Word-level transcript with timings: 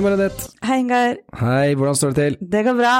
Hei, 0.00 0.04
Marinette. 0.08 0.46
Hei, 0.64 0.76
Ingar. 0.80 1.16
Hei, 1.36 1.74
hvordan 1.76 1.96
står 1.98 2.12
det 2.16 2.16
til? 2.16 2.36
Det 2.52 2.60
går 2.64 2.76
bra. 2.78 2.92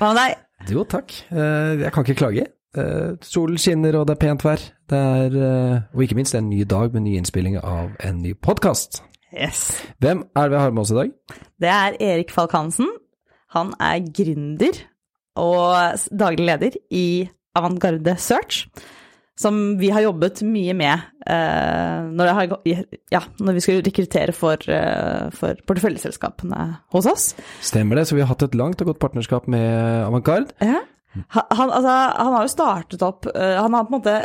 Hva 0.00 0.06
med 0.08 0.16
deg? 0.16 0.36
Jo, 0.72 0.84
takk. 0.88 1.12
Eh, 1.28 1.82
Jeg 1.82 1.90
kan 1.92 2.04
ikke 2.06 2.14
klage. 2.16 2.46
Eh, 2.72 3.10
Solen 3.20 3.58
skinner, 3.60 3.98
og 4.00 4.06
det 4.08 4.14
er 4.14 4.20
pent 4.22 4.40
vær. 4.46 4.62
Det 4.88 4.96
er, 4.96 5.36
eh, 5.36 5.82
og 5.92 6.00
ikke 6.06 6.16
minst, 6.16 6.32
det 6.32 6.38
er 6.38 6.44
en 6.46 6.48
ny 6.48 6.62
dag 6.64 6.94
med 6.94 7.02
ny 7.04 7.18
innspilling 7.18 7.58
av 7.60 7.90
en 8.00 8.22
ny 8.22 8.32
podkast. 8.32 9.02
Yes. 9.36 9.84
Hvem 10.00 10.24
er 10.34 10.48
det 10.48 10.50
vi 10.56 10.62
har 10.62 10.70
med 10.72 10.80
oss 10.80 10.94
i 10.94 10.94
dag? 10.94 11.12
Det 11.60 11.68
er 11.68 11.98
Erik 12.00 12.32
Falk 12.32 12.52
Hansen. 12.52 12.88
Han 13.52 13.74
er 13.78 14.00
gründer 14.16 14.80
og 15.36 16.00
daglig 16.08 16.46
leder 16.46 16.70
i 16.90 17.28
Avantgarde 17.54 18.16
Search, 18.16 18.64
som 19.36 19.76
vi 19.80 19.90
har 19.92 20.06
jobbet 20.06 20.40
mye 20.48 20.72
med 20.76 20.96
eh, 21.28 22.08
når, 22.08 22.32
har, 22.38 22.56
ja, 23.12 23.20
når 23.36 23.58
vi 23.58 23.62
skulle 23.64 23.84
rekruttere 23.84 24.32
for, 24.36 24.60
eh, 24.72 25.28
for 25.36 25.60
porteføljeselskapene 25.68 26.66
hos 26.96 27.08
oss. 27.10 27.30
Stemmer 27.64 28.00
det, 28.00 28.06
så 28.08 28.16
vi 28.16 28.24
har 28.24 28.32
hatt 28.32 28.46
et 28.46 28.56
langt 28.56 28.80
og 28.80 28.94
godt 28.94 29.02
partnerskap 29.02 29.48
med 29.52 30.06
Avantgarde. 30.06 30.56
Ja. 30.64 30.82
Han, 31.32 31.70
altså, 31.70 31.92
han 32.12 32.34
har 32.34 32.42
jo 32.44 32.50
startet 32.52 33.00
opp 33.00 33.24
uh, 33.30 33.54
Han 33.64 33.72
har 33.72 33.86
på 33.86 33.94
en 33.94 33.94
måte 33.94 34.16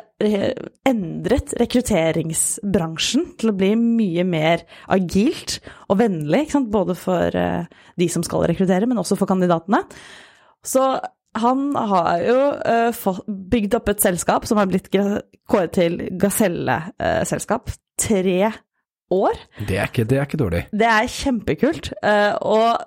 endret 0.89 1.53
rekrutteringsbransjen 1.55 3.29
til 3.39 3.53
å 3.53 3.55
bli 3.55 3.69
mye 3.79 4.25
mer 4.27 4.65
agilt 4.91 5.61
og 5.87 6.01
vennlig, 6.01 6.49
både 6.67 6.97
for 6.99 7.31
de 7.31 8.09
som 8.11 8.25
skal 8.27 8.43
rekruttere, 8.51 8.89
men 8.91 8.99
også 8.99 9.15
for 9.15 9.31
kandidatene. 9.31 9.85
Så 10.67 10.83
han 11.39 11.69
har 11.75 12.19
jo 12.25 12.39
eh, 12.67 13.05
bygd 13.51 13.75
opp 13.77 13.89
et 13.93 14.01
selskap 14.03 14.45
som 14.49 14.59
har 14.59 14.67
blitt 14.71 14.89
kåret 14.91 15.71
til 15.77 15.97
gaselleselskap. 16.19 17.71
Tre 18.01 18.51
år. 19.13 19.37
Det 19.67 19.77
er 19.77 19.87
ikke, 19.91 20.05
det 20.09 20.17
er 20.17 20.25
ikke 20.27 20.39
dårlig. 20.41 20.61
Det 20.73 20.87
er 20.87 21.09
kjempekult. 21.11 21.91
eh, 22.03 22.33
Og 22.41 22.81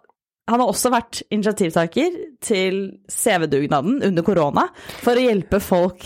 han 0.51 0.61
har 0.61 0.69
også 0.69 0.91
vært 0.93 1.23
initiativtaker 1.33 2.17
til 2.45 2.81
CV-dugnaden 3.09 4.03
under 4.05 4.23
korona 4.27 4.67
for 5.01 5.17
å 5.17 5.23
hjelpe 5.25 5.61
folk 5.63 6.05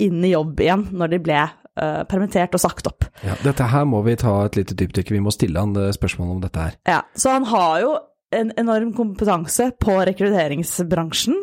inn 0.00 0.22
i 0.24 0.30
jobb 0.32 0.60
igjen 0.62 0.86
når 0.96 1.10
de 1.12 1.18
ble 1.26 1.40
eh, 1.42 2.04
permittert 2.08 2.54
og 2.56 2.62
sagt 2.62 2.86
opp. 2.88 3.08
Ja, 3.26 3.34
dette 3.44 3.66
her 3.68 3.84
må 3.90 4.00
vi 4.06 4.14
ta 4.20 4.38
et 4.46 4.56
lite 4.56 4.76
dypdykk. 4.78 5.10
Vi 5.16 5.20
må 5.24 5.34
stille 5.34 5.60
han 5.60 5.74
spørsmål 5.74 6.36
om 6.36 6.40
dette 6.44 6.68
her. 6.68 6.78
Ja, 6.88 7.02
så 7.18 7.34
han 7.36 7.48
har 7.50 7.80
jo 7.84 7.96
en 8.30 8.52
enorm 8.56 8.92
kompetanse 8.92 9.70
på 9.80 9.96
rekrutteringsbransjen 10.10 11.36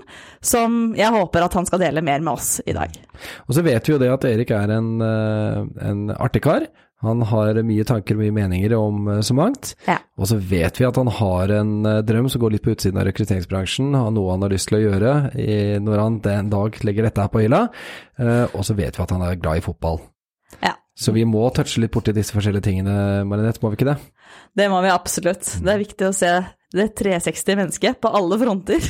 som 0.46 0.94
jeg 0.98 1.14
håper 1.16 1.46
at 1.46 1.58
han 1.58 1.68
skal 1.68 1.82
dele 1.82 2.04
mer 2.06 2.22
med 2.22 2.36
oss 2.36 2.60
i 2.66 2.76
dag. 2.78 2.94
Og 3.48 3.58
så 3.58 3.64
vet 3.66 3.88
vi 3.88 3.96
jo 3.96 4.02
det 4.02 4.12
at 4.14 4.28
Erik 4.30 4.54
er 4.54 4.76
en, 4.78 4.90
eh, 5.02 5.62
en 5.90 6.10
artig 6.14 6.44
kar. 6.46 6.68
Han 7.06 7.22
har 7.28 7.58
mye 7.68 7.84
tanker 7.86 8.16
og 8.16 8.22
mye 8.24 8.34
meninger 8.34 8.74
om 8.78 9.10
eh, 9.10 9.22
så 9.26 9.34
mangt. 9.38 9.74
Ja. 9.90 9.98
Og 10.18 10.30
så 10.30 10.38
vet 10.38 10.80
vi 10.80 10.86
at 10.88 11.02
han 11.02 11.10
har 11.10 11.54
en 11.58 11.76
eh, 11.90 12.02
drøm 12.06 12.30
som 12.30 12.44
går 12.44 12.56
litt 12.56 12.66
på 12.66 12.76
utsiden 12.76 13.02
av 13.02 13.10
rekrutteringsbransjen, 13.10 13.94
har 13.98 14.14
noe 14.14 14.36
han 14.36 14.46
har 14.46 14.54
lyst 14.54 14.70
til 14.70 14.80
å 14.80 14.86
gjøre 14.86 15.16
i, 15.42 15.80
når 15.82 16.04
han 16.04 16.20
den 16.26 16.52
dag 16.54 16.78
legger 16.86 17.10
dette 17.10 17.26
her 17.26 17.34
på 17.34 17.46
hylla. 17.46 17.68
Og 18.54 18.62
så 18.66 18.78
vet 18.78 18.98
vi 18.98 19.04
at 19.04 19.14
han 19.14 19.26
er 19.26 19.40
glad 19.42 19.60
i 19.60 19.66
fotball. 19.66 20.04
Ja. 20.62 20.76
Så 20.96 21.12
vi 21.12 21.26
må 21.28 21.44
touche 21.52 21.82
litt 21.84 21.92
borti 21.92 22.14
disse 22.16 22.32
forskjellige 22.36 22.70
tingene, 22.70 23.26
Marinette, 23.28 23.60
må 23.64 23.74
vi 23.74 23.82
ikke 23.82 23.90
det? 23.90 23.98
Det 24.56 24.70
må 24.72 24.80
vi 24.86 24.94
absolutt. 24.94 25.50
Det 25.60 25.74
er 25.74 25.82
viktig 25.82 26.08
å 26.08 26.16
se 26.16 26.32
det 26.78 26.90
360 27.00 27.58
mennesket 27.60 28.02
på 28.04 28.12
alle 28.20 28.38
fronter. 28.42 28.84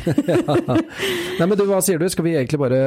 Nei, 1.39 1.45
men 1.47 1.55
du, 1.57 1.65
hva 1.69 1.81
sier 1.85 2.01
du? 2.01 2.07
Skal 2.11 2.27
vi 2.27 2.35
egentlig 2.35 2.61
bare 2.61 2.81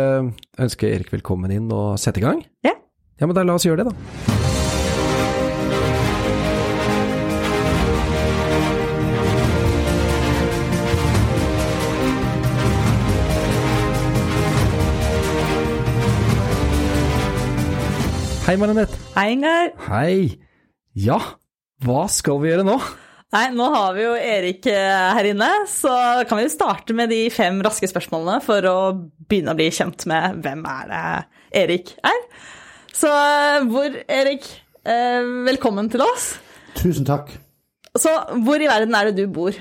ønske 0.58 0.90
Erik 0.90 1.12
velkommen 1.14 1.55
inn 1.55 1.70
og 1.74 1.96
sette 2.00 2.23
i 2.23 2.27
gang? 2.27 2.42
Ja. 2.67 2.74
Ja, 3.18 3.27
men 3.27 3.34
da 3.34 3.42
la 3.46 3.56
oss 3.58 3.67
gjøre 3.67 3.83
det, 3.83 3.92
da. 3.92 4.36
Hei, 18.48 18.55
Marinette. 18.56 18.96
Hei, 19.12 19.27
Ingar. 19.34 19.74
Hei. 19.90 20.39
Ja, 20.96 21.18
hva 21.84 22.06
skal 22.08 22.39
vi 22.40 22.48
gjøre 22.48 22.64
nå? 22.64 22.78
Nei, 23.28 23.50
nå 23.52 23.64
har 23.74 23.92
vi 23.92 24.05
jo 24.06 24.12
Erik 24.16 24.66
eh, 24.72 25.08
her 25.12 25.27
inne, 25.28 25.48
så 25.68 25.90
kan 26.24 26.39
vi 26.39 26.46
jo 26.46 26.52
starte 26.55 26.94
med 26.96 27.11
de 27.12 27.27
fem 27.28 27.58
raske 27.61 27.84
spørsmålene 27.90 28.39
for 28.40 28.64
å 28.64 28.77
begynne 29.28 29.52
å 29.52 29.58
bli 29.58 29.66
kjent 29.68 30.06
med 30.08 30.39
hvem 30.46 30.62
er 30.64 30.86
det 30.89 31.02
Erik 31.61 31.92
er. 32.08 32.22
Så 32.96 33.11
eh, 33.12 33.67
hvor, 33.68 33.98
Erik, 34.08 34.48
eh, 34.80 35.28
velkommen 35.44 35.90
til 35.92 36.06
oss. 36.06 36.30
Tusen 36.78 37.05
takk. 37.05 37.34
Så 38.00 38.14
hvor 38.46 38.64
i 38.64 38.70
verden 38.70 38.96
er 38.96 39.11
det 39.11 39.20
du 39.20 39.28
bor? 39.36 39.52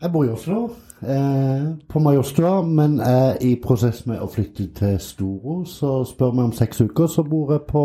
Jeg 0.00 0.14
bor 0.14 0.24
i 0.24 0.32
Oslo, 0.32 0.62
eh, 1.04 1.68
på 1.84 2.00
Majorstua, 2.00 2.62
men 2.64 2.96
er 3.04 3.44
i 3.44 3.58
prosess 3.60 4.06
med 4.08 4.24
å 4.24 4.30
flytte 4.32 4.70
til 4.80 4.96
Storo. 5.04 5.58
Så 5.68 5.98
spør 6.14 6.32
meg 6.32 6.48
om 6.48 6.56
seks 6.56 6.80
uker, 6.80 7.12
så 7.12 7.28
bor 7.28 7.52
jeg 7.58 7.66
på 7.68 7.84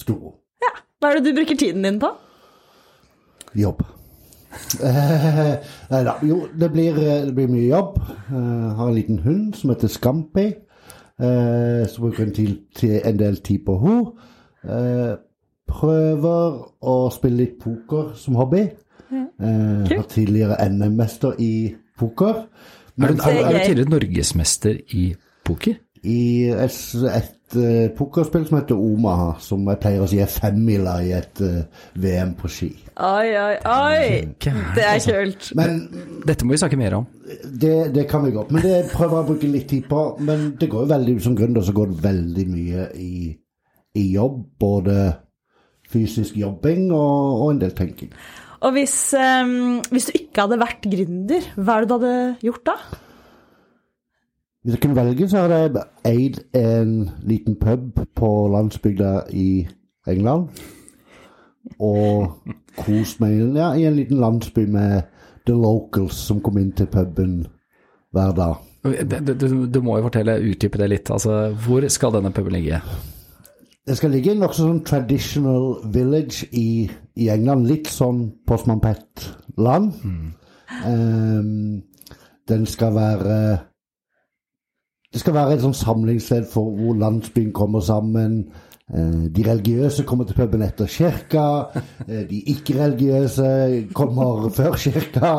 Storo. 0.00 0.38
Ja, 0.64 0.72
Hva 0.96 1.12
er 1.12 1.20
det 1.20 1.28
du 1.28 1.42
bruker 1.42 1.60
tiden 1.60 1.84
din 1.84 2.00
på? 2.00 2.14
Jobb. 3.52 3.84
Eh, 4.80 5.54
nei 5.90 6.00
da. 6.06 6.14
Jo, 6.24 6.46
det 6.60 6.70
blir, 6.72 6.96
eh, 6.98 7.26
det 7.26 7.34
blir 7.36 7.50
mye 7.52 7.68
jobb. 7.68 7.98
Jeg 8.30 8.74
har 8.78 8.88
en 8.88 8.94
liten 8.94 9.18
hund 9.24 9.54
som 9.54 9.70
heter 9.70 9.88
Scampi. 9.92 10.46
Eh, 11.20 11.84
så 11.88 12.00
bruker 12.00 12.24
jeg 12.24 12.28
en, 12.28 12.34
til, 12.34 12.58
til 12.76 13.00
en 13.04 13.18
del 13.18 13.40
tid 13.44 13.64
på 13.66 13.78
henne. 13.82 14.28
Eh, 14.64 15.14
prøver 15.68 16.58
å 16.82 16.96
spille 17.14 17.42
litt 17.42 17.58
poker 17.62 18.12
som 18.18 18.38
hobby. 18.40 18.64
Eh, 19.12 19.88
har 19.88 20.06
tidligere 20.10 20.58
NM-mester 20.68 21.36
i 21.38 21.52
poker. 21.98 22.44
Er 22.98 23.12
du, 23.14 23.22
er, 23.22 23.30
er 23.30 23.44
er 23.44 23.52
du 23.52 23.64
tidligere 23.66 23.90
norgesmester 23.90 24.78
i 24.94 25.10
poker? 25.44 25.78
I 26.02 26.20
et, 26.54 26.78
et 27.14 27.34
eh, 27.56 27.88
pokerspill 27.96 28.44
som 28.48 28.58
heter 28.58 28.76
Omaha, 28.76 29.30
som 29.40 29.62
jeg 29.70 29.80
pleier 29.82 30.04
å 30.04 30.08
si 30.10 30.18
er 30.20 30.28
femmila 30.28 30.98
i 31.04 31.12
et 31.16 31.42
uh, 31.44 31.86
VM 31.98 32.34
på 32.38 32.50
ski. 32.52 32.68
Oi, 32.98 33.28
oi, 33.38 33.54
oi! 33.62 34.02
Det 34.42 34.84
er 34.84 34.96
altså. 34.96 35.14
kult. 35.16 35.50
Men 35.58 35.78
Dette 36.26 36.44
må 36.44 36.56
vi 36.56 36.60
snakke 36.60 36.80
mer 36.80 36.98
om. 36.98 37.06
det, 37.44 37.76
det 37.94 38.08
kan 38.10 38.26
vi 38.26 38.34
godt. 38.34 38.52
Men 38.52 38.66
det 38.66 38.76
prøver 38.92 39.16
jeg 39.16 39.24
å 39.24 39.28
bruke 39.30 39.52
litt 39.52 39.68
tid 39.70 39.88
på. 39.88 40.02
Men 40.20 40.50
det 40.60 40.70
går 40.72 40.84
jo 40.84 40.92
veldig 40.92 41.16
som 41.24 41.38
gründer 41.38 41.64
så 41.64 41.76
går 41.76 41.92
det 41.92 42.02
veldig 42.04 42.46
mye 42.50 42.90
i, 42.98 43.32
i 43.96 44.04
jobb. 44.12 44.42
Både 44.60 44.98
fysisk 45.88 46.36
jobbing 46.36 46.90
og, 46.92 47.42
og 47.42 47.50
en 47.54 47.64
del 47.64 47.74
tenking. 47.76 48.12
Og 48.66 48.74
hvis, 48.74 48.94
um, 49.14 49.78
hvis 49.92 50.08
du 50.08 50.16
ikke 50.18 50.44
hadde 50.44 50.58
vært 50.60 50.88
gründer, 50.90 51.52
hva 51.56 51.78
er 51.78 51.84
det 51.84 51.88
du 51.88 51.94
hadde 52.00 52.16
gjort 52.42 52.64
da? 52.66 52.80
Hvis 54.68 54.74
jeg 54.74 54.80
kunne 54.82 54.96
velge, 54.96 55.28
så 55.28 55.46
hadde 55.46 55.58
jeg 55.58 55.70
eid 56.04 56.38
en 56.60 57.10
liten 57.24 57.54
pub 57.56 58.00
på 58.14 58.48
landsbygda 58.52 59.22
i 59.32 59.68
England. 60.06 60.42
Og 61.80 62.34
kost 62.76 63.22
meg 63.22 63.38
ja, 63.56 63.70
i 63.72 63.86
en 63.88 63.96
liten 63.96 64.20
landsby 64.20 64.66
med 64.68 65.06
the 65.48 65.54
locals 65.56 66.18
som 66.20 66.42
kom 66.44 66.58
inn 66.60 66.74
til 66.76 66.84
puben 66.92 67.46
hver 68.12 68.34
dag. 68.36 68.58
Du, 68.84 69.32
du, 69.32 69.46
du 69.72 69.80
må 69.80 69.96
jo 69.96 70.04
fortelle, 70.10 70.36
utdype 70.50 70.82
det 70.82 70.90
litt. 70.92 71.14
Altså, 71.16 71.38
hvor 71.64 71.88
skal 71.88 72.12
denne 72.18 72.34
puben 72.36 72.52
ligge? 72.58 72.82
Det 73.88 73.96
skal 73.96 74.12
ligge 74.12 74.34
i 74.34 74.36
en 74.36 74.44
nokså 74.44 74.66
sånn 74.66 74.84
traditional 74.84 75.78
village 75.96 76.44
i, 76.52 76.84
i 77.16 77.32
England. 77.32 77.70
Litt 77.72 77.88
sånn 77.88 78.20
Postman 78.44 78.84
Pet-land. 78.84 79.96
Ehm, 80.84 81.56
den 82.52 82.68
skal 82.68 82.92
være 83.00 83.40
Det 85.12 85.20
skal 85.22 85.34
være 85.34 85.54
et 85.56 85.62
sånn 85.64 85.76
samlingssted 85.76 86.48
for 86.52 86.68
hvor 86.76 86.96
landsbyen 87.00 87.52
kommer 87.56 87.80
sammen. 87.80 88.42
Eh, 88.92 89.28
De 89.32 89.44
religiøse 89.46 90.04
kommer 90.08 90.24
til 90.28 90.36
puben 90.36 90.62
etter 90.62 90.86
kirka. 90.86 91.44
eh, 92.08 92.26
De 92.28 92.42
ikke-religiøse 92.54 93.88
kommer 93.94 94.48
før 94.58 94.76
kirka. 94.76 95.32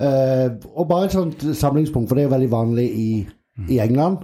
Eh, 0.00 0.50
Og 0.74 0.88
bare 0.88 1.04
et 1.04 1.12
sånt 1.12 1.46
samlingspunkt, 1.56 2.08
for 2.08 2.16
det 2.18 2.24
er 2.24 2.34
veldig 2.34 2.50
vanlig 2.50 2.88
i, 2.98 3.26
i 3.68 3.78
England. 3.78 4.18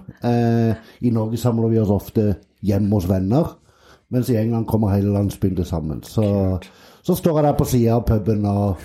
I 1.01 1.09
Norge 1.15 1.37
samler 1.37 1.69
vi 1.69 1.79
oss 1.79 1.89
ofte 1.89 2.35
hjemme 2.63 2.91
hos 2.97 3.07
venner, 3.09 3.55
mens 4.11 4.29
i 4.29 4.35
England 4.35 4.65
kommer 4.67 4.89
hele 4.95 5.13
landsbyen 5.13 5.55
til 5.55 5.65
sammen. 5.65 6.03
Så, 6.03 6.59
så 7.03 7.15
står 7.15 7.37
jeg 7.39 7.43
der 7.45 7.57
på 7.57 7.65
sida 7.69 7.93
av 7.95 8.03
puben 8.09 8.45
og, 8.45 8.75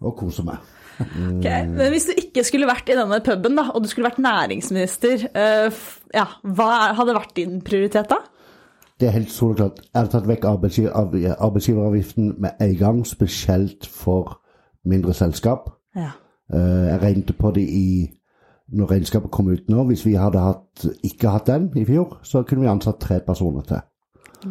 og 0.00 0.16
koser 0.18 0.44
meg. 0.48 0.56
Ok, 1.00 1.44
Men 1.44 1.88
hvis 1.92 2.04
du 2.10 2.12
ikke 2.20 2.44
skulle 2.44 2.66
vært 2.68 2.88
i 2.92 2.96
denne 2.98 3.18
puben, 3.24 3.56
da, 3.58 3.68
og 3.74 3.82
du 3.82 3.88
skulle 3.88 4.08
vært 4.10 4.20
næringsminister, 4.22 5.26
eh, 5.34 5.80
ja, 6.14 6.26
hva 6.42 6.70
hadde 6.98 7.14
vært 7.16 7.34
din 7.36 7.60
prioritet 7.64 8.10
da? 8.12 8.20
Det 9.00 9.08
er 9.08 9.16
helt 9.16 9.32
soleklart. 9.34 9.80
Jeg 9.82 9.98
hadde 9.98 10.12
tatt 10.12 10.28
vekk 10.30 10.44
arbeidsgiveravgiften 10.46 12.34
med 12.38 12.60
en 12.60 12.74
gang, 12.78 13.06
spesielt 13.06 13.86
for 13.90 14.38
mindre 14.84 15.14
selskap. 15.14 15.70
Ja. 15.96 16.10
Eh, 16.52 16.86
Jeg 16.92 17.02
regnet 17.02 17.32
på 17.38 17.50
det 17.54 17.64
i 17.68 18.10
når 18.72 18.90
regnskapet 18.90 19.30
kom 19.30 19.48
ut 19.52 19.68
nå. 19.68 19.84
Hvis 19.84 20.06
vi 20.06 20.14
hadde 20.14 20.38
hatt, 20.40 20.86
ikke 21.04 21.28
hatt 21.34 21.46
den 21.46 21.70
i 21.76 21.84
fjor, 21.84 22.18
så 22.22 22.42
kunne 22.42 22.62
vi 22.64 22.70
ansatt 22.70 23.00
tre 23.00 23.20
personer 23.20 23.62
til. 23.68 23.82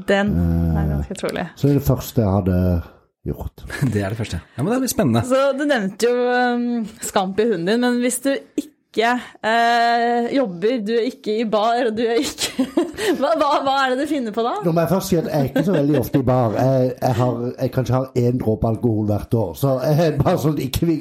Den 0.08 0.30
er 0.78 0.88
ganske 0.88 1.16
trolig. 1.20 1.48
Så 1.56 1.68
det 1.68 1.76
er 1.76 1.80
det 1.80 1.88
første 1.88 2.22
jeg 2.22 2.32
hadde 2.32 2.82
gjort. 3.26 3.64
Det 3.94 4.04
er 4.04 4.10
det 4.10 4.18
første. 4.18 4.42
Ja, 4.58 4.64
men 4.64 4.74
det 4.74 4.84
er 4.84 4.92
spennende. 4.92 5.24
Så 5.28 5.40
du 5.58 5.64
nevnte 5.70 6.10
jo 6.10 6.28
um, 6.56 6.86
Scampi, 7.02 7.48
hunden 7.52 7.68
din, 7.68 7.82
men 7.82 8.00
hvis 8.02 8.20
du 8.24 8.32
ikke 8.34 9.12
eh, 9.48 10.26
jobber, 10.36 10.82
du 10.88 10.92
er 10.98 11.06
ikke 11.08 11.38
i 11.40 11.46
bar, 11.48 11.86
og 11.88 11.94
du 11.96 12.02
er 12.04 12.20
ikke 12.20 12.66
hva, 13.22 13.30
hva, 13.40 13.52
hva 13.64 13.76
er 13.86 13.94
det 13.94 14.04
du 14.04 14.10
finner 14.10 14.36
på 14.36 14.44
da? 14.44 14.58
Nå 14.66 14.74
må 14.74 14.84
jeg 14.84 14.92
først 14.92 15.14
si 15.14 15.20
at 15.22 15.30
jeg 15.30 15.38
er 15.38 15.48
ikke 15.52 15.64
så 15.64 15.76
veldig 15.78 16.00
ofte 16.00 16.20
i 16.20 16.26
bar. 16.28 16.58
Jeg, 16.58 16.90
jeg, 16.98 17.16
har, 17.22 17.46
jeg 17.62 17.74
kanskje 17.78 17.96
har 17.96 18.26
én 18.26 18.42
dråpe 18.42 18.68
alkohol 18.68 19.08
hvert 19.12 19.38
år. 19.44 19.54
Så 19.62 19.76
jeg, 19.86 20.18
bare 20.20 20.42
sånn 20.44 20.60
ikke 20.66 20.90
vi, 20.90 20.98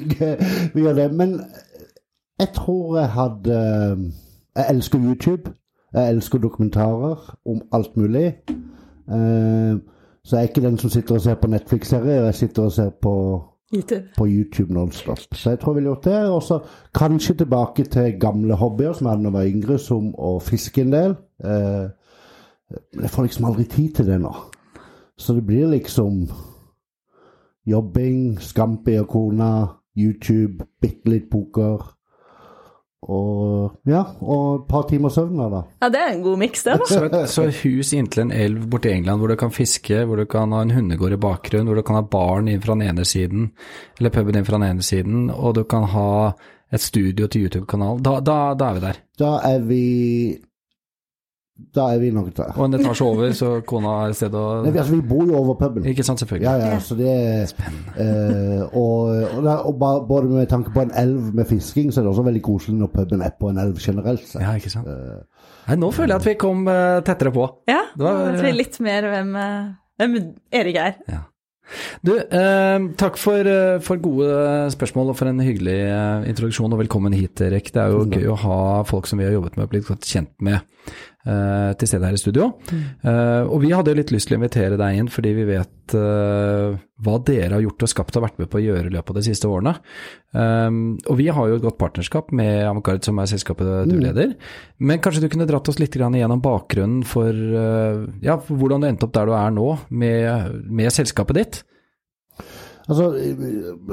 vi 0.75 0.85
gjør 0.85 0.99
det. 1.01 1.09
Men 1.19 1.39
jeg 2.41 2.53
tror 2.55 3.01
jeg 3.01 3.11
hadde 3.17 3.57
Jeg 4.55 4.65
elsker 4.69 5.03
YouTube. 5.03 5.51
Jeg 5.91 6.15
elsker 6.15 6.39
dokumentarer 6.39 7.25
om 7.45 7.59
alt 7.75 7.97
mulig. 7.99 8.29
Eh, 9.11 9.75
så 10.25 10.35
jeg 10.35 10.43
er 10.43 10.49
ikke 10.49 10.61
den 10.61 10.77
som 10.77 10.89
sitter 10.89 11.15
og 11.15 11.21
ser 11.21 11.35
på 11.41 11.47
Netflix-serier. 11.47 12.25
Jeg 12.25 12.35
sitter 12.35 12.63
og 12.63 12.71
ser 12.71 12.89
på 13.01 13.15
YouTube. 13.73 14.07
på 14.17 14.27
YouTube 14.27 14.73
nonstop. 14.73 15.19
Så 15.33 15.49
jeg 15.49 15.59
tror 15.59 15.71
jeg 15.71 15.75
ville 15.75 15.89
gjort 15.89 16.05
det. 16.05 16.29
Og 16.29 16.43
så 16.43 16.59
kanskje 16.95 17.33
tilbake 17.33 17.83
til 17.83 18.19
gamle 18.19 18.55
hobbyer 18.55 18.93
som 18.93 19.07
jeg 19.07 19.11
hadde 19.11 19.23
da 19.23 19.29
jeg 19.29 19.33
var 19.33 19.55
yngre, 19.55 19.77
som 19.79 20.13
å 20.17 20.39
fiske 20.39 20.81
en 20.81 20.91
del. 20.93 21.15
Eh, 21.43 21.87
men 22.93 23.01
jeg 23.01 23.09
får 23.09 23.23
liksom 23.23 23.45
aldri 23.45 23.63
tid 23.63 23.93
til 23.95 24.05
det 24.05 24.19
nå. 24.21 24.33
Så 25.17 25.33
det 25.33 25.45
blir 25.45 25.67
liksom 25.67 26.27
jobbing, 27.67 28.39
Scampi 28.41 28.97
og 28.99 29.07
kona, 29.07 29.65
YouTube, 29.97 30.65
bitte 30.81 31.09
litt 31.09 31.29
poker. 31.31 32.00
Og 33.09 33.71
ja, 33.89 34.03
og 34.21 34.59
et 34.59 34.67
par 34.69 34.83
timer 34.89 35.09
søvn 35.09 35.37
da. 35.39 35.47
da. 35.49 35.61
Ja, 35.81 35.89
det 35.89 36.01
er 36.01 36.11
en 36.13 36.21
god 36.21 36.37
miks, 36.37 36.63
det, 36.67 36.75
da. 36.79 36.85
Så, 36.85 36.99
et- 37.07 37.29
så 37.33 37.45
et 37.49 37.61
hus 37.63 37.93
inntil 37.97 38.21
en 38.27 38.31
elv 38.31 38.67
borti 38.69 38.91
England 38.93 39.19
hvor 39.23 39.27
du 39.33 39.35
kan 39.41 39.49
fiske, 39.55 40.03
hvor 40.05 40.21
du 40.21 40.25
kan 40.29 40.51
ha 40.53 40.61
en 40.61 40.71
hundegård 40.75 41.13
i 41.17 41.17
bakgrunnen, 41.17 41.65
hvor 41.71 41.75
du 41.81 41.81
kan 41.87 41.97
ha 41.97 42.01
baren 42.05 42.47
inn 42.51 42.61
fra 42.61 42.75
den 42.77 42.85
ene 42.91 43.05
siden, 43.05 43.49
eller 43.99 44.13
puben 44.13 44.37
inn 44.37 44.45
fra 44.45 44.59
den 44.61 44.67
ene 44.69 44.85
siden, 44.85 45.29
og 45.33 45.55
du 45.57 45.63
kan 45.63 45.83
ha 45.95 46.33
et 46.71 46.79
studio 46.81 47.27
til 47.27 47.47
YouTube-kanalen. 47.47 48.03
Da, 48.05 48.19
da, 48.21 48.37
da 48.55 48.69
er 48.69 48.73
vi 48.77 48.85
der. 48.85 49.01
Da 49.19 49.31
er 49.49 49.59
vi 49.65 49.83
Da 51.75 51.85
er 51.93 51.99
vi 52.01 52.09
nok 52.11 52.29
der. 52.35 52.51
Og 52.57 52.65
en 52.65 52.73
etasje 52.79 53.05
over, 53.05 53.31
så 53.37 53.49
kona 53.67 53.87
har 54.01 54.09
et 54.11 54.17
sted 54.17 54.33
å 54.35 54.43
Nei, 54.63 54.71
vi- 54.73 54.79
altså, 54.81 54.95
vi 54.95 55.01
bor 55.07 55.25
jo 55.27 55.35
over 55.39 55.55
puben. 55.59 55.85
Ikke 55.87 56.03
sant, 56.03 56.19
selvfølgelig. 56.19 56.47
Ja, 56.47 56.55
ja, 56.73 56.79
så 56.83 56.95
det 56.97 57.07
er 57.07 57.53
eh, 57.97 58.63
og, 58.77 59.11
og, 59.37 59.47
og 59.69 59.79
ba- 59.79 60.01
både 60.07 60.29
med 60.29 60.49
tanke 60.51 60.73
på 60.73 60.81
en 60.85 60.91
elv 60.97 61.33
med 61.37 61.45
fisking, 61.49 61.91
så 61.93 62.01
er 62.01 62.07
det 62.07 62.13
også 62.13 62.25
veldig 62.27 62.43
koselig 62.45 62.77
når 62.79 62.91
puben 62.95 63.21
er 63.21 63.33
på 63.39 63.49
en 63.51 63.57
elv 63.63 63.79
generelt 63.79 64.25
Så. 64.27 64.39
Ja, 64.43 64.55
ikke 64.59 64.71
sant. 64.73 64.87
Nei, 65.67 65.75
nå 65.79 65.91
føler 65.93 66.15
jeg 66.15 66.21
at 66.23 66.29
vi 66.31 66.37
kom 66.41 66.63
uh, 66.67 66.99
tettere 67.05 67.31
på. 67.35 67.47
Ja, 67.69 67.83
nå 67.99 68.15
vet 68.25 68.41
vi 68.47 68.51
litt 68.57 68.79
mer 68.83 69.07
hvem, 69.11 69.35
hvem 70.01 70.17
Erik 70.51 70.75
er. 70.81 70.95
Ja. 71.11 71.21
Du, 72.03 72.11
eh, 72.17 72.79
takk 72.99 73.15
for, 73.21 73.47
for 73.85 74.01
gode 74.03 74.31
spørsmål 74.73 75.13
og 75.13 75.15
for 75.15 75.29
en 75.29 75.39
hyggelig 75.39 75.77
introduksjon, 76.27 76.73
og 76.73 76.81
velkommen 76.81 77.13
hit, 77.15 77.39
Erik. 77.45 77.69
Det 77.71 77.79
er 77.79 77.93
jo 77.93 78.01
gøy 78.11 78.25
å 78.33 78.35
ha 78.41 78.57
folk 78.89 79.07
som 79.07 79.21
vi 79.21 79.29
har 79.29 79.37
jobbet 79.37 79.55
med 79.55 79.69
og 79.69 79.71
blitt 79.71 79.87
godt 79.87 80.03
kjent 80.09 80.33
med 80.43 80.59
til 81.23 81.89
stede 81.89 82.07
her 82.07 82.17
i 82.17 82.21
studio. 82.21 82.47
Eh, 82.71 83.43
og 83.45 83.61
vi 83.61 83.73
hadde 83.75 83.93
jo 83.93 83.99
litt 83.99 84.13
lyst 84.13 84.29
til 84.29 84.37
å 84.37 84.41
invitere 84.41 84.79
deg 84.79 84.97
inn, 84.97 85.11
fordi 85.11 85.33
vi 85.37 85.45
vet 85.49 85.95
eh, 85.97 86.79
hva 87.01 87.17
dere 87.27 87.55
har 87.55 87.65
gjort 87.65 87.85
og 87.85 87.91
skapt 87.91 88.17
og 88.17 88.25
vært 88.25 88.41
med 88.41 88.49
på 88.51 88.59
å 88.59 88.63
gjøre 88.63 88.89
i 88.89 88.95
løpet 88.95 89.13
av 89.13 89.19
de 89.19 89.25
siste 89.25 89.49
årene. 89.49 89.75
Og 90.31 91.17
vi 91.19 91.27
har 91.33 91.49
jo 91.49 91.57
et 91.57 91.63
godt 91.65 91.79
partnerskap 91.81 92.29
med 92.37 92.61
Avantgarde, 92.69 93.03
som 93.03 93.17
er 93.19 93.29
selskapet 93.31 93.89
du 93.89 93.97
leder. 93.99 94.35
Men 94.79 95.01
kanskje 95.03 95.25
du 95.25 95.31
kunne 95.31 95.47
dratt 95.49 95.67
oss 95.69 95.79
litt 95.81 95.93
grann 95.97 96.15
igjennom 96.17 96.43
bakgrunnen 96.43 97.03
for, 97.07 97.31
eh, 97.31 98.05
ja, 98.23 98.37
hvordan 98.37 98.81
du 98.81 98.89
endte 98.89 99.07
opp 99.07 99.13
der 99.17 99.29
du 99.29 99.35
er 99.37 99.51
nå, 99.53 99.67
med, 99.89 100.61
med 100.69 100.93
selskapet 100.93 101.37
ditt? 101.37 101.61
Altså, 102.89 103.11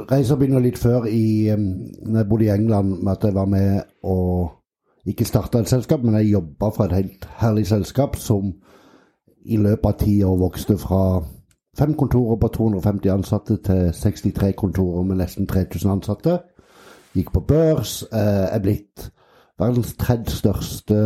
reisa 0.08 0.36
begynner 0.38 0.64
litt 0.64 0.78
før 0.80 1.06
i 1.10 1.50
når 1.52 2.22
jeg 2.22 2.28
bodde 2.30 2.46
i 2.46 2.54
England, 2.54 2.96
med 3.02 3.12
at 3.12 3.26
jeg 3.28 3.36
var 3.36 3.50
med 3.50 3.82
og 4.02 4.54
ikke 5.08 5.24
starta 5.24 5.58
et 5.58 5.68
selskap, 5.68 6.02
men 6.02 6.14
jeg 6.14 6.32
jobba 6.32 6.68
for 6.68 6.84
et 6.84 6.92
helt 6.92 7.28
herlig 7.40 7.66
selskap 7.66 8.16
som 8.16 8.52
i 9.44 9.56
løpet 9.56 9.86
av 9.86 9.98
ti 10.02 10.22
år 10.22 10.36
vokste 10.36 10.76
fra 10.78 11.22
fem 11.78 11.94
kontorer 11.94 12.36
på 12.36 12.48
250 12.48 13.12
ansatte 13.12 13.56
til 13.64 13.92
63 13.94 14.52
kontorer 14.56 15.02
med 15.02 15.16
nesten 15.16 15.46
3000 15.46 15.90
ansatte. 15.90 16.38
Gikk 17.14 17.32
på 17.32 17.40
børs. 17.40 18.02
Eh, 18.12 18.46
er 18.54 18.58
blitt 18.58 19.10
verdens 19.58 19.94
tredje 19.96 20.36
største 20.36 20.98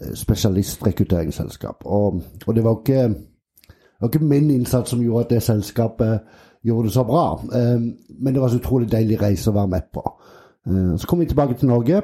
eh, 0.00 0.14
spesialistrekrutteringsselskap. 0.14 1.84
Og, 1.84 2.22
og 2.46 2.54
det 2.54 2.64
var 2.64 2.80
ikke 2.80 3.14
var 4.00 4.08
ikke 4.08 4.24
min 4.24 4.50
innsats 4.50 4.90
som 4.90 5.02
gjorde 5.02 5.24
at 5.24 5.30
det 5.30 5.42
selskapet 5.42 6.20
gjorde 6.64 6.86
det 6.86 6.94
så 6.94 7.04
bra. 7.04 7.40
Eh, 7.52 7.80
men 8.20 8.34
det 8.34 8.42
var 8.42 8.48
så 8.48 8.62
utrolig 8.62 8.92
deilig 8.92 9.22
reise 9.22 9.50
å 9.50 9.58
være 9.58 9.74
med 9.76 9.92
på. 9.92 10.08
Så 10.96 11.06
kom 11.06 11.20
vi 11.20 11.26
tilbake 11.28 11.58
til 11.60 11.68
Norge. 11.68 12.00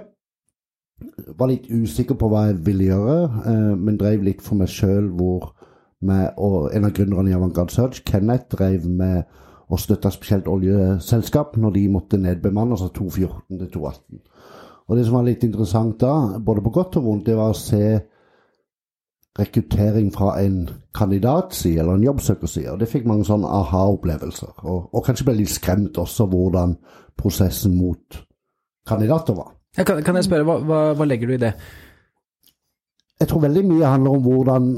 Var 1.38 1.50
litt 1.50 1.68
usikker 1.70 2.18
på 2.18 2.28
hva 2.30 2.46
jeg 2.48 2.60
ville 2.66 2.90
gjøre, 2.90 3.18
eh, 3.52 3.70
men 3.76 3.98
drev 4.00 4.24
litt 4.26 4.42
for 4.44 4.60
meg 4.60 4.72
sjøl 4.72 5.08
hvor 5.16 5.52
med, 6.00 6.32
og 6.40 6.70
en 6.74 6.88
av 6.88 6.94
gründerne 6.96 7.30
i 7.30 7.36
Avantgarde 7.36 7.74
Search, 7.74 8.02
Kenneth, 8.08 8.48
drev 8.54 8.86
med 8.88 9.24
å 9.70 9.78
støtte 9.78 10.10
spesielt 10.10 10.48
oljeselskap 10.50 11.56
når 11.60 11.74
de 11.76 11.82
måtte 11.92 12.18
nedbemanne, 12.18 12.74
altså 12.74 12.88
2014 12.96 13.58
til 13.58 13.68
2018. 13.76 14.22
Og 14.90 14.96
det 14.98 15.04
som 15.06 15.20
var 15.20 15.28
litt 15.28 15.44
interessant 15.46 16.00
da, 16.02 16.14
både 16.42 16.64
på 16.66 16.72
godt 16.74 16.96
og 16.98 17.04
vondt, 17.06 17.28
det 17.28 17.36
var 17.38 17.52
å 17.52 17.58
se 17.58 17.84
rekruttering 19.38 20.10
fra 20.10 20.32
en 20.42 20.64
kandidatside 20.96 21.84
eller 21.84 22.00
en 22.00 22.08
jobbsøkerside. 22.08 22.72
Og 22.72 22.80
det 22.80 22.90
fikk 22.90 23.06
mange 23.06 23.28
sånne 23.28 23.46
aha-opplevelser. 23.60 24.64
Og, 24.64 24.90
og 24.90 25.06
kanskje 25.06 25.28
ble 25.28 25.36
litt 25.38 25.52
skremt 25.52 26.00
også 26.02 26.26
hvordan 26.32 26.74
prosessen 27.20 27.76
mot 27.78 28.18
kandidater 28.88 29.38
var. 29.38 29.54
Ja, 29.78 29.84
kan, 29.84 30.02
kan 30.02 30.16
jeg 30.18 30.26
spørre, 30.26 30.46
hva, 30.48 30.56
hva, 30.66 30.80
hva 30.98 31.06
legger 31.06 31.30
du 31.30 31.36
i 31.36 31.42
det? 31.44 31.52
Jeg 33.20 33.28
tror 33.28 33.44
veldig 33.44 33.62
mye 33.68 33.92
handler 33.92 34.16
om 34.16 34.24
hvordan 34.24 34.72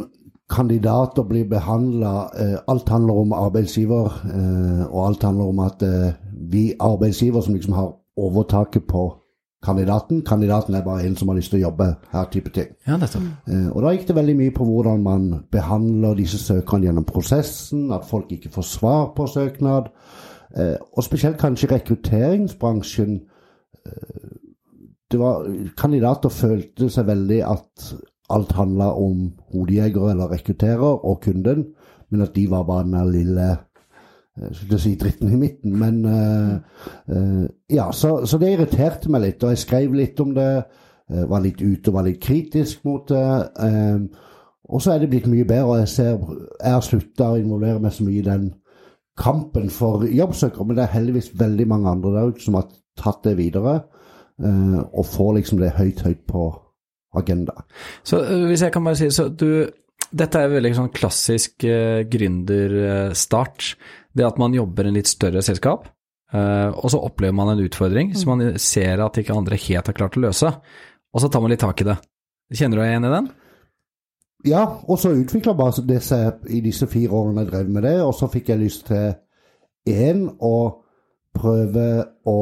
kandidater 0.52 1.24
blir 1.24 1.48
behandla. 1.48 2.12
Eh, 2.38 2.58
alt 2.68 2.88
handler 2.88 3.22
om 3.22 3.32
arbeidsgiver, 3.32 4.20
eh, 4.28 4.84
og 4.92 5.06
alt 5.06 5.22
handler 5.22 5.44
om 5.44 5.58
at 5.64 5.82
eh, 5.82 6.12
vi 6.50 6.72
arbeidsgiver 6.80 7.40
som 7.40 7.54
liksom 7.54 7.72
har 7.72 7.92
overtaket 8.16 8.84
på 8.88 9.06
kandidaten. 9.62 10.22
Kandidaten 10.26 10.74
er 10.74 10.84
bare 10.84 11.06
en 11.06 11.16
som 11.16 11.28
har 11.28 11.36
lyst 11.36 11.50
til 11.50 11.60
å 11.60 11.68
jobbe 11.68 11.86
her, 12.12 12.24
type 12.32 12.50
ting. 12.50 12.74
Ja. 12.86 12.98
Eh, 12.98 13.68
og 13.70 13.82
da 13.82 13.94
gikk 13.94 14.08
det 14.08 14.16
veldig 14.18 14.36
mye 14.36 14.54
på 14.54 14.66
hvordan 14.66 15.02
man 15.02 15.28
behandler 15.52 16.18
disse 16.18 16.38
søkerne 16.42 16.88
gjennom 16.88 17.06
prosessen, 17.08 17.92
at 17.92 18.04
folk 18.08 18.32
ikke 18.32 18.52
får 18.52 18.68
svar 18.68 19.12
på 19.16 19.26
søknad, 19.30 19.92
eh, 20.56 20.76
og 20.92 21.04
spesielt 21.04 21.38
kanskje 21.40 21.70
rekrutteringsbransjen. 21.76 23.20
Eh, 25.12 25.18
Det 25.18 25.20
var, 25.20 25.46
kandidater 25.78 26.32
følte 26.32 26.88
seg 26.90 27.06
veldig 27.06 27.42
at 27.44 27.92
alt 28.32 28.52
handla 28.56 28.92
om 28.96 29.32
hodejeger 29.52 30.10
eller 30.12 30.32
rekrutterer 30.32 31.04
og 31.04 31.20
kunden, 31.20 31.66
men 32.10 32.24
at 32.24 32.34
de 32.34 32.46
var 32.50 32.64
bare 32.64 32.88
den 32.88 33.12
lille 33.12 33.50
jeg 34.32 34.54
skulle 34.56 34.78
si 34.80 34.94
dritten 34.96 35.28
i 35.28 35.36
midten, 35.36 35.74
men 35.76 36.04
uh, 36.08 36.56
uh, 37.12 37.44
Ja, 37.68 37.90
så, 37.92 38.22
så 38.24 38.38
det 38.40 38.54
irriterte 38.54 39.10
meg 39.12 39.26
litt, 39.26 39.44
og 39.44 39.52
jeg 39.52 39.60
skrev 39.60 39.92
litt 39.92 40.20
om 40.24 40.32
det. 40.34 40.64
Uh, 41.12 41.26
var 41.28 41.42
litt 41.44 41.60
ute 41.60 41.90
og 41.90 41.98
var 41.98 42.06
litt 42.06 42.22
kritisk 42.22 42.84
mot 42.88 43.08
det. 43.10 43.48
eh, 43.60 44.00
og 44.72 44.82
så 44.82 44.94
er 44.94 45.02
det 45.02 45.10
blitt 45.12 45.26
mye 45.28 45.44
bedre, 45.44 45.64
og 45.64 45.78
jeg 45.82 45.88
ser 45.88 46.12
Jeg 46.62 46.72
har 46.72 46.84
slutta 46.86 47.32
å 47.32 47.36
involvere 47.36 47.80
meg 47.82 47.92
så 47.92 48.04
mye 48.06 48.20
i 48.20 48.24
den 48.24 48.52
kampen 49.18 49.68
for 49.70 50.06
jobbsøkere, 50.06 50.64
men 50.64 50.76
det 50.76 50.86
er 50.86 50.94
heldigvis 50.94 51.32
veldig 51.38 51.66
mange 51.68 51.90
andre 51.90 52.14
der 52.14 52.30
ute 52.32 52.44
som 52.44 52.54
har 52.56 52.70
tatt 52.96 53.24
det 53.24 53.36
videre, 53.36 53.74
eh, 53.74 53.91
og 54.42 55.06
får 55.06 55.36
liksom 55.38 55.60
det 55.60 55.74
høyt, 55.76 56.02
høyt 56.02 56.22
på 56.26 56.48
agenda. 57.14 57.64
Så 58.04 58.20
øh, 58.24 58.46
hvis 58.46 58.62
jeg 58.62 58.72
kan 58.72 58.84
bare 58.84 58.98
si 58.98 59.10
så 59.10 59.28
du, 59.28 59.66
Dette 60.12 60.42
er 60.42 60.50
veldig 60.52 60.74
sånn 60.76 60.92
klassisk 60.92 61.64
uh, 61.64 62.02
gründerstart. 62.04 63.68
Det 64.12 64.26
at 64.26 64.36
man 64.36 64.52
jobber 64.52 64.84
i 64.84 64.90
en 64.90 64.98
litt 64.98 65.08
større 65.08 65.40
selskap, 65.40 65.86
uh, 66.34 66.68
og 66.68 66.90
så 66.92 67.00
opplever 67.00 67.32
man 67.32 67.54
en 67.54 67.62
utfordring 67.64 68.10
som 68.18 68.34
man 68.34 68.58
ser 68.60 69.00
at 69.00 69.16
ikke 69.22 69.32
andre 69.32 69.56
helt 69.56 69.88
har 69.88 69.96
klart 69.96 70.18
å 70.20 70.24
løse, 70.26 70.50
og 70.52 71.22
så 71.22 71.30
tar 71.32 71.40
man 71.40 71.54
litt 71.54 71.62
tak 71.64 71.80
i 71.80 71.86
det. 71.88 71.96
Kjenner 72.52 72.76
du 72.76 72.82
deg 72.82 72.90
igjen 72.90 73.08
i 73.08 73.14
den? 73.14 73.30
Ja, 74.52 74.66
og 74.84 75.00
så 75.00 75.14
utvikla 75.16 75.54
bare 75.56 75.86
det 75.88 76.02
seg 76.04 76.44
i 76.52 76.60
disse 76.60 76.90
fire 76.92 77.16
årene 77.22 77.46
jeg 77.46 77.52
drev 77.54 77.72
med 77.72 77.88
det, 77.88 77.96
og 78.04 78.12
så 78.18 78.28
fikk 78.28 78.52
jeg 78.52 78.64
lyst 78.66 78.84
til 78.90 79.14
én 79.88 80.26
å 80.28 80.56
prøve 81.32 81.88
å 82.28 82.38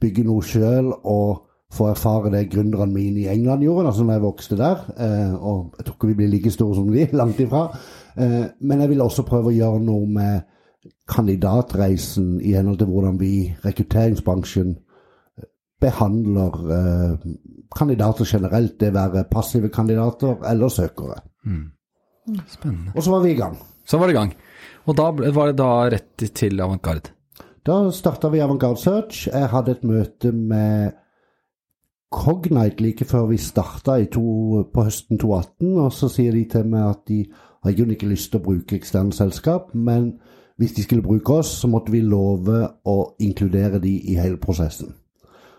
bygge 0.00 0.24
noe 0.26 0.44
sjøl 0.46 0.92
og 1.04 1.46
få 1.70 1.86
erfare 1.92 2.32
det 2.32 2.48
gründerne 2.50 2.90
mine 2.92 3.24
i 3.24 3.28
England 3.30 3.62
gjorde, 3.62 3.86
altså 3.86 4.04
når 4.04 4.16
jeg 4.16 4.24
vokste 4.24 4.56
der. 4.58 4.84
Eh, 4.98 5.34
og 5.34 5.74
jeg 5.78 5.86
tror 5.86 5.96
ikke 5.96 6.10
vi 6.10 6.16
blir 6.18 6.32
like 6.32 6.50
store 6.50 6.74
som 6.74 6.90
de, 6.90 7.06
langt 7.20 7.40
ifra. 7.40 7.68
Eh, 8.16 8.44
men 8.60 8.80
jeg 8.80 8.90
vil 8.90 9.04
også 9.04 9.26
prøve 9.28 9.52
å 9.52 9.56
gjøre 9.56 9.82
noe 9.84 10.08
med 10.10 10.40
kandidatreisen 11.10 12.38
i 12.40 12.54
henhold 12.56 12.80
til 12.80 12.90
hvordan 12.90 13.20
vi, 13.20 13.34
rekrutteringsbransjen, 13.64 14.74
behandler 15.80 16.58
eh, 16.76 17.30
kandidater 17.76 18.26
generelt, 18.28 18.74
det 18.80 18.92
være 18.94 19.28
passive 19.30 19.70
kandidater 19.72 20.42
eller 20.50 20.68
søkere. 20.68 21.22
Spennende. 22.50 22.92
Og 22.94 23.02
så 23.02 23.14
var 23.14 23.22
vi 23.24 23.30
i 23.30 23.38
gang. 23.38 23.56
Så 23.86 23.98
var 23.98 24.10
det 24.10 24.14
i 24.14 24.18
gang. 24.18 24.34
Og 24.90 24.96
da 24.98 25.10
var 25.12 25.50
det 25.50 25.58
da 25.60 25.70
rett 25.92 26.30
til 26.34 26.60
Avantgarde? 26.60 27.14
Da 27.66 27.90
starta 27.92 28.28
vi 28.28 28.40
Avantgarde 28.40 28.80
Search. 28.80 29.26
Jeg 29.28 29.48
hadde 29.52 29.74
et 29.74 29.82
møte 29.84 30.30
med 30.32 30.94
Cognite 32.10 32.80
like 32.80 33.04
før 33.04 33.26
vi 33.28 33.36
starta 33.36 33.98
på 34.08 34.84
høsten 34.84 35.18
2018, 35.18 35.74
og 35.78 35.92
så 35.92 36.08
sier 36.08 36.32
de 36.32 36.46
til 36.48 36.70
meg 36.72 36.86
at 36.88 37.02
de 37.08 37.18
har 37.62 37.74
jo 37.76 37.84
ikke 37.84 38.08
lyst 38.08 38.30
til 38.32 38.40
å 38.40 38.46
bruke 38.46 38.78
eksterne 38.78 39.12
selskap, 39.12 39.74
men 39.74 40.14
hvis 40.56 40.72
de 40.72 40.82
skulle 40.86 41.04
bruke 41.04 41.36
oss, 41.36 41.50
så 41.60 41.68
måtte 41.68 41.92
vi 41.92 42.00
love 42.00 42.62
å 42.88 42.96
inkludere 43.20 43.78
de 43.78 43.92
i 44.08 44.16
hele 44.16 44.40
prosessen. 44.40 44.94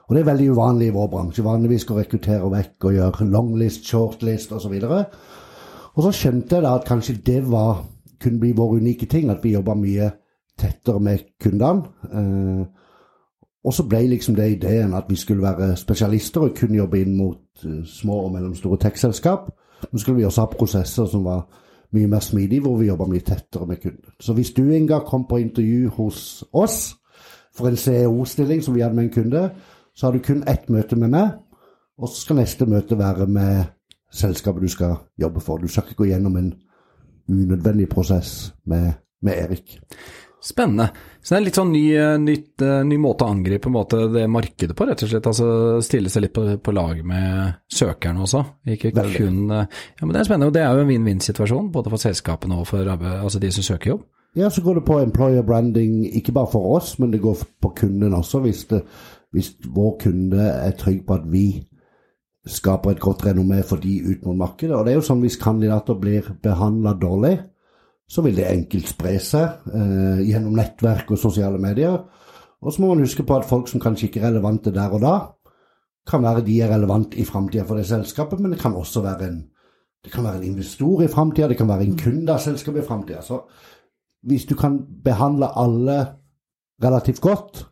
Og 0.09 0.15
det 0.15 0.23
er 0.23 0.31
veldig 0.31 0.49
uvanlig 0.55 0.89
i 0.89 0.95
vår 0.95 1.07
bransje. 1.07 1.45
Vanligvis 1.45 1.85
å 1.85 1.99
rekruttere 1.99 2.49
vekk 2.49 2.89
og 2.89 2.97
gjøre 2.97 3.29
longlist, 3.29 3.85
shortlist 3.85 4.51
osv. 4.57 4.73
Og, 4.89 5.13
og 5.93 6.03
så 6.07 6.15
skjønte 6.17 6.57
jeg 6.57 6.65
da 6.65 6.73
at 6.79 6.89
kanskje 6.89 7.19
det 7.29 7.43
var, 7.45 7.85
kunne 8.21 8.41
bli 8.41 8.55
vår 8.57 8.79
unike 8.81 9.05
ting, 9.05 9.29
at 9.29 9.45
vi 9.45 9.53
jobba 9.53 9.77
mye 9.77 10.09
tettere 10.61 11.01
med 11.03 11.25
kundene. 11.41 11.89
Eh, 12.13 12.65
og 13.61 13.73
så 13.73 13.85
ble 13.85 14.07
liksom 14.09 14.35
det 14.35 14.47
ideen 14.55 14.93
at 14.97 15.09
vi 15.09 15.15
skulle 15.15 15.43
være 15.43 15.75
spesialister 15.77 16.47
og 16.47 16.55
kunne 16.57 16.79
jobbe 16.79 17.01
inn 17.01 17.17
mot 17.17 17.65
eh, 17.65 17.81
små 17.85 18.23
og 18.25 18.31
mellomstore 18.35 18.79
tech-selskap. 18.81 19.51
Men 19.91 19.99
skulle 19.99 20.17
vi 20.17 20.25
også 20.25 20.45
ha 20.45 20.53
prosesser 20.53 21.05
som 21.09 21.25
var 21.25 21.45
mye 21.91 22.07
mer 22.07 22.19
smidige, 22.19 22.61
hvor 22.61 22.77
vi 22.77 22.87
jobba 22.87 23.05
mye 23.05 23.19
tettere 23.25 23.67
med 23.67 23.81
kunden. 23.81 24.15
Så 24.19 24.33
hvis 24.33 24.53
du, 24.53 24.63
Inga, 24.69 24.99
kom 24.99 25.27
på 25.29 25.37
intervju 25.37 25.89
hos 25.89 26.43
oss 26.53 26.95
for 27.55 27.67
en 27.67 27.77
CEO-stilling 27.77 28.63
som 28.63 28.75
vi 28.75 28.81
hadde 28.81 28.95
med 28.95 29.03
en 29.03 29.13
kunde, 29.13 29.49
så 29.95 30.07
har 30.07 30.13
du 30.13 30.19
kun 30.23 30.43
ett 30.47 30.69
møte 30.69 30.95
med 30.95 31.11
meg, 31.11 31.29
og 31.97 32.09
så 32.09 32.21
skal 32.21 32.39
neste 32.39 32.65
møte 32.65 32.97
være 32.97 33.27
med 33.27 33.63
selskapet 34.11 34.63
du 34.63 34.67
skal 34.67 34.95
jobbe 35.19 35.39
for. 35.39 35.57
Du 35.57 35.67
skal 35.67 35.83
ikke 35.83 36.03
gå 36.03 36.09
gjennom 36.11 36.37
en 36.37 36.53
unødvendig 37.29 37.89
prosess 37.89 38.53
med, 38.65 38.91
med 39.21 39.33
Erik. 39.33 39.79
Spennende. 40.41 40.87
Så 41.21 41.35
det 41.35 41.37
er 41.37 41.43
litt 41.45 41.57
sånn 41.59 41.73
ny, 41.73 41.83
nytt, 42.17 42.63
ny 42.89 42.95
måte 42.97 43.27
å 43.27 43.33
angripe 43.35 43.69
en 43.69 43.75
måte, 43.75 43.99
det 44.09 44.23
markedet 44.31 44.73
på, 44.77 44.87
rett 44.89 45.03
og 45.05 45.11
slett. 45.11 45.27
Altså 45.29 45.49
stille 45.85 46.09
seg 46.09 46.25
litt 46.25 46.33
på, 46.33 46.45
på 46.57 46.73
lag 46.73 47.03
med 47.05 47.59
søkerne 47.69 48.25
også. 48.25 48.41
Ikke 48.73 48.89
kun 48.95 49.43
Ja, 49.53 49.67
men 50.01 50.15
det 50.15 50.23
er 50.23 50.29
spennende, 50.31 50.49
og 50.49 50.55
det 50.57 50.63
er 50.65 50.73
jo 50.73 50.87
en 50.87 50.89
vinn-vinn-situasjon, 50.89 51.69
både 51.75 51.93
for 51.93 52.01
selskapene 52.01 52.57
og 52.57 52.65
for 52.71 52.89
altså 52.89 53.41
de 53.43 53.53
som 53.53 53.67
søker 53.69 53.93
jobb. 53.93 54.07
Ja, 54.35 54.49
så 54.49 54.61
går 54.63 54.79
det 54.79 54.85
på 54.87 54.99
employer 54.99 55.43
branding, 55.43 56.05
ikke 56.15 56.31
bare 56.31 56.49
for 56.51 56.77
oss, 56.77 56.95
men 56.99 57.11
det 57.11 57.21
går 57.21 57.43
på 57.61 57.73
kunden 57.75 58.13
også. 58.15 58.39
Hvis, 58.39 58.63
det, 58.65 58.81
hvis 59.35 59.53
vår 59.67 59.97
kunde 60.05 60.39
er 60.39 60.71
trygg 60.79 61.03
på 61.05 61.19
at 61.19 61.27
vi 61.29 61.45
skaper 62.47 62.95
et 62.95 63.01
godt 63.03 63.25
renommé 63.27 63.59
for 63.67 63.77
de 63.77 63.99
ut 64.07 64.23
mot 64.25 64.37
markedet. 64.37 64.73
Og 64.73 64.85
det 64.85 64.93
er 64.93 65.01
jo 65.01 65.05
sånn 65.05 65.21
hvis 65.21 65.37
kandidater 65.41 65.99
blir 65.99 66.31
behandla 66.41 66.95
dårlig, 66.97 67.35
så 68.11 68.23
vil 68.25 68.35
det 68.35 68.49
enkelt 68.49 68.89
spre 68.91 69.13
seg 69.23 69.69
eh, 69.71 70.23
gjennom 70.27 70.57
nettverk 70.57 71.13
og 71.13 71.19
sosiale 71.19 71.59
medier. 71.61 71.95
Og 72.61 72.73
så 72.73 72.83
må 72.83 72.91
man 72.91 73.05
huske 73.05 73.23
på 73.23 73.37
at 73.37 73.47
folk 73.47 73.71
som 73.71 73.81
kanskje 73.81 74.09
ikke 74.09 74.21
er 74.21 74.29
relevante 74.29 74.73
der 74.75 74.91
og 74.91 75.03
da, 75.03 75.15
kan 76.07 76.23
være 76.23 76.43
de 76.45 76.57
er 76.61 76.73
relevante 76.73 77.19
i 77.21 77.25
framtida 77.25 77.63
for 77.67 77.77
det 77.77 77.85
selskapet, 77.87 78.39
men 78.41 78.51
det 78.51 78.59
kan 78.59 78.75
også 78.75 79.03
være 79.05 79.27
en, 79.29 79.41
kan 80.11 80.25
være 80.25 80.41
en 80.41 80.49
investor 80.51 81.03
i 81.05 81.09
framtida, 81.11 81.47
det 81.47 81.59
kan 81.59 81.69
være 81.69 81.85
en 81.85 81.97
kunde 81.97 82.33
av 82.33 82.41
selskapet 82.41 82.83
i 82.83 82.87
framtida. 82.87 83.21
Så 83.21 83.43
hvis 84.27 84.47
du 84.49 84.55
kan 84.57 84.79
behandle 85.03 85.51
alle 85.57 85.99
relativt 86.83 87.21
godt, 87.21 87.65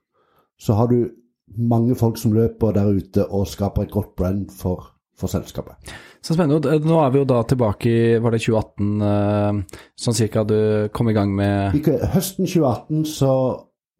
så 0.59 0.77
har 0.77 0.87
du 0.87 1.09
mange 1.57 1.95
folk 1.95 2.17
som 2.17 2.33
løper 2.33 2.71
der 2.77 2.93
ute 2.93 3.25
og 3.25 3.47
skaper 3.47 3.87
et 3.87 3.91
godt 3.91 4.15
brand 4.15 4.49
for, 4.53 4.93
for 5.19 5.31
selskapet. 5.31 5.93
Så 6.23 6.35
spennende. 6.35 6.79
Nå 6.83 6.99
er 7.03 7.13
vi 7.13 7.21
jo 7.21 7.29
da 7.29 7.41
tilbake 7.47 7.89
i 7.91 8.19
var 8.23 8.35
det 8.35 8.41
2018, 8.43 8.93
eh, 9.09 9.81
sånn 9.99 10.17
cirka 10.17 10.45
du 10.47 10.59
kom 10.95 11.11
i 11.11 11.15
gang 11.17 11.33
med 11.35 11.79
Ikke, 11.79 11.99
høsten 12.15 12.47
2018 12.47 13.05
så 13.07 13.33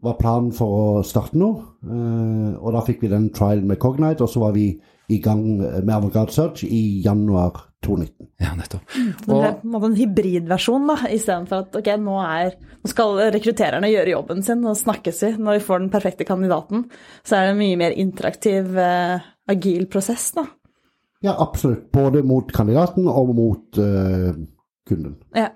var 0.04 0.20
planen 0.20 0.54
for 0.56 0.76
å 0.80 0.86
starte 1.04 1.40
noe, 1.40 1.64
eh, 1.84 2.54
og 2.56 2.72
da 2.76 2.84
fikk 2.86 3.04
vi 3.04 3.12
den 3.12 3.30
trialen 3.36 3.68
med 3.68 3.80
Cognite, 3.82 4.24
og 4.24 4.32
så 4.32 4.46
var 4.46 4.56
vi 4.56 4.72
i 5.10 5.18
gang 5.24 5.42
med 5.58 5.90
Avantgarde 5.90 6.32
Search 6.32 6.64
i 6.64 7.02
januar 7.04 7.56
2019. 7.86 8.28
Ja, 8.44 8.54
nettopp. 8.58 8.84
Det 8.94 9.26
ble 9.26 9.52
på 9.58 9.66
en 9.66 9.74
måte 9.74 9.90
en 9.90 9.98
hybridversjon, 9.98 10.86
da, 10.90 10.98
istedenfor 11.10 11.66
at 11.66 11.80
ok, 11.80 11.90
nå, 12.04 12.18
er, 12.22 12.54
nå 12.84 12.92
skal 12.92 13.18
rekruttererne 13.34 13.90
gjøre 13.90 14.14
jobben 14.14 14.46
sin 14.46 14.62
og 14.68 14.78
snakkes 14.78 15.24
vi 15.26 15.32
når 15.40 15.58
vi 15.58 15.66
får 15.66 15.84
den 15.84 15.92
perfekte 15.94 16.28
kandidaten. 16.30 16.86
Så 17.24 17.38
er 17.38 17.48
det 17.48 17.56
en 17.56 17.62
mye 17.64 17.80
mer 17.82 17.98
interaktiv, 18.04 18.78
eh, 18.84 19.28
agil 19.50 19.90
prosess, 19.92 20.30
da. 20.38 20.46
Ja, 21.26 21.36
absolutt. 21.36 21.90
Både 21.92 22.24
mot 22.24 22.52
kandidaten 22.56 23.08
og 23.12 23.34
mot 23.36 23.80
uh, 23.82 24.32
kunden. 24.88 25.18
Ja. 25.36 25.50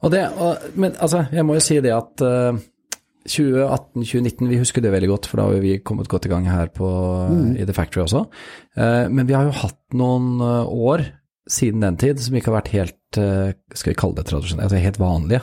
Og 0.00 0.12
det, 0.14 0.26
og, 0.38 0.70
men 0.78 0.94
altså, 1.00 1.24
jeg 1.32 1.46
må 1.46 1.56
jo 1.58 1.64
si 1.64 1.80
det 1.82 1.92
at 1.96 2.22
uh, 2.24 2.60
2018-2019, 3.28 4.48
vi 4.48 4.58
husker 4.60 4.82
det 4.82 4.92
veldig 4.94 5.10
godt, 5.10 5.28
for 5.28 5.40
da 5.40 5.48
har 5.48 5.62
vi 5.62 5.78
kommet 5.84 6.08
godt 6.08 6.26
i 6.26 6.32
gang 6.32 6.48
her 6.48 6.70
på, 6.72 6.88
i 7.58 7.66
The 7.68 7.76
Factory 7.76 8.04
også. 8.06 8.24
Uh, 8.78 9.06
men 9.12 9.28
vi 9.28 9.36
har 9.36 9.48
jo 9.48 9.56
hatt 9.60 9.80
noen 9.98 10.38
eh, 10.44 10.70
år 10.90 11.02
siden 11.50 11.82
den 11.82 11.96
tid 11.98 12.20
som 12.22 12.36
ikke 12.36 12.50
har 12.52 12.60
vært 12.60 12.72
helt, 12.76 13.18
eh, 13.18 13.52
skal 13.74 13.90
vi 13.90 13.98
kalle 13.98 14.14
det 14.20 14.26
tradisjonelle, 14.28 14.68
altså 14.68 14.82
helt 14.84 15.00
vanlige, 15.02 15.40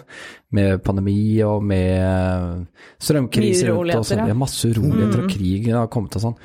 med 0.56 0.80
pandemi 0.86 1.18
og 1.44 1.66
med 1.68 2.64
strømkrise 3.04 3.68
Mye 3.68 3.74
rundt 3.74 3.96
og 3.98 4.08
sånn. 4.08 4.22
uroligheter, 4.22 4.32
ja. 4.32 4.38
Masse 4.40 4.72
uroligheter, 4.72 5.24
og 5.26 5.34
krig 5.34 5.68
har 5.74 5.92
kommet 5.92 6.16
og 6.16 6.24
sånn. 6.30 6.38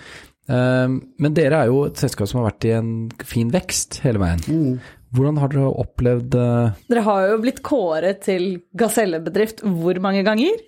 Eh, 0.52 0.96
Men 1.24 1.36
dere 1.36 1.62
er 1.62 1.70
jo 1.72 1.86
et 1.88 2.00
selskap 2.00 2.28
som 2.30 2.42
har 2.42 2.50
vært 2.50 2.68
i 2.68 2.74
en 2.76 2.90
fin 3.26 3.52
vekst 3.52 4.02
hele 4.04 4.20
veien. 4.22 4.76
Hvordan 5.12 5.40
har 5.42 5.52
dere 5.52 5.70
opplevd 5.82 6.36
eh, 6.40 6.82
Dere 6.92 7.06
har 7.08 7.30
jo 7.32 7.40
blitt 7.42 7.62
kåret 7.64 8.22
til 8.24 8.62
gasellebedrift 8.78 9.64
hvor 9.64 10.00
mange 10.04 10.24
ganger? 10.26 10.60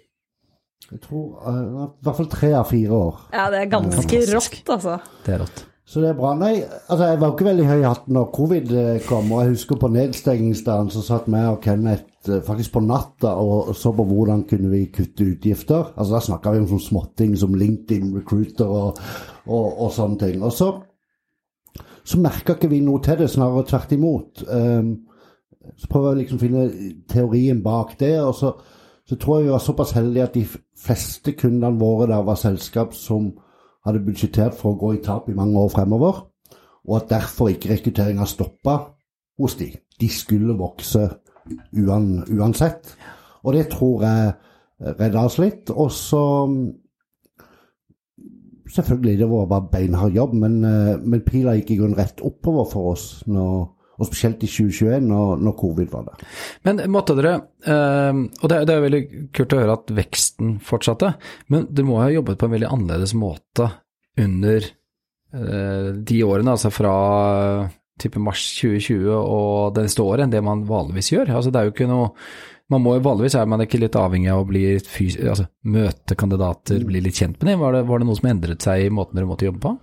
Jeg 0.90 1.00
tror 1.00 1.38
uh, 1.40 1.86
i 1.88 2.04
hvert 2.04 2.18
fall 2.18 2.26
tre 2.28 2.50
av 2.58 2.66
fire 2.68 2.92
år. 2.92 3.22
Ja, 3.32 3.46
det 3.52 3.62
er 3.62 3.70
ganske 3.72 4.02
Fantastisk. 4.02 4.34
rått, 4.36 4.74
altså. 4.74 4.98
det 5.24 5.32
er 5.32 5.40
rått? 5.40 5.62
Så 5.88 6.00
det 6.00 6.10
er 6.10 6.16
bra. 6.18 6.30
Nei, 6.36 6.52
altså 6.64 7.08
jeg 7.10 7.20
var 7.20 7.28
jo 7.30 7.34
ikke 7.34 7.46
veldig 7.48 7.64
høy 7.68 7.78
i 7.78 7.86
hatten 7.86 8.16
når 8.16 8.28
covid 8.36 8.70
eh, 8.80 9.00
kom, 9.08 9.32
og 9.32 9.42
jeg 9.42 9.54
husker 9.54 9.80
på 9.80 9.90
nedstengingsdagen 9.94 10.92
så 10.92 11.02
satt 11.04 11.26
vi 11.28 11.40
og 11.48 11.58
Kenneth 11.64 12.10
faktisk 12.46 12.72
på 12.76 12.80
natta 12.84 13.34
og 13.36 13.74
så 13.76 13.92
på 13.96 14.06
hvordan 14.08 14.46
kunne 14.48 14.70
vi 14.72 14.86
kutte 14.92 15.26
utgifter. 15.34 15.90
Altså 15.92 16.16
Da 16.16 16.22
snakka 16.24 16.54
vi 16.54 16.62
om 16.62 16.68
sånne 16.70 16.86
småting 16.86 17.34
som 17.36 17.56
LinkedIn, 17.60 18.14
Recruiter 18.16 18.70
og, 18.70 19.00
og, 19.46 19.66
og 19.86 19.92
sånne 19.92 20.20
ting. 20.20 20.44
Og 20.44 20.52
så, 20.54 20.70
så 22.04 22.20
merka 22.20 22.56
ikke 22.56 22.70
vi 22.72 22.80
noe 22.84 23.02
til 23.04 23.20
det, 23.20 23.30
snarere 23.32 23.66
tvert 23.68 23.94
imot. 23.96 24.44
Um, 24.48 24.94
så 25.80 25.88
prøver 25.90 26.12
jeg 26.12 26.22
liksom 26.22 26.38
å 26.38 26.44
finne 26.44 26.64
teorien 27.10 27.62
bak 27.64 27.96
det. 28.00 28.18
og 28.20 28.34
så, 28.36 28.52
så 29.08 29.16
tror 29.20 29.38
jeg 29.38 29.48
vi 29.48 29.54
var 29.54 29.64
såpass 29.64 29.94
heldige 29.96 30.28
at 30.28 30.36
de 30.36 30.44
fleste 30.84 31.34
kundene 31.38 31.80
våre 31.80 32.08
der 32.10 32.24
var 32.26 32.40
selskap 32.40 32.94
som 32.96 33.32
hadde 33.84 34.04
budsjettert 34.04 34.56
for 34.56 34.72
å 34.72 34.80
gå 34.80 34.94
i 34.96 35.02
tap 35.04 35.28
i 35.28 35.36
mange 35.36 35.60
år 35.60 35.72
fremover, 35.72 36.22
og 36.84 36.96
at 36.96 37.10
derfor 37.10 37.50
ikke 37.52 37.72
rekrutteringa 37.72 38.26
stoppa 38.28 38.78
hos 39.40 39.56
de. 39.60 39.70
De 40.00 40.08
skulle 40.08 40.56
vokse 40.56 41.02
uansett. 41.76 42.94
Og 43.44 43.56
det 43.56 43.68
tror 43.72 44.04
jeg 44.04 44.32
redda 45.00 45.24
oss 45.28 45.38
litt. 45.40 45.70
Og 45.70 45.90
så 45.92 46.22
Selvfølgelig, 48.74 49.18
det 49.20 49.28
var 49.30 49.46
bare 49.50 49.68
beinhard 49.70 50.14
jobb, 50.16 50.32
men, 50.34 50.56
eh, 50.66 50.96
men 50.98 51.20
pila 51.26 51.54
gikk 51.58 51.70
i 51.70 51.78
grunnen 51.78 51.98
rett 51.98 52.20
oppover 52.26 52.66
for 52.72 52.92
oss, 52.94 53.04
når, 53.30 53.68
og 53.94 54.08
spesielt 54.08 54.42
i 54.42 54.48
2021, 54.50 55.04
når, 55.06 55.36
når 55.46 55.54
covid 55.60 55.92
var 55.92 56.08
der. 56.08 56.24
Men 56.66 56.82
måtte 56.90 57.14
dere, 57.14 57.34
eh, 57.62 58.22
og 58.42 58.50
det, 58.50 58.58
er- 58.64 58.82
veldig 58.88 59.02
kult 59.36 59.54
å 59.54 59.60
høre 59.62 59.76
at 59.78 59.94
veksten 59.94 60.56
fortsatte, 60.66 61.12
men 61.54 61.68
dere 61.70 61.86
må 61.86 62.00
ha 62.02 62.08
jobbet 62.10 62.40
på 62.40 62.48
en 62.50 62.56
veldig 62.56 62.72
annerledes 62.74 63.14
måte 63.14 63.70
under 64.18 64.66
eh, 64.66 65.92
de 66.10 66.18
årene, 66.26 66.50
altså 66.56 66.70
fra 66.74 66.96
type 68.02 68.18
mars 68.18 68.42
2020 68.58 69.06
og 69.14 69.74
det 69.76 69.84
neste 69.86 70.02
året, 70.02 70.24
enn 70.26 70.32
det 70.34 70.42
man 70.42 70.64
vanligvis 70.66 71.12
gjør. 71.14 71.30
Altså 71.36 71.52
det 71.54 71.60
er 71.60 71.68
jo 71.68 71.74
ikke 71.76 71.86
noe 71.86 72.08
man 72.72 72.80
må 72.80 72.94
jo 72.96 73.04
Vanligvis 73.04 73.36
er 73.36 73.48
man 73.50 73.60
ikke 73.64 73.80
litt 73.82 73.96
avhengig 73.98 74.30
av 74.32 74.42
å 74.42 74.46
bli 74.48 74.62
fys 74.80 75.18
altså, 75.20 75.48
møte 75.68 76.16
kandidater, 76.16 76.80
bli 76.86 77.02
litt 77.04 77.18
kjent 77.18 77.36
med 77.40 77.52
dem. 77.52 77.60
Var 77.60 77.76
det, 77.76 77.82
var 77.90 78.00
det 78.00 78.08
noe 78.08 78.18
som 78.18 78.30
endret 78.30 78.64
seg 78.64 78.86
i 78.86 78.92
måten 78.94 79.18
dere 79.18 79.28
måtte 79.28 79.48
jobbe 79.48 79.60
på? 79.66 79.74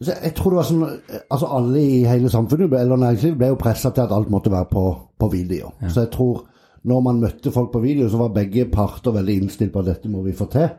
Så 0.00 0.14
jeg 0.16 0.32
tror 0.32 0.54
det 0.54 0.56
var 0.56 0.64
sånn 0.70 0.84
Altså 1.20 1.48
alle 1.52 1.80
i 1.84 1.98
hele 2.08 2.30
samfunnet, 2.32 2.72
eller 2.72 3.02
næringslivet, 3.02 3.38
ble 3.38 3.50
jo 3.52 3.58
pressa 3.60 3.92
til 3.92 4.06
at 4.06 4.14
alt 4.16 4.30
måtte 4.32 4.52
være 4.52 4.70
på, 4.70 4.84
på 5.20 5.28
video. 5.32 5.74
Så 5.86 6.06
jeg 6.06 6.12
tror 6.14 6.46
når 6.88 7.02
man 7.04 7.20
møtte 7.20 7.52
folk 7.52 7.72
på 7.74 7.82
video, 7.84 8.08
så 8.08 8.22
var 8.22 8.32
begge 8.34 8.64
parter 8.72 9.12
veldig 9.12 9.36
innstilt 9.42 9.72
på 9.74 9.82
at 9.82 9.90
dette 9.90 10.08
må 10.08 10.22
vi 10.24 10.32
få 10.36 10.46
til. 10.52 10.70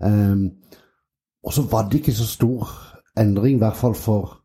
Um, 0.00 0.46
og 1.44 1.52
så 1.52 1.66
var 1.68 1.88
det 1.88 2.00
ikke 2.00 2.16
så 2.16 2.26
stor 2.26 2.70
endring, 3.20 3.58
i 3.58 3.62
hvert 3.62 3.76
fall 3.76 3.94
for 3.94 4.38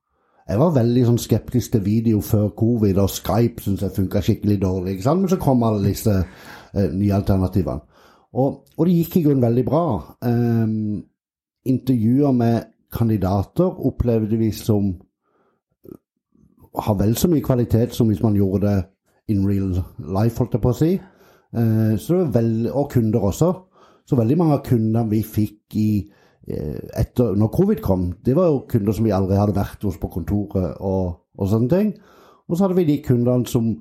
Jeg 0.49 0.57
var 0.57 0.71
veldig 0.73 1.03
sånn 1.05 1.19
skeptisk 1.21 1.75
til 1.75 1.83
video 1.85 2.21
før 2.25 2.47
covid, 2.57 2.97
og 2.97 3.11
Skype 3.13 3.61
syntes 3.61 3.83
jeg 3.85 3.95
funka 3.99 4.21
skikkelig 4.25 4.57
dårlig. 4.63 4.95
ikke 4.95 5.05
sant? 5.05 5.21
Men 5.21 5.29
så 5.29 5.37
kom 5.37 5.61
alle 5.63 5.91
disse 5.91 6.15
eh, 6.15 6.87
nye 6.89 7.13
alternativene. 7.19 7.85
Og, 8.33 8.57
og 8.77 8.87
det 8.87 8.95
gikk 8.95 9.19
i 9.19 9.23
grunnen 9.27 9.45
veldig 9.45 9.65
bra. 9.65 9.83
Um, 10.25 11.03
intervjuer 11.69 12.33
med 12.33 12.67
kandidater 12.93 13.85
opplevde 13.85 14.37
vi 14.37 14.49
som 14.51 14.91
har 16.79 16.97
vel 16.97 17.15
så 17.17 17.29
mye 17.29 17.45
kvalitet 17.45 17.93
som 17.93 18.09
hvis 18.09 18.21
man 18.23 18.37
gjorde 18.37 18.67
det 18.67 18.77
in 19.33 19.45
real 19.45 19.73
life, 19.97 20.37
holdt 20.37 20.57
jeg 20.57 20.63
på 20.63 20.73
å 20.73 20.77
si. 20.77 20.91
Eh, 20.97 21.93
så 21.97 22.15
det 22.15 22.21
var 22.21 22.33
veld, 22.39 22.69
og 22.73 22.89
kunder 22.93 23.29
også. 23.29 23.51
Så 24.09 24.17
veldig 24.17 24.37
mange 24.37 24.57
av 24.57 24.65
kundene 24.65 25.05
vi 25.11 25.21
fikk 25.21 25.77
i, 25.77 25.91
etter 26.49 27.37
når 27.37 27.51
covid 27.53 27.81
kom, 27.85 28.09
det 28.25 28.35
var 28.37 28.49
jo 28.49 28.65
kunder 28.69 28.95
som 28.95 29.07
vi 29.07 29.13
aldri 29.15 29.37
hadde 29.39 29.57
vært 29.57 29.85
hos 29.85 29.99
på 30.01 30.11
kontoret 30.13 30.77
og, 30.79 31.15
og 31.37 31.49
sånne 31.51 31.71
ting. 31.73 31.93
Og 32.49 32.57
så 32.57 32.65
hadde 32.65 32.79
vi 32.79 32.87
de 32.89 32.99
kundene 33.05 33.49
som 33.49 33.73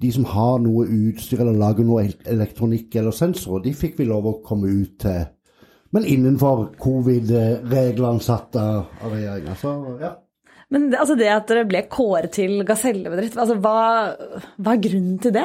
de 0.00 0.10
som 0.14 0.24
har 0.32 0.60
noe 0.64 0.86
utstyr 0.88 1.42
eller 1.42 1.58
lager 1.60 1.84
noe 1.84 2.06
elektronikk 2.30 2.94
eller 2.96 3.12
sensorer, 3.12 3.66
de 3.66 3.74
fikk 3.76 3.98
vi 4.00 4.08
lov 4.08 4.28
å 4.30 4.38
komme 4.46 4.70
ut 4.70 4.96
til. 5.04 5.26
Men 5.94 6.06
innenfor 6.10 6.70
covid-reglene 6.80 8.22
satt 8.24 8.56
av, 8.58 8.88
regjeringa. 9.04 9.54
Så 9.60 9.74
ja. 10.00 10.14
Men 10.74 10.88
det, 10.90 10.98
altså 10.98 11.14
det 11.18 11.28
at 11.30 11.46
dere 11.50 11.68
ble 11.68 11.84
kåret 11.92 12.32
til 12.34 12.64
gasellebedrift, 12.66 13.36
altså 13.38 13.58
hva, 13.62 13.76
hva, 14.56 14.72
er 14.72 14.82
grunnen 14.82 15.20
til 15.22 15.36
det? 15.36 15.44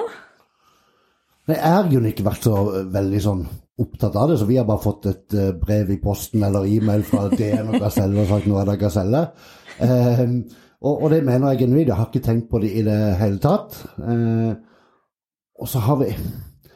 Det 1.50 1.58
har 1.60 1.90
jo 1.92 2.02
ikke 2.08 2.26
vært 2.26 2.48
så 2.48 2.56
veldig 2.90 3.22
sånn 3.22 3.44
opptatt 3.80 4.16
av 4.20 4.32
det, 4.32 4.40
så 4.40 4.48
vi 4.50 4.58
har 4.60 4.68
bare 4.68 4.84
fått 4.84 5.10
et 5.12 5.36
uh, 5.38 5.52
brev 5.60 5.92
i 5.94 6.00
posten 6.04 6.44
eller 6.46 6.68
e-mail 6.68 7.06
fra 7.08 7.28
DN 7.32 7.74
og 7.74 7.80
Gaselle 7.84 8.24
og 8.24 8.32
sagt 8.32 8.50
nå 8.50 8.58
er 8.60 8.70
det 8.70 8.80
Gaselle. 8.82 9.24
Um, 9.80 10.40
og, 10.80 10.94
og, 10.94 11.10
det 11.12 11.24
mener 11.28 11.52
jeg 11.52 11.66
genuint. 11.66 11.88
Jeg 11.88 11.98
har 12.00 12.08
ikke 12.08 12.24
tenkt 12.24 12.50
på 12.52 12.62
det 12.64 12.72
i 12.80 12.84
det 12.88 13.00
hele 13.20 13.40
tatt. 13.44 13.76
Uh, 14.00 14.56
og 15.60 15.68
så 15.68 15.82
har 15.84 16.00
vi 16.00 16.14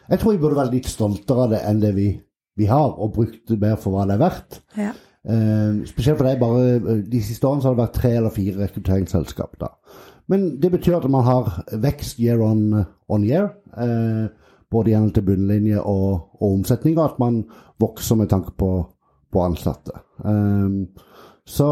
Jeg 0.09 0.19
tror 0.19 0.31
vi 0.31 0.41
burde 0.41 0.59
være 0.59 0.73
litt 0.73 0.89
stoltere 0.91 1.45
av 1.45 1.53
det 1.53 1.61
enn 1.63 1.79
det 1.79 1.93
vi, 1.95 2.09
vi 2.59 2.67
har, 2.67 2.91
og 2.99 3.13
brukt 3.15 3.47
det 3.47 3.59
mer 3.61 3.77
for 3.79 3.95
hva 3.95 4.07
det 4.07 4.17
er 4.17 4.23
verdt. 4.23 4.59
Ja. 4.75 4.91
Uh, 5.23 5.85
spesielt 5.87 6.19
for 6.19 6.27
det 6.27 6.33
er 6.33 6.39
bare 6.41 6.63
eh, 6.75 6.97
De 7.07 7.21
siste 7.23 7.47
årene 7.47 7.63
så 7.63 7.69
har 7.69 7.77
det 7.77 7.83
vært 7.85 7.93
tre 7.95 8.09
eller 8.19 8.33
fire 8.35 8.57
rekrutteringsselskap. 8.59 9.55
da. 9.61 9.71
Men 10.27 10.57
det 10.59 10.71
betyr 10.71 10.97
at 10.97 11.07
man 11.11 11.23
har 11.23 11.63
vekst 11.71 12.19
year 12.19 12.43
on, 12.43 12.83
on 13.07 13.23
year. 13.23 13.53
Uh, 13.71 14.27
både 14.73 14.93
gjennom 14.93 15.13
til 15.15 15.25
bunnlinje 15.27 15.79
og, 15.81 16.07
og, 16.39 16.45
omsetning, 16.49 16.97
og 16.97 17.05
at 17.11 17.19
man 17.23 17.41
vokser 17.81 18.19
med 18.19 18.31
tanke 18.31 18.53
på, 18.57 18.71
på 19.31 19.43
ansatte. 19.43 19.95
Um, 20.25 20.87
så 21.45 21.69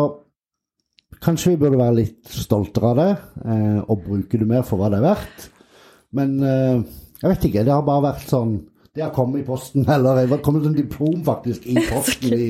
kanskje 1.21 1.53
vi 1.53 1.61
burde 1.61 1.79
være 1.81 1.99
litt 1.99 2.33
stoltere 2.33 2.91
av 2.91 2.99
det, 3.01 3.11
uh, 3.45 3.79
og 3.85 4.05
bruke 4.07 4.41
det 4.41 4.49
mer 4.49 4.65
for 4.67 4.81
hva 4.81 4.91
det 4.91 5.01
er 5.01 5.09
verdt. 5.11 5.47
Men 6.11 6.33
jeg 6.43 7.29
vet 7.29 7.45
ikke. 7.47 7.61
Det 7.63 7.71
har 7.71 7.85
bare 7.87 8.03
vært 8.09 8.25
sånn 8.27 8.57
det 8.91 9.05
har 9.05 9.13
kommet 9.15 9.41
i 9.41 9.45
posten, 9.47 9.85
eller 9.95 10.19
det 10.19 10.29
har 10.33 10.43
kommet 10.43 10.65
en 10.67 10.75
diplom 10.75 11.21
faktisk 11.25 11.67
i 11.71 11.77
posten 11.91 12.35
i, 12.35 12.49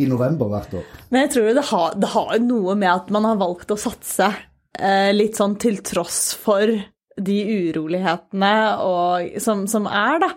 i 0.00 0.08
november 0.08 0.48
hvert 0.52 0.78
år. 0.80 0.88
Men 1.12 1.26
jeg 1.26 1.34
tror 1.34 1.52
det 1.58 1.66
har, 1.68 1.98
det 2.00 2.12
har 2.14 2.32
noe 2.46 2.76
med 2.78 2.92
at 2.94 3.12
man 3.14 3.28
har 3.28 3.40
valgt 3.42 3.74
å 3.74 3.80
satse 3.80 4.30
eh, 4.32 5.10
litt 5.14 5.38
sånn 5.38 5.58
til 5.60 5.82
tross 5.84 6.32
for 6.38 6.72
de 7.20 7.38
urolighetene 7.68 8.52
og, 8.84 9.38
som, 9.42 9.66
som, 9.70 9.88
er, 9.88 10.20
da. 10.22 10.30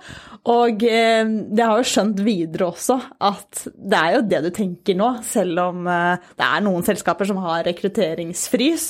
Og 0.51 0.84
eh, 0.86 1.24
jeg 1.25 1.62
har 1.63 1.82
jo 1.82 1.91
skjønt 1.91 2.24
videre 2.25 2.70
også 2.72 3.00
at 3.24 3.65
det 3.75 4.00
er 4.00 4.17
jo 4.17 4.25
det 4.32 4.41
du 4.46 4.50
tenker 4.55 4.98
nå, 5.00 5.12
selv 5.25 5.62
om 5.70 5.88
eh, 5.91 6.25
det 6.36 6.50
er 6.50 6.65
noen 6.65 6.88
selskaper 6.88 7.29
som 7.29 7.39
har 7.46 7.63
rekrutteringsfrys 7.70 8.89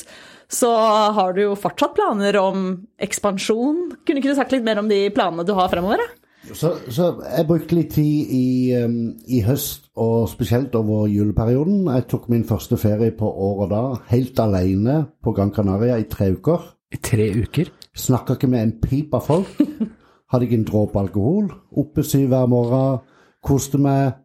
så 0.52 0.70
har 1.16 1.34
du 1.34 1.42
jo 1.42 1.56
fortsatt 1.58 1.96
planer 1.98 2.38
om 2.38 2.68
ekspansjon. 3.02 3.80
Kunne 4.06 4.22
ikke 4.22 4.30
du 4.30 4.38
sagt 4.38 4.54
litt 4.54 4.66
mer 4.66 4.78
om 4.78 4.90
de 4.92 5.08
planene 5.14 5.46
du 5.48 5.56
har 5.58 5.72
fremover? 5.72 6.04
Da? 6.04 6.26
Så, 6.54 6.76
så, 6.94 7.08
jeg 7.26 7.48
brukte 7.50 7.78
litt 7.78 7.96
tid 7.96 8.34
i, 8.36 8.48
um, 8.78 9.16
i, 9.26 9.42
høst, 9.46 9.88
og 9.98 10.28
spesielt 10.30 10.76
over 10.78 11.08
juleperioden. 11.10 11.88
Jeg 11.90 12.06
tok 12.12 12.28
min 12.30 12.46
første 12.46 12.78
ferie 12.78 13.16
på 13.18 13.26
året 13.26 13.72
da, 13.74 13.84
helt 14.12 14.40
alene 14.44 15.00
på 15.26 15.34
Gran 15.34 15.54
Canaria 15.56 15.98
i 15.98 16.06
tre 16.12 16.30
uker. 16.36 16.75
I 16.96 17.02
tre 17.04 17.28
uker? 17.36 17.72
Snakka 17.96 18.38
ikke 18.38 18.50
med 18.52 18.64
en 18.64 18.76
pip 18.84 19.16
av 19.16 19.28
folk. 19.28 19.52
Hadde 20.32 20.48
ikke 20.48 20.60
en 20.62 20.70
dråpe 20.70 21.02
alkohol. 21.02 21.52
Oppe 21.76 22.06
syv 22.08 22.32
hver 22.32 22.48
morgen. 22.52 23.04
Koste 23.44 23.82
meg. 23.82 24.16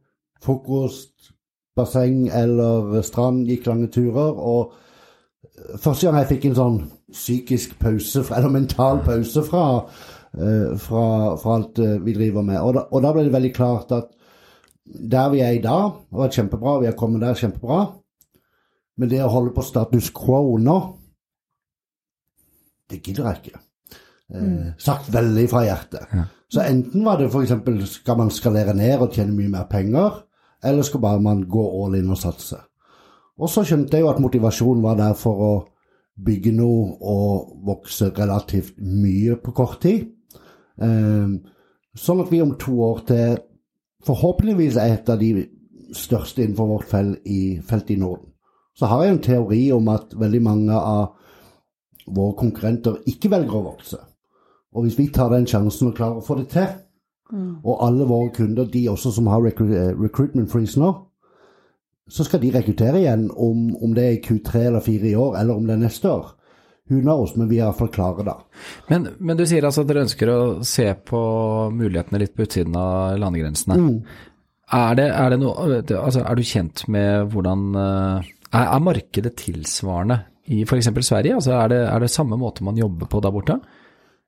Frokost, 0.40 1.33
basseng 1.76 2.30
eller 2.33 3.02
strand. 3.04 3.42
Gikk 3.50 3.66
lange 3.68 3.90
turer. 3.92 4.38
Og 4.38 4.72
første 5.83 6.06
gang 6.06 6.22
jeg 6.22 6.30
fikk 6.37 6.48
en 6.48 6.56
sånn 6.62 6.80
psykisk 7.11 7.76
pause, 7.83 8.22
eller 8.37 8.54
mental 8.54 9.02
pause 9.04 9.44
fra 9.44 9.66
Eh, 10.33 10.76
fra, 10.78 11.37
fra, 11.37 11.54
alt 11.54 11.78
eh, 11.78 11.98
vi 12.04 12.14
driver 12.14 12.42
med. 12.42 12.61
Og 12.62 12.74
da, 12.74 12.85
og 12.90 13.02
da, 13.02 13.11
ble 13.14 13.26
det 13.26 13.35
veldig 13.35 13.54
klart 13.54 13.90
at 13.94 14.12
der 14.87 15.33
vi 15.33 15.40
er 15.42 15.56
i 15.56 15.62
dag, 15.62 16.04
vært 16.14 16.38
kjempebra, 16.38 16.76
vi 16.83 16.87
har 16.87 16.94
kommet 16.98 17.24
der 17.24 17.38
kjempebra, 17.38 17.80
men 18.98 19.11
det 19.11 19.24
å 19.24 19.33
holde 19.33 19.54
på 19.56 19.64
status 19.66 20.12
quo 20.14 20.54
nå, 20.62 20.78
det 22.90 23.03
gidder 23.03 23.29
jeg 23.31 23.40
ikke. 23.40 23.61
Eh, 24.35 24.42
mm. 24.42 24.72
sagt 24.79 25.12
veldig 25.14 25.46
fra 25.50 25.64
hjertet. 25.66 26.14
Ja. 26.14 26.24
Så 26.50 26.64
enten 26.66 27.05
var 27.07 27.18
det 27.20 27.31
f.eks. 27.31 27.55
skal 28.00 28.18
man 28.18 28.33
skalere 28.35 28.74
ned 28.74 29.05
og 29.05 29.14
tjene 29.14 29.35
mye 29.37 29.53
mer 29.53 29.68
penger, 29.70 30.24
eller 30.66 30.87
skal 30.87 31.03
bare 31.03 31.22
man 31.22 31.44
gå 31.48 31.62
all 31.85 31.94
in 31.98 32.11
og 32.11 32.18
satse. 32.18 32.59
Og 33.40 33.48
så 33.48 33.64
skjønte 33.64 33.96
jeg 33.96 34.05
jo 34.05 34.11
at 34.11 34.20
motivasjonen 34.20 34.83
var 34.85 34.98
der 34.98 35.14
for 35.16 35.44
å 35.46 35.53
bygge 36.20 36.53
noe 36.53 36.96
og 37.00 37.55
vokse 37.64 38.11
relativt 38.16 38.76
mye 38.83 39.38
på 39.40 39.55
kort 39.57 39.79
tid. 39.85 40.11
Ehm, 40.83 41.38
sånn 41.96 42.20
at 42.24 42.33
vi 42.33 42.42
om 42.44 42.57
to 42.61 42.74
år 42.85 43.00
til 43.09 43.38
forhåpentligvis 44.05 44.76
er 44.81 44.98
et 44.98 45.09
av 45.12 45.20
de 45.20 45.46
største 45.96 46.44
innenfor 46.44 46.68
vårt 46.74 46.90
felt 46.90 47.24
i, 47.24 47.61
felt 47.64 47.90
i 47.90 47.98
Norden. 48.00 48.35
Så 48.76 48.88
har 48.90 49.05
jeg 49.05 49.14
en 49.14 49.24
teori 49.24 49.62
om 49.74 49.88
at 49.92 50.14
veldig 50.16 50.42
mange 50.44 50.76
av 50.76 51.16
våre 52.14 52.37
konkurrenter 52.38 53.03
ikke 53.11 53.31
velger 53.33 53.59
å 53.59 53.66
vokse. 53.70 54.01
Og 54.75 54.87
hvis 54.87 54.99
vi 54.99 55.11
tar 55.14 55.33
den 55.33 55.49
sjansen 55.51 55.90
og 55.90 55.96
klarer 55.99 56.20
å 56.20 56.25
få 56.25 56.37
det 56.38 56.49
til, 56.53 56.66
mm. 57.33 57.62
og 57.64 57.87
alle 57.87 58.07
våre 58.07 58.33
kunder, 58.35 58.68
de 58.70 58.85
også 58.90 59.12
som 59.16 59.31
har 59.33 59.46
eh, 59.46 59.94
recruitment 59.99 60.51
freeze 60.51 60.81
nå, 60.81 60.92
så 62.11 62.27
skal 62.27 62.42
de 62.42 62.51
rekruttere 62.55 63.01
igjen 63.03 63.29
om, 63.31 63.70
om 63.79 63.94
det 63.94 64.05
er 64.05 64.16
i 64.16 64.23
Q3 64.25 64.66
eller 64.70 64.83
4 64.83 65.11
i 65.12 65.16
år, 65.18 65.37
eller 65.40 65.59
om 65.59 65.66
det 65.66 65.77
er 65.77 65.83
neste 65.85 66.11
år. 66.11 66.33
Hun 66.90 67.07
har 67.07 67.20
oss, 67.23 67.37
men 67.38 67.46
vi 67.46 67.61
er 67.61 67.68
iallfall 67.68 67.90
klare 67.94 68.25
da. 68.27 68.35
Men, 68.88 69.12
men, 69.23 69.38
du 69.38 69.44
sier 69.46 69.62
altså 69.66 69.85
at 69.85 69.92
dere 69.92 70.03
ønsker 70.09 70.33
å 70.33 70.40
se 70.66 70.88
på 71.07 71.20
mulighetene 71.70 72.18
litt 72.18 72.35
på 72.35 72.49
utsiden 72.49 72.75
av 72.79 73.14
landegrensene. 73.23 73.77
Mm. 73.79 74.01
Er, 74.75 74.96
det, 74.99 75.07
er, 75.14 75.31
det 75.31 75.38
noe, 75.38 75.68
altså 76.01 76.25
er, 76.25 76.35
du 76.38 76.46
kjent 76.46 76.85
med 76.90 77.31
hvordan 77.33 77.62
eh, 77.79 78.29
Er, 78.51 78.66
er 78.66 78.83
markedet 78.83 79.33
tilsvarende 79.38 80.18
i 80.50 80.62
f.eks. 80.66 80.90
Sverige? 81.06 81.34
Altså 81.38 81.54
er, 81.56 81.68
det, 81.72 81.78
er 81.88 82.02
det 82.02 82.10
samme 82.10 82.36
måte 82.36 82.64
man 82.64 82.78
jobber 82.78 83.06
på 83.06 83.20
der 83.22 83.30
borte? 83.30 83.60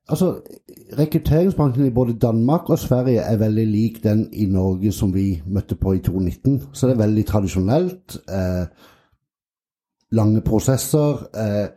Altså, 0.09 0.41
Rekrutteringsbransjen 0.97 1.85
i 1.85 1.93
både 1.95 2.17
Danmark 2.19 2.69
og 2.69 2.79
Sverige 2.79 3.19
er 3.19 3.37
veldig 3.37 3.67
lik 3.67 4.03
den 4.03 4.27
i 4.33 4.45
Norge 4.45 4.91
som 4.91 5.13
vi 5.13 5.41
møtte 5.47 5.75
på 5.75 5.93
i 5.93 6.01
2019. 6.03 6.61
Så 6.73 6.87
det 6.87 6.95
er 6.95 7.05
veldig 7.05 7.25
tradisjonelt. 7.25 8.17
Eh, 8.29 8.65
lange 10.11 10.41
prosesser. 10.41 11.23
Eh, 11.35 11.67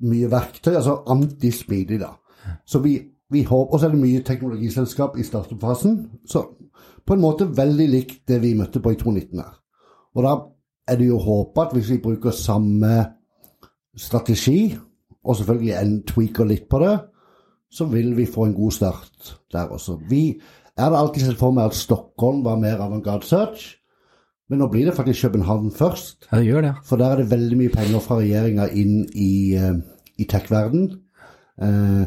mye 0.00 0.30
verktøy, 0.30 0.74
altså 0.74 1.02
antismidig, 1.06 2.00
da. 2.00 2.12
Så 2.66 2.78
vi, 2.78 2.98
vi 3.30 3.42
håper, 3.42 3.72
Og 3.72 3.80
så 3.80 3.86
er 3.86 3.90
det 3.90 4.00
mye 4.00 4.22
teknologiselskap 4.22 5.18
i 5.18 5.22
startfasen. 5.22 6.10
Så 6.26 6.44
på 7.06 7.14
en 7.14 7.20
måte 7.20 7.56
veldig 7.56 7.88
likt 7.88 8.28
det 8.28 8.42
vi 8.42 8.54
møtte 8.54 8.80
på 8.80 8.90
i 8.90 8.94
2019 8.94 9.38
her. 9.38 9.54
Og 10.14 10.22
da 10.22 10.34
er 10.88 10.96
det 10.96 11.08
jo 11.08 11.18
håpet 11.18 11.62
at 11.62 11.72
hvis 11.72 11.90
vi 11.90 12.02
bruker 12.02 12.30
samme 12.30 13.17
strategi, 13.98 14.76
og 15.24 15.36
selvfølgelig 15.36 15.74
en 15.76 15.96
tweaker 16.08 16.48
litt 16.48 16.68
på 16.70 16.80
det, 16.82 16.94
så 17.70 17.84
vil 17.90 18.14
vi 18.16 18.24
få 18.26 18.46
en 18.48 18.56
god 18.56 18.72
start 18.72 19.34
der 19.52 19.74
også. 19.74 19.98
Vi 20.08 20.22
jeg 20.78 20.86
hadde 20.86 20.98
alltid 21.02 21.24
sett 21.26 21.40
for 21.40 21.50
meg 21.50 21.72
at 21.72 21.74
Stockholm 21.74 22.44
var 22.46 22.58
mer 22.62 22.78
avantgarde 22.78 23.26
search. 23.26 23.64
Men 24.48 24.60
nå 24.62 24.68
blir 24.70 24.86
det 24.86 24.94
faktisk 24.94 25.26
København 25.26 25.72
først. 25.74 26.28
Ja, 26.30 26.38
det 26.38 26.46
gjør 26.46 26.60
det. 26.60 26.74
For 26.86 26.96
der 26.96 27.10
er 27.10 27.16
det 27.16 27.30
veldig 27.32 27.58
mye 27.58 27.72
penger 27.72 28.04
fra 28.04 28.20
regjeringa 28.20 28.68
inn 28.70 29.00
i, 29.10 29.58
uh, 29.58 29.74
i 30.16 30.24
tech-verden. 30.30 30.86
Eh, 31.58 32.04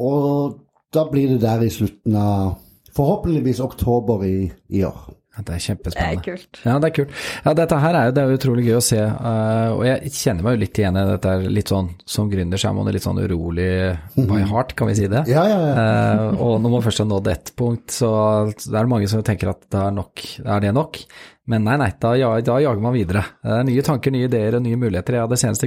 og 0.00 0.56
da 0.94 1.04
blir 1.10 1.34
det 1.34 1.42
der 1.44 1.66
i 1.66 1.70
slutten 1.70 2.16
av 2.16 2.56
forhåpentligvis 2.96 3.60
oktober 3.60 4.24
i, 4.24 4.48
i 4.72 4.82
år. 4.88 5.17
Det 5.38 5.54
er 5.54 5.62
kjempespennende. 5.62 6.22
Det 6.22 6.32
er 6.32 6.36
kult. 6.36 6.60
Ja, 6.64 6.74
det 6.82 6.88
er 6.88 6.94
kult. 6.96 7.14
Ja, 7.44 7.54
dette 7.60 7.78
her 7.84 7.98
er 7.98 8.08
jo, 8.08 8.14
det 8.16 8.24
er 8.24 8.34
utrolig 8.38 8.66
gøy 8.66 8.76
å 8.78 8.84
se. 8.84 8.98
Uh, 8.98 9.68
og 9.76 9.84
jeg 9.86 10.12
kjenner 10.18 10.46
meg 10.46 10.56
jo 10.56 10.62
litt 10.64 10.82
igjen 10.82 10.98
i 10.98 11.06
dette 11.12 11.34
litt 11.46 11.72
sånn 11.72 11.90
som 12.08 12.30
gründer, 12.32 12.60
så 12.60 12.70
er 12.70 12.76
man 12.78 12.92
litt 12.94 13.06
sånn 13.06 13.22
urolig 13.22 13.70
by 14.18 14.42
heart, 14.50 14.74
kan 14.78 14.90
vi 14.90 14.98
si 14.98 15.08
det? 15.10 15.24
Ja, 15.30 15.46
ja, 15.48 15.58
ja. 15.70 15.74
Uh, 15.78 16.44
og 16.44 16.60
når 16.64 16.76
man 16.76 16.86
først 16.88 17.04
har 17.04 17.10
nådd 17.10 17.32
ett 17.32 17.54
punkt, 17.58 17.88
så 18.00 18.12
det 18.50 18.74
er 18.74 18.80
det 18.80 18.92
mange 18.94 19.10
som 19.10 19.24
tenker 19.26 19.54
at 19.54 19.64
det 19.70 19.82
er 19.84 19.98
nok. 19.98 20.24
Er 20.44 20.64
det 20.66 20.74
nok? 20.76 21.02
Men 21.48 21.64
nei, 21.64 21.76
nei, 21.80 21.90
da, 22.00 22.12
da, 22.44 22.58
jager 22.62 22.82
man 22.84 22.94
videre. 22.96 23.22
Det 23.42 23.54
er 23.56 23.66
nye 23.68 23.84
tanker, 23.86 24.12
nye 24.14 24.28
ideer 24.28 24.58
og 24.58 24.64
nye 24.64 24.78
muligheter. 24.80 25.16
Jeg 25.16 25.26
hadde 25.26 25.38
senest, 25.40 25.64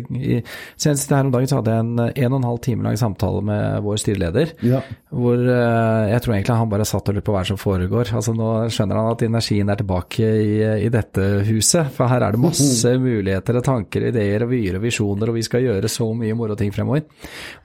senest 0.80 1.14
her 1.14 1.26
om 1.26 1.34
dagen 1.34 1.50
så 1.50 1.60
hadde 1.60 1.76
jeg 1.76 1.86
en 1.86 2.02
en 2.02 2.34
og 2.34 2.40
en 2.40 2.48
halv 2.48 2.60
time 2.64 2.86
lang 2.86 2.98
samtale 3.00 3.42
med 3.46 3.82
vår 3.86 4.02
styreleder, 4.02 4.54
ja. 4.68 4.82
hvor 5.10 5.40
uh, 5.40 6.10
jeg 6.12 6.24
tror 6.24 6.36
egentlig 6.36 6.58
han 6.62 6.72
bare 6.72 6.88
satt 6.88 7.10
og 7.10 7.18
lurte 7.18 7.28
på 7.28 7.36
hva 7.36 7.44
som 7.48 7.60
foregår. 7.60 8.14
Altså 8.18 8.36
Nå 8.38 8.50
skjønner 8.74 9.00
han 9.00 9.12
at 9.16 9.26
energien 9.28 9.72
er 9.72 9.82
tilbake 9.82 10.28
i, 10.42 10.54
i 10.88 10.92
dette 10.94 11.28
huset, 11.50 11.92
for 11.96 12.12
her 12.12 12.28
er 12.28 12.36
det 12.36 12.44
masse 12.44 12.94
muligheter 13.02 13.60
og 13.60 13.66
tanker, 13.66 14.10
ideer 14.12 14.46
og 14.46 14.54
vyer 14.54 14.80
og 14.80 14.86
visjoner, 14.86 15.32
og 15.32 15.40
vi 15.40 15.46
skal 15.48 15.66
gjøre 15.66 15.92
så 15.92 16.08
mye 16.18 16.38
moro 16.38 16.58
ting 16.60 16.74
fremover. 16.76 17.08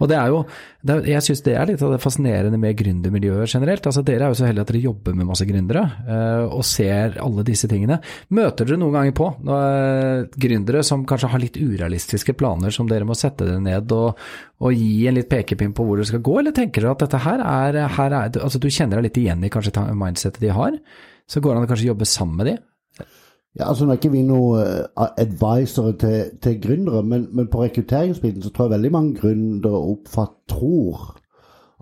Og 0.00 0.10
det 0.10 0.18
er 0.20 0.32
jo 0.32 0.42
jeg 0.86 1.24
syns 1.24 1.42
det 1.46 1.54
er 1.58 1.68
litt 1.70 1.82
av 1.82 1.92
det 1.94 2.00
fascinerende 2.02 2.58
med 2.60 2.76
gründermiljøet 2.78 3.52
generelt. 3.56 3.86
Altså, 3.88 4.04
dere 4.06 4.26
er 4.26 4.32
jo 4.32 4.38
så 4.38 4.46
heldige 4.48 4.66
at 4.66 4.72
dere 4.72 4.82
jobber 4.84 5.16
med 5.16 5.28
masse 5.28 5.46
gründere 5.48 5.82
eh, 6.06 6.44
og 6.46 6.64
ser 6.66 7.18
alle 7.22 7.44
disse 7.46 7.68
tingene. 7.70 7.98
Møter 8.36 8.68
dere 8.68 8.80
noen 8.80 8.94
ganger 8.96 9.16
på 9.16 9.28
eh, 9.56 10.26
gründere 10.46 10.84
som 10.86 11.06
kanskje 11.08 11.32
har 11.32 11.42
litt 11.42 11.58
urealistiske 11.58 12.36
planer 12.38 12.74
som 12.74 12.90
dere 12.90 13.08
må 13.08 13.16
sette 13.18 13.48
dere 13.48 13.62
ned 13.62 13.92
og, 13.96 14.22
og 14.62 14.76
gi 14.76 15.08
en 15.08 15.18
litt 15.18 15.30
pekepinn 15.32 15.74
på 15.76 15.86
hvor 15.86 16.00
dere 16.00 16.10
skal 16.12 16.24
gå, 16.26 16.38
eller 16.42 16.56
tenker 16.56 16.84
dere 16.84 16.94
at 16.96 17.04
dette 17.06 17.24
her 17.26 17.42
er, 17.42 17.82
her 17.98 18.20
er 18.20 18.40
altså 18.42 18.62
Du 18.62 18.70
kjenner 18.70 19.00
deg 19.00 19.10
litt 19.10 19.20
igjen 19.24 19.44
i 19.46 19.52
kanskje 19.52 19.88
mindsetet 19.96 20.42
de 20.44 20.54
har, 20.54 20.78
så 21.26 21.42
går 21.42 21.52
det 21.54 21.60
an 21.60 21.68
å 21.68 21.74
kanskje 21.74 21.90
jobbe 21.90 22.08
sammen 22.08 22.40
med 22.40 22.52
de? 22.52 22.56
Ja, 23.56 23.68
altså 23.68 23.86
Nå 23.86 23.94
er 23.94 24.00
ikke 24.00 24.12
vi 24.12 24.22
noen 24.26 24.60
advisere 24.60 25.12
advisorer 25.22 25.94
til, 26.00 26.16
til 26.44 26.58
gründere, 26.60 27.02
men, 27.02 27.28
men 27.32 27.48
på 27.48 27.62
rekrutteringsbiten 27.62 28.42
så 28.44 28.50
tror 28.52 28.66
jeg 28.66 28.76
veldig 28.76 28.92
mange 28.92 29.14
gründere 29.20 29.80
oppfatt, 29.94 30.34
tror 30.48 31.14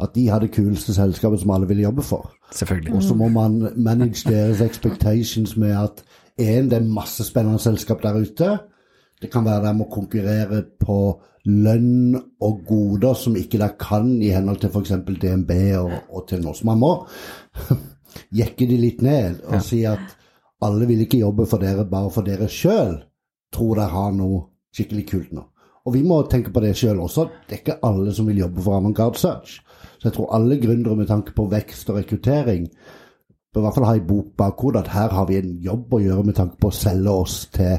at 0.02 0.14
de 0.14 0.28
har 0.28 0.42
det 0.42 0.52
kuleste 0.54 0.94
selskapet 0.94 1.40
som 1.40 1.50
alle 1.54 1.68
vil 1.70 1.82
jobbe 1.82 2.02
for. 2.02 2.32
Selvfølgelig. 2.52 2.94
Og 2.94 3.02
så 3.02 3.14
må 3.14 3.28
man 3.28 3.72
manage 3.76 4.30
deres 4.30 4.60
expectations 4.60 5.56
med 5.56 5.70
at 5.70 6.02
en, 6.38 6.70
det 6.70 6.78
er 6.78 6.86
masse 6.86 7.24
spennende 7.24 7.58
selskap 7.58 8.02
der 8.02 8.20
ute. 8.20 8.58
Det 9.22 9.30
kan 9.30 9.44
være 9.44 9.68
de 9.68 9.74
må 9.78 9.86
konkurrere 9.90 10.64
på 10.80 11.20
lønn 11.44 12.16
og 12.40 12.60
goder 12.66 13.14
som 13.14 13.36
ikke 13.36 13.58
de 13.58 13.68
kan 13.80 14.22
i 14.22 14.32
henhold 14.32 14.62
til 14.62 14.70
f.eks. 14.70 14.94
DNB 15.22 15.50
og, 15.78 15.92
og 16.10 16.34
noe 16.40 16.54
som 16.54 16.70
man 16.72 16.80
må 16.80 16.92
jekke 18.40 18.66
de 18.66 18.78
litt 18.80 19.02
ned 19.02 19.42
og 19.46 19.62
si 19.62 19.82
at 19.88 20.16
alle 20.66 20.88
vil 20.88 21.04
ikke 21.04 21.22
jobbe 21.22 21.46
for 21.48 21.62
dere 21.62 21.86
bare 21.88 22.10
for 22.12 22.26
dere 22.26 22.48
sjøl 22.50 22.96
tror 23.54 23.78
dere 23.78 23.92
har 23.92 24.14
noe 24.16 24.42
skikkelig 24.74 25.04
kult 25.10 25.34
nå. 25.36 25.44
Og 25.84 25.92
vi 25.94 26.02
må 26.06 26.22
tenke 26.32 26.52
på 26.52 26.62
det 26.64 26.72
sjøl 26.78 27.02
også. 27.04 27.26
Det 27.44 27.56
er 27.56 27.60
ikke 27.60 27.80
alle 27.84 28.12
som 28.16 28.28
vil 28.28 28.40
jobbe 28.40 28.62
for 28.64 28.78
Avantgarde 28.78 29.20
Search. 29.20 29.58
Så 29.98 30.08
jeg 30.08 30.16
tror 30.16 30.32
alle 30.36 30.56
gründere 30.60 30.96
med 30.96 31.10
tanke 31.10 31.34
på 31.36 31.44
vekst 31.52 31.90
og 31.92 31.98
rekruttering 32.00 32.68
bør 33.54 33.60
i 33.60 33.64
hvert 33.66 33.76
fall 33.76 33.86
ha 33.86 33.92
i 33.94 34.02
bok 34.02 34.32
bakhodet 34.38 34.80
at 34.82 34.94
her 34.94 35.12
har 35.14 35.28
vi 35.28 35.36
en 35.38 35.52
jobb 35.62 35.92
å 35.94 36.00
gjøre 36.02 36.24
med 36.26 36.34
tanke 36.34 36.58
på 36.58 36.72
å 36.72 36.74
selge 36.74 37.12
oss 37.12 37.36
til, 37.54 37.76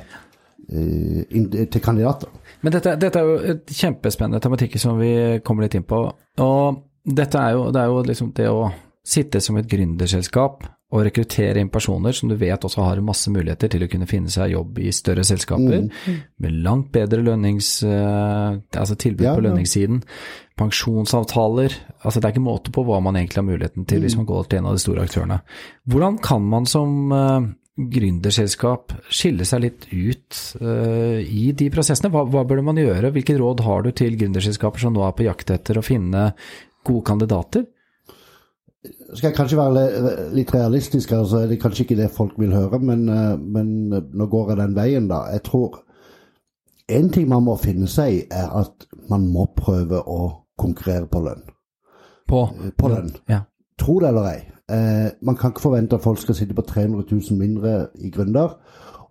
uh, 0.72 1.22
in, 1.36 1.50
til 1.52 1.84
kandidater. 1.84 2.32
Men 2.64 2.78
dette, 2.78 2.96
dette 3.02 3.20
er 3.20 3.28
jo 3.28 3.56
et 3.56 3.74
kjempespennende 3.82 4.40
tematikk 4.44 4.78
som 4.80 5.02
vi 5.02 5.12
kommer 5.44 5.66
litt 5.66 5.76
inn 5.76 5.88
på. 5.90 6.06
Og 6.46 6.80
dette 7.06 7.42
er 7.42 7.58
jo, 7.58 7.68
det 7.76 7.82
er 7.82 7.92
jo 7.92 8.06
liksom 8.08 8.32
det 8.38 8.48
å 8.54 8.70
sitte 9.06 9.42
som 9.44 9.60
et 9.60 9.68
gründerselskap 9.70 10.64
og 10.96 11.04
rekruttere 11.04 11.60
inn 11.60 11.72
personer 11.74 12.16
som 12.16 12.32
du 12.32 12.38
vet 12.40 12.64
også 12.68 12.86
har 12.86 13.02
masse 13.04 13.32
muligheter 13.32 13.72
til 13.72 13.84
å 13.84 13.90
kunne 13.92 14.08
finne 14.10 14.32
seg 14.32 14.54
jobb 14.54 14.80
i 14.80 14.94
større 14.96 15.26
selskaper, 15.28 15.90
med 16.40 16.62
langt 16.66 16.92
bedre 16.96 17.24
lønnings, 17.26 17.78
eh, 17.84 18.62
altså 18.72 18.96
tilbud 18.96 19.26
Ja, 19.28 19.36
på 19.36 19.44
ja. 19.44 19.50
lønningssiden, 19.50 20.00
pensjonsavtaler, 20.56 21.76
altså 22.00 22.22
det 22.22 22.30
er 22.30 22.36
ikke 22.38 22.48
måte 22.48 22.72
på 22.72 22.86
hva 22.88 23.02
man 23.04 23.20
egentlig 23.20 23.42
har 23.42 23.50
muligheten 23.50 23.88
til 23.90 24.06
hvis 24.06 24.16
man 24.16 24.30
går 24.30 24.48
til 24.48 24.62
en 24.62 24.72
av 24.72 24.78
de 24.78 24.84
store 24.86 25.04
aktørene. 25.04 25.42
Hvordan 25.92 26.20
kan 26.24 26.48
man 26.48 26.70
som 26.70 27.12
eh, 27.12 27.52
gründerselskap 27.76 28.94
skille 29.12 29.44
seg 29.48 29.66
litt 29.66 29.88
ut 29.92 30.38
uh, 30.64 31.20
i 31.20 31.50
de 31.52 31.68
prosessene? 31.74 32.12
Hva, 32.14 32.24
hva 32.32 32.46
burde 32.48 32.64
man 32.64 32.80
gjøre? 32.80 33.12
Hvilke 33.12 33.36
råd 33.36 33.66
har 33.66 33.84
du 33.84 33.92
til 33.92 34.16
gründerselskaper 34.16 34.86
som 34.86 34.96
nå 34.96 35.04
er 35.04 35.16
på 35.18 35.28
jakt 35.28 35.52
etter 35.52 35.80
å 35.80 35.84
finne 35.84 36.30
gode 36.88 37.04
kandidater? 37.10 37.66
Skal 39.14 39.30
jeg 39.30 39.38
kanskje 39.38 39.58
være 39.60 40.32
litt 40.36 40.54
realistisk 40.54 41.12
her, 41.14 41.24
så 41.28 41.44
er 41.44 41.52
det 41.52 41.60
kanskje 41.62 41.86
ikke 41.86 41.98
det 42.00 42.12
folk 42.14 42.38
vil 42.42 42.54
høre, 42.56 42.80
men, 42.80 43.08
eh, 43.10 43.36
men 43.40 43.90
nå 43.90 44.28
går 44.32 44.54
jeg 44.54 44.62
den 44.62 44.76
veien, 44.78 45.10
da. 45.12 45.26
Jeg 45.34 45.44
tror 45.48 45.82
en 46.88 47.10
ting 47.10 47.30
man 47.30 47.46
må 47.46 47.56
finne 47.58 47.88
seg 47.90 48.14
i, 48.14 48.24
er 48.32 48.52
at 48.62 48.88
man 49.10 49.28
må 49.34 49.48
prøve 49.58 50.02
å 50.02 50.20
konkurrere 50.60 51.10
på 51.12 51.22
lønn. 51.26 51.46
På, 52.30 52.48
På 52.78 52.90
lønn. 52.90 53.12
Ja. 53.30 53.44
Tro 53.78 54.00
det 54.02 54.10
eller 54.10 54.30
ei. 54.32 54.40
Eh, 54.72 55.10
man 55.22 55.38
kan 55.38 55.52
ikke 55.54 55.66
forvente 55.68 55.98
at 55.98 56.06
folk 56.06 56.22
skal 56.22 56.38
sitte 56.38 56.56
på 56.58 56.66
300 56.66 57.06
000 57.12 57.38
mindre 57.38 57.76
i 58.02 58.10
gründer. 58.14 58.56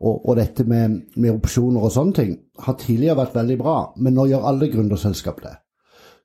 Og, 0.01 0.29
og 0.29 0.37
dette 0.37 0.65
med, 0.69 1.01
med 1.17 1.37
opsjoner 1.37 1.85
og 1.87 1.93
sånne 1.95 2.17
ting 2.17 2.33
har 2.61 2.77
tidligere 2.81 3.21
vært 3.23 3.37
veldig 3.39 3.59
bra, 3.61 3.77
men 3.97 4.17
nå 4.17 4.27
gjør 4.29 4.49
alle 4.51 4.69
gründerselskap 4.73 5.39
det. 5.45 5.55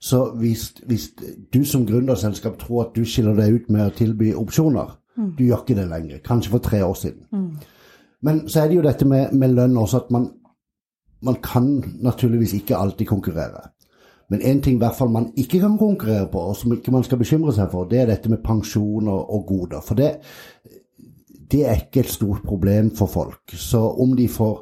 Så 0.02 0.32
hvis, 0.40 0.70
hvis 0.88 1.10
du 1.54 1.64
som 1.68 1.86
gründerselskap 1.86 2.58
tror 2.60 2.86
at 2.86 2.96
du 2.96 3.04
skiller 3.06 3.36
deg 3.36 3.54
ut 3.54 3.70
med 3.70 3.90
å 3.90 3.96
tilby 3.96 4.32
opsjoner, 4.38 4.96
du 5.38 5.44
gjør 5.44 5.66
ikke 5.66 5.76
det 5.76 5.88
lenger. 5.90 6.22
Kanskje 6.24 6.54
for 6.54 6.64
tre 6.64 6.84
år 6.86 6.94
siden. 6.96 7.26
Men 8.22 8.46
så 8.50 8.62
er 8.62 8.70
det 8.70 8.78
jo 8.78 8.86
dette 8.86 9.08
med, 9.08 9.34
med 9.36 9.56
lønn 9.56 9.78
også, 9.78 10.06
at 10.06 10.12
man, 10.12 10.30
man 11.22 11.36
kan 11.44 11.68
naturligvis 12.04 12.54
ikke 12.54 12.78
alltid 12.78 13.08
konkurrere. 13.08 13.70
Men 14.30 14.42
en 14.46 14.62
ting 14.62 14.76
i 14.76 14.80
hvert 14.80 14.96
fall 14.96 15.10
man 15.12 15.32
ikke 15.38 15.60
kan 15.60 15.78
konkurrere 15.78 16.28
på, 16.32 16.40
og 16.40 16.56
som 16.56 16.74
ikke 16.74 16.92
man 16.94 17.04
skal 17.04 17.18
bekymre 17.18 17.54
seg 17.56 17.72
for, 17.72 17.90
det 17.90 18.00
er 18.00 18.12
dette 18.12 18.30
med 18.30 18.44
pensjoner 18.46 19.26
og 19.36 19.46
goder. 19.48 19.82
For 19.82 19.98
det, 19.98 20.12
det 21.52 21.66
er 21.66 21.82
ikke 21.82 22.04
et 22.06 22.12
stort 22.14 22.44
problem 22.46 22.92
for 22.96 23.10
folk. 23.10 23.56
Så 23.56 23.82
om 23.82 24.16
de 24.16 24.28
får 24.30 24.60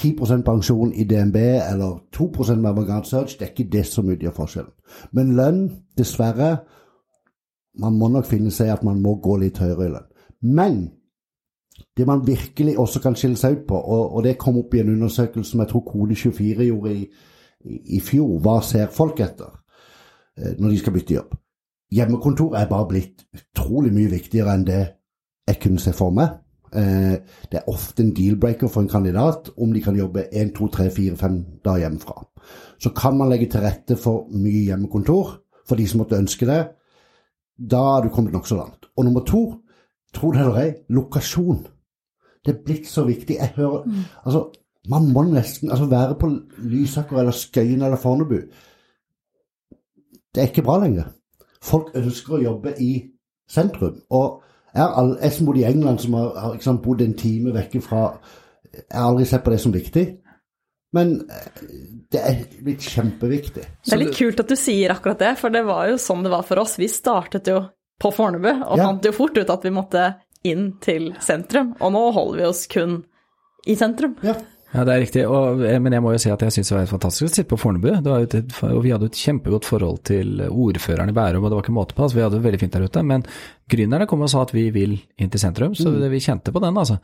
10% 0.00 0.42
pensjon 0.42 0.92
i 0.92 1.04
DNB 1.04 1.36
eller 1.36 1.98
2% 2.16 2.54
med 2.54 2.70
Avantgarde 2.70 3.08
Search, 3.08 3.36
det 3.38 3.46
er 3.46 3.52
ikke 3.52 3.72
det 3.72 3.84
som 3.86 4.08
utgjør 4.08 4.34
forskjellen. 4.36 4.72
Men 5.12 5.34
lønn, 5.36 5.60
dessverre, 5.98 6.56
man 7.80 7.98
må 7.98 8.08
nok 8.08 8.26
finne 8.28 8.50
seg 8.50 8.72
at 8.72 8.84
man 8.84 9.02
må 9.02 9.18
gå 9.22 9.36
litt 9.42 9.60
høyere 9.60 9.86
i 9.86 9.92
lønn. 9.92 10.08
Men 10.42 10.80
det 11.96 12.06
man 12.06 12.26
virkelig 12.26 12.78
også 12.78 13.00
kan 13.04 13.16
skille 13.16 13.36
seg 13.36 13.58
ut 13.58 13.66
på, 13.68 13.76
og, 13.76 14.16
og 14.16 14.24
det 14.24 14.38
kom 14.40 14.58
opp 14.60 14.74
i 14.74 14.80
en 14.80 14.94
undersøkelse 14.94 15.50
som 15.50 15.60
jeg 15.60 15.70
tror 15.72 15.84
Kode24 15.88 16.68
gjorde 16.68 16.94
i, 16.94 17.04
i, 17.64 17.78
i 17.96 18.00
fjor, 18.00 18.38
hva 18.40 18.58
ser 18.64 18.92
folk 18.92 19.20
etter 19.20 19.50
eh, 20.38 20.54
når 20.58 20.72
de 20.72 20.80
skal 20.80 20.96
bytte 20.96 21.16
jobb? 21.18 21.36
Hjemmekontor 21.92 22.56
er 22.56 22.70
bare 22.70 22.88
blitt 22.88 23.26
utrolig 23.36 23.92
mye 23.92 24.10
viktigere 24.12 24.54
enn 24.56 24.64
det 24.64 24.82
jeg 25.48 25.58
kunne 25.60 25.82
se 25.82 25.92
for 25.92 26.14
meg. 26.16 26.38
Eh, 26.72 27.16
det 27.52 27.58
er 27.58 27.68
ofte 27.68 28.02
en 28.02 28.14
deal-breaker 28.16 28.68
for 28.68 28.80
en 28.80 28.88
kandidat 28.88 29.50
om 29.56 29.72
de 29.72 29.82
kan 29.84 29.96
jobbe 29.96 30.26
1, 30.32 30.54
2, 30.56 30.68
3, 30.68 30.90
4, 30.90 31.16
5 31.16 31.38
dager 31.64 31.84
hjemmefra. 31.84 32.26
Så 32.80 32.90
kan 32.96 33.18
man 33.18 33.28
legge 33.28 33.50
til 33.50 33.60
rette 33.60 33.96
for 33.96 34.28
mye 34.32 34.64
hjemmekontor 34.70 35.36
for 35.68 35.76
de 35.76 35.86
som 35.88 36.00
måtte 36.00 36.18
ønske 36.18 36.46
det. 36.48 36.62
Da 37.70 37.76
har 37.76 38.02
du 38.02 38.08
kommet 38.08 38.32
nokså 38.32 38.56
langt. 38.56 38.88
Og 38.96 39.04
nummer 39.04 39.20
to, 39.20 39.42
tro 40.14 40.32
det 40.32 40.40
eller 40.40 40.58
ei, 40.62 40.72
lokasjon. 40.88 41.66
Det 42.44 42.54
er 42.54 42.64
blitt 42.64 42.88
så 42.88 43.04
viktig. 43.04 43.36
Jeg 43.36 43.52
hører 43.56 43.84
Altså, 44.24 44.48
man 44.88 45.12
må 45.12 45.22
nesten 45.22 45.70
altså 45.70 45.86
være 45.86 46.14
på 46.18 46.30
Lysaker 46.58 47.18
eller 47.18 47.32
Skøyen 47.32 47.82
eller 47.82 47.96
Fornebu. 47.96 48.40
Det 50.34 50.40
er 50.40 50.48
ikke 50.48 50.62
bra 50.62 50.80
lenger. 50.80 51.04
Folk 51.62 51.92
ønsker 51.94 52.34
å 52.34 52.42
jobbe 52.42 52.74
i 52.80 52.92
sentrum. 53.48 54.00
Og 54.10 54.42
som 54.74 55.46
bodde 55.46 55.60
i 55.60 55.68
England, 55.68 56.00
som 56.00 56.14
har, 56.14 56.32
har 56.40 56.54
liksom, 56.56 56.80
bodd 56.84 57.02
en 57.04 57.14
time 57.18 57.52
vekke 57.52 57.82
fra 57.84 58.06
Jeg 58.72 58.96
har 58.96 59.10
aldri 59.10 59.26
sett 59.28 59.44
på 59.44 59.52
det 59.52 59.60
som 59.60 59.72
viktig. 59.74 60.06
Men 60.96 61.14
eh, 61.28 61.60
det 62.12 62.20
er 62.20 62.40
blitt 62.64 62.84
kjempeviktig. 62.84 63.64
Det 63.84 63.94
er 63.94 64.00
litt 64.00 64.16
kult 64.16 64.40
at 64.40 64.48
du 64.48 64.56
sier 64.56 64.92
akkurat 64.92 65.20
det, 65.20 65.34
for 65.40 65.52
det 65.52 65.64
var 65.68 65.88
jo 65.90 66.00
sånn 66.00 66.24
det 66.24 66.32
var 66.32 66.44
for 66.48 66.60
oss. 66.62 66.78
Vi 66.80 66.88
startet 66.92 67.48
jo 67.48 67.62
på 68.02 68.12
Fornebu, 68.12 68.50
og 68.50 68.78
Ja. 68.78 68.88
fant 68.88 69.04
jo 69.04 69.12
fort 69.12 69.36
ut 69.38 69.50
at 69.50 69.64
vi 69.64 69.70
måtte 69.72 70.06
inn 70.44 70.72
til 70.80 71.12
sentrum. 71.20 71.74
Og 71.80 71.92
nå 71.94 72.02
holder 72.12 72.38
vi 72.40 72.48
oss 72.48 72.66
kun 72.66 73.04
i 73.66 73.76
sentrum. 73.78 74.16
Ja. 74.24 74.34
Ja, 74.72 74.86
det 74.88 74.92
er 74.94 75.02
riktig. 75.02 75.22
Og, 75.28 75.60
eh, 75.68 75.78
men 75.84 75.92
jeg 75.92 76.00
må 76.04 76.14
jo 76.14 76.20
si 76.22 76.30
at 76.32 76.40
jeg 76.40 76.54
syns 76.54 76.70
det 76.72 76.76
var 76.78 76.86
fantastisk 76.88 77.26
å 77.26 77.32
sitte 77.32 77.50
på 77.50 77.58
Fornebu. 77.60 77.90
Det 78.00 78.08
var 78.08 78.24
et, 78.24 78.36
og 78.70 78.78
vi 78.84 78.92
hadde 78.94 79.10
et 79.10 79.18
kjempegodt 79.20 79.68
forhold 79.68 79.98
til 80.08 80.40
ordføreren 80.48 81.12
i 81.12 81.16
Bærum, 81.16 81.44
og 81.44 81.50
det 81.52 81.58
var 81.58 81.66
ikke 81.66 81.74
måte 81.76 81.96
på. 81.96 82.06
Altså, 82.06 82.16
vi 82.16 82.24
hadde 82.24 82.38
det 82.38 82.46
veldig 82.46 82.60
fint 82.62 82.78
der 82.78 82.86
ute. 82.88 83.02
Men 83.04 83.26
gründerne 83.72 84.06
kom 84.08 84.24
og 84.24 84.30
sa 84.32 84.46
at 84.46 84.54
vi 84.56 84.64
vil 84.72 84.94
inn 85.20 85.32
til 85.32 85.42
sentrum, 85.42 85.76
så 85.76 85.92
det, 85.92 86.08
vi 86.12 86.22
kjente 86.24 86.54
på 86.54 86.62
den, 86.64 86.78
altså. 86.80 86.96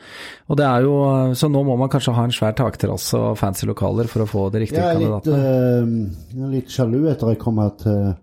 Og 0.49 0.57
det 0.61 0.65
er 0.69 0.87
jo, 0.87 0.95
Så 1.37 1.51
nå 1.53 1.63
må 1.65 1.77
man 1.77 1.93
kanskje 1.93 2.15
ha 2.17 2.25
en 2.25 2.33
svær 2.35 2.57
takterrasse 2.57 3.19
og 3.21 3.37
fancy 3.41 3.69
lokaler 3.69 4.09
for 4.09 4.25
å 4.25 4.29
få 4.29 4.47
de 4.55 4.65
riktige 4.65 4.81
Jeg 4.81 4.97
er 4.97 5.03
litt, 5.03 5.29
kandidatene. 5.29 6.47
er 6.49 6.53
litt 6.57 6.73
sjalu 6.73 7.03
etter 7.13 7.35
jeg 7.35 7.41
kom 7.45 7.61
her 7.61 7.77
til, 7.85 8.15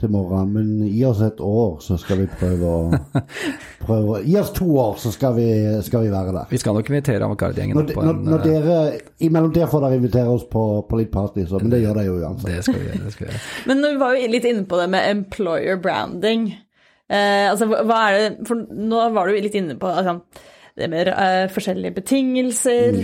til 0.00 0.10
morgenen, 0.10 0.52
men 0.54 0.88
gi 0.90 1.02
oss 1.06 1.20
et 1.22 1.40
år, 1.44 1.76
så 1.84 1.96
skal 2.00 2.22
vi 2.22 2.26
prøve 2.38 2.70
å 2.70 2.78
prøve, 3.86 4.16
å- 4.16 4.22
Gi 4.24 4.36
oss 4.40 4.50
to 4.56 4.66
år, 4.82 4.96
så 4.98 5.12
skal 5.14 5.36
vi, 5.36 5.46
skal 5.86 6.06
vi 6.06 6.10
være 6.10 6.32
der. 6.34 6.48
Vi 6.50 6.58
skal 6.58 6.74
nok 6.78 6.88
invitere 6.90 7.26
Avantgarde-gjengen 7.26 7.78
opp 7.78 7.92
på 7.94 8.02
når, 8.06 8.16
en 8.16 8.30
når 8.32 8.46
eh, 8.48 8.48
dere, 8.48 8.78
Imellom 9.28 9.52
der 9.54 9.70
får 9.70 9.84
dere 9.86 9.98
invitere 10.00 10.32
oss 10.32 10.46
på, 10.50 10.64
på 10.88 10.98
litt 10.98 11.12
party, 11.14 11.44
så, 11.46 11.60
men 11.62 11.70
det 11.74 11.82
gjør 11.84 12.00
dere 12.00 12.08
jo 12.08 12.16
uansett. 12.22 12.48
Det 12.50 12.64
skal 12.66 12.80
vi 12.80 12.88
gjøre. 12.88 13.02
det 13.04 13.14
skal 13.14 13.28
vi 13.28 13.32
gjøre. 13.32 13.44
Men 13.70 13.84
vi 13.86 13.92
var 14.02 14.16
jo 14.16 14.32
litt 14.32 14.48
inne 14.50 14.64
på 14.72 14.80
det 14.80 14.88
med 14.96 15.10
employer 15.12 15.78
branding. 15.84 16.48
Eh, 17.12 17.44
altså, 17.50 17.68
hva 17.68 18.00
er 18.08 18.18
det 18.18 18.48
For 18.48 18.66
nå 18.72 19.04
var 19.14 19.28
du 19.28 19.36
litt 19.36 19.58
inne 19.60 19.76
på 19.78 19.90
altså, 19.92 20.18
det 20.80 20.88
med 20.88 21.10
uh, 21.12 21.46
forskjellige 21.52 21.98
betingelser. 22.00 23.02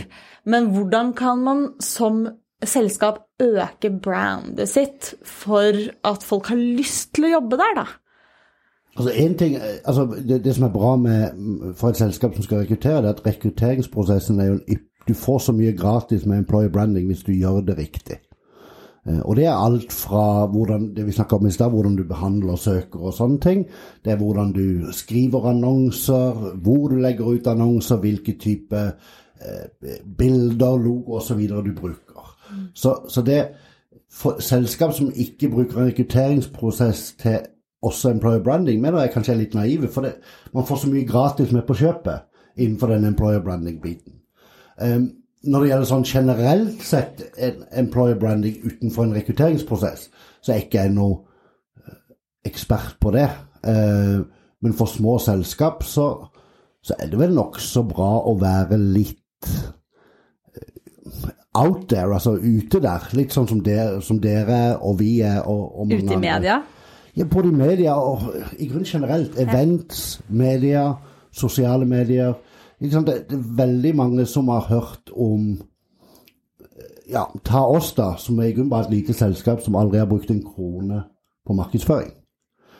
Men 0.48 0.70
hvordan 0.72 1.10
kan 1.18 1.42
man 1.44 1.64
som 1.84 2.22
selskap 2.64 3.18
øke 3.42 3.90
brandet 4.02 4.68
sitt 4.68 5.14
for 5.24 5.72
at 6.04 6.22
folk 6.26 6.46
har 6.46 6.56
lyst 6.56 7.14
til 7.14 7.28
å 7.28 7.32
jobbe 7.38 7.56
der, 7.60 7.74
da? 7.76 7.84
Altså, 8.98 9.12
en 9.14 9.34
ting, 9.38 9.56
altså 9.84 10.08
det, 10.28 10.44
det 10.44 10.54
som 10.54 10.64
er 10.64 10.72
bra 10.74 10.96
med, 10.96 11.30
for 11.78 11.88
et 11.88 11.96
selskap 11.96 12.34
som 12.34 12.42
skal 12.42 12.64
rekruttere, 12.64 13.02
det 13.02 13.12
er 13.12 13.14
at 13.14 13.26
rekrutteringsprosessen 13.26 14.40
er 14.40 14.46
jo 14.46 14.58
Du 15.08 15.14
får 15.14 15.38
så 15.38 15.52
mye 15.56 15.72
gratis 15.72 16.26
med 16.26 16.38
employer 16.38 16.68
branding 16.68 17.06
hvis 17.06 17.22
du 17.24 17.32
gjør 17.32 17.62
det 17.64 17.78
riktig. 17.78 18.18
Eh, 19.08 19.20
Og 19.24 19.36
det 19.36 19.46
er 19.46 19.54
alt 19.56 19.92
fra 19.92 20.46
hvordan, 20.46 20.94
det 20.96 21.06
vi 21.06 21.12
snakket 21.12 21.32
om 21.38 21.46
i 21.46 21.50
sted, 21.50 21.70
hvordan 21.70 21.96
du 21.96 22.04
behandler 22.04 22.56
søkere 22.56 23.02
og 23.08 23.14
sånne 23.14 23.40
ting. 23.40 23.64
Det 24.04 24.12
er 24.12 24.16
hvordan 24.16 24.52
du 24.52 24.92
skriver 24.92 25.48
annonser, 25.48 26.52
hvor 26.62 26.88
du 26.88 26.96
legger 26.96 27.24
ut 27.24 27.46
annonser, 27.46 27.96
hvilke 27.96 28.36
type 28.38 28.76
eh, 28.76 29.96
bilder, 30.18 30.76
logo 30.76 31.16
osv. 31.16 31.40
du 31.48 31.72
bruker. 31.80 32.07
Så, 32.74 32.94
så 33.08 33.22
det 33.22 33.42
for 34.12 34.40
selskap 34.40 34.94
som 34.96 35.12
ikke 35.14 35.50
bruker 35.52 35.78
en 35.78 35.90
rekrutteringsprosess 35.90 37.12
til 37.20 37.38
også 37.82 38.10
employer 38.10 38.42
branding, 38.42 38.80
mener 38.80 39.00
jeg 39.00 39.12
kanskje 39.14 39.32
er 39.34 39.38
litt 39.42 39.54
naive. 39.54 39.88
For 39.92 40.06
det, 40.06 40.14
man 40.54 40.66
får 40.66 40.82
så 40.82 40.90
mye 40.90 41.06
gratis 41.06 41.52
med 41.54 41.66
på 41.68 41.76
kjøpet 41.78 42.26
innenfor 42.58 42.90
den 42.90 43.04
employer 43.04 43.42
branding-biten. 43.44 44.18
Um, 44.82 45.10
når 45.46 45.60
det 45.60 45.68
gjelder 45.70 45.86
sånn 45.86 46.06
generelt 46.06 46.82
sett 46.82 47.20
employer 47.78 48.18
branding 48.18 48.56
utenfor 48.64 49.06
en 49.06 49.14
rekrutteringsprosess, 49.14 50.08
så 50.42 50.52
er 50.52 50.64
ikke 50.64 50.82
jeg 50.82 50.94
noe 50.96 51.20
eh, 51.78 52.00
ekspert 52.50 52.96
på 53.00 53.12
det. 53.14 53.28
Uh, 53.62 54.26
men 54.64 54.74
for 54.74 54.90
små 54.90 55.18
selskap 55.22 55.84
så, 55.86 56.08
så 56.82 56.98
er 56.98 57.12
det 57.12 57.20
vel 57.20 57.36
nokså 57.36 57.84
bra 57.86 58.10
å 58.26 58.34
være 58.40 58.80
litt 58.80 59.46
eh, 59.46 61.30
out 61.58 61.88
there, 61.88 62.14
altså 62.14 62.36
ute 62.36 62.80
der. 62.82 63.06
Litt 63.18 63.34
sånn 63.34 63.48
som 63.50 63.62
dere, 63.64 64.02
som 64.04 64.20
dere 64.22 64.78
og 64.78 64.98
vi 65.00 65.18
er. 65.26 65.40
Og, 65.44 65.80
og 65.80 65.92
Ute 65.92 66.14
i 66.14 66.20
media? 66.20 66.60
Ja, 67.18 67.26
både 67.26 67.50
i 67.50 67.56
media 67.56 67.96
og 67.98 68.28
i 68.58 68.68
grunnen 68.68 68.86
generelt. 68.86 69.38
Events, 69.40 70.20
media, 70.28 70.92
sosiale 71.32 71.86
medier. 71.88 72.36
Sant? 72.92 73.08
Det, 73.08 73.24
det 73.30 73.38
er 73.38 73.50
veldig 73.64 73.94
mange 73.98 74.26
som 74.26 74.48
har 74.54 74.68
hørt 74.70 75.12
om 75.16 75.56
Ja, 77.08 77.22
ta 77.40 77.62
oss, 77.64 77.94
da, 77.96 78.10
som 78.20 78.36
er 78.38 78.50
i 78.50 78.52
grunnen 78.52 78.68
bare 78.68 78.84
et 78.84 78.92
lite 78.92 79.14
selskap 79.16 79.62
som 79.64 79.78
aldri 79.80 79.96
har 79.96 80.10
brukt 80.10 80.28
en 80.30 80.42
krone 80.44 80.98
på 81.46 81.56
markedsføring. 81.56 82.10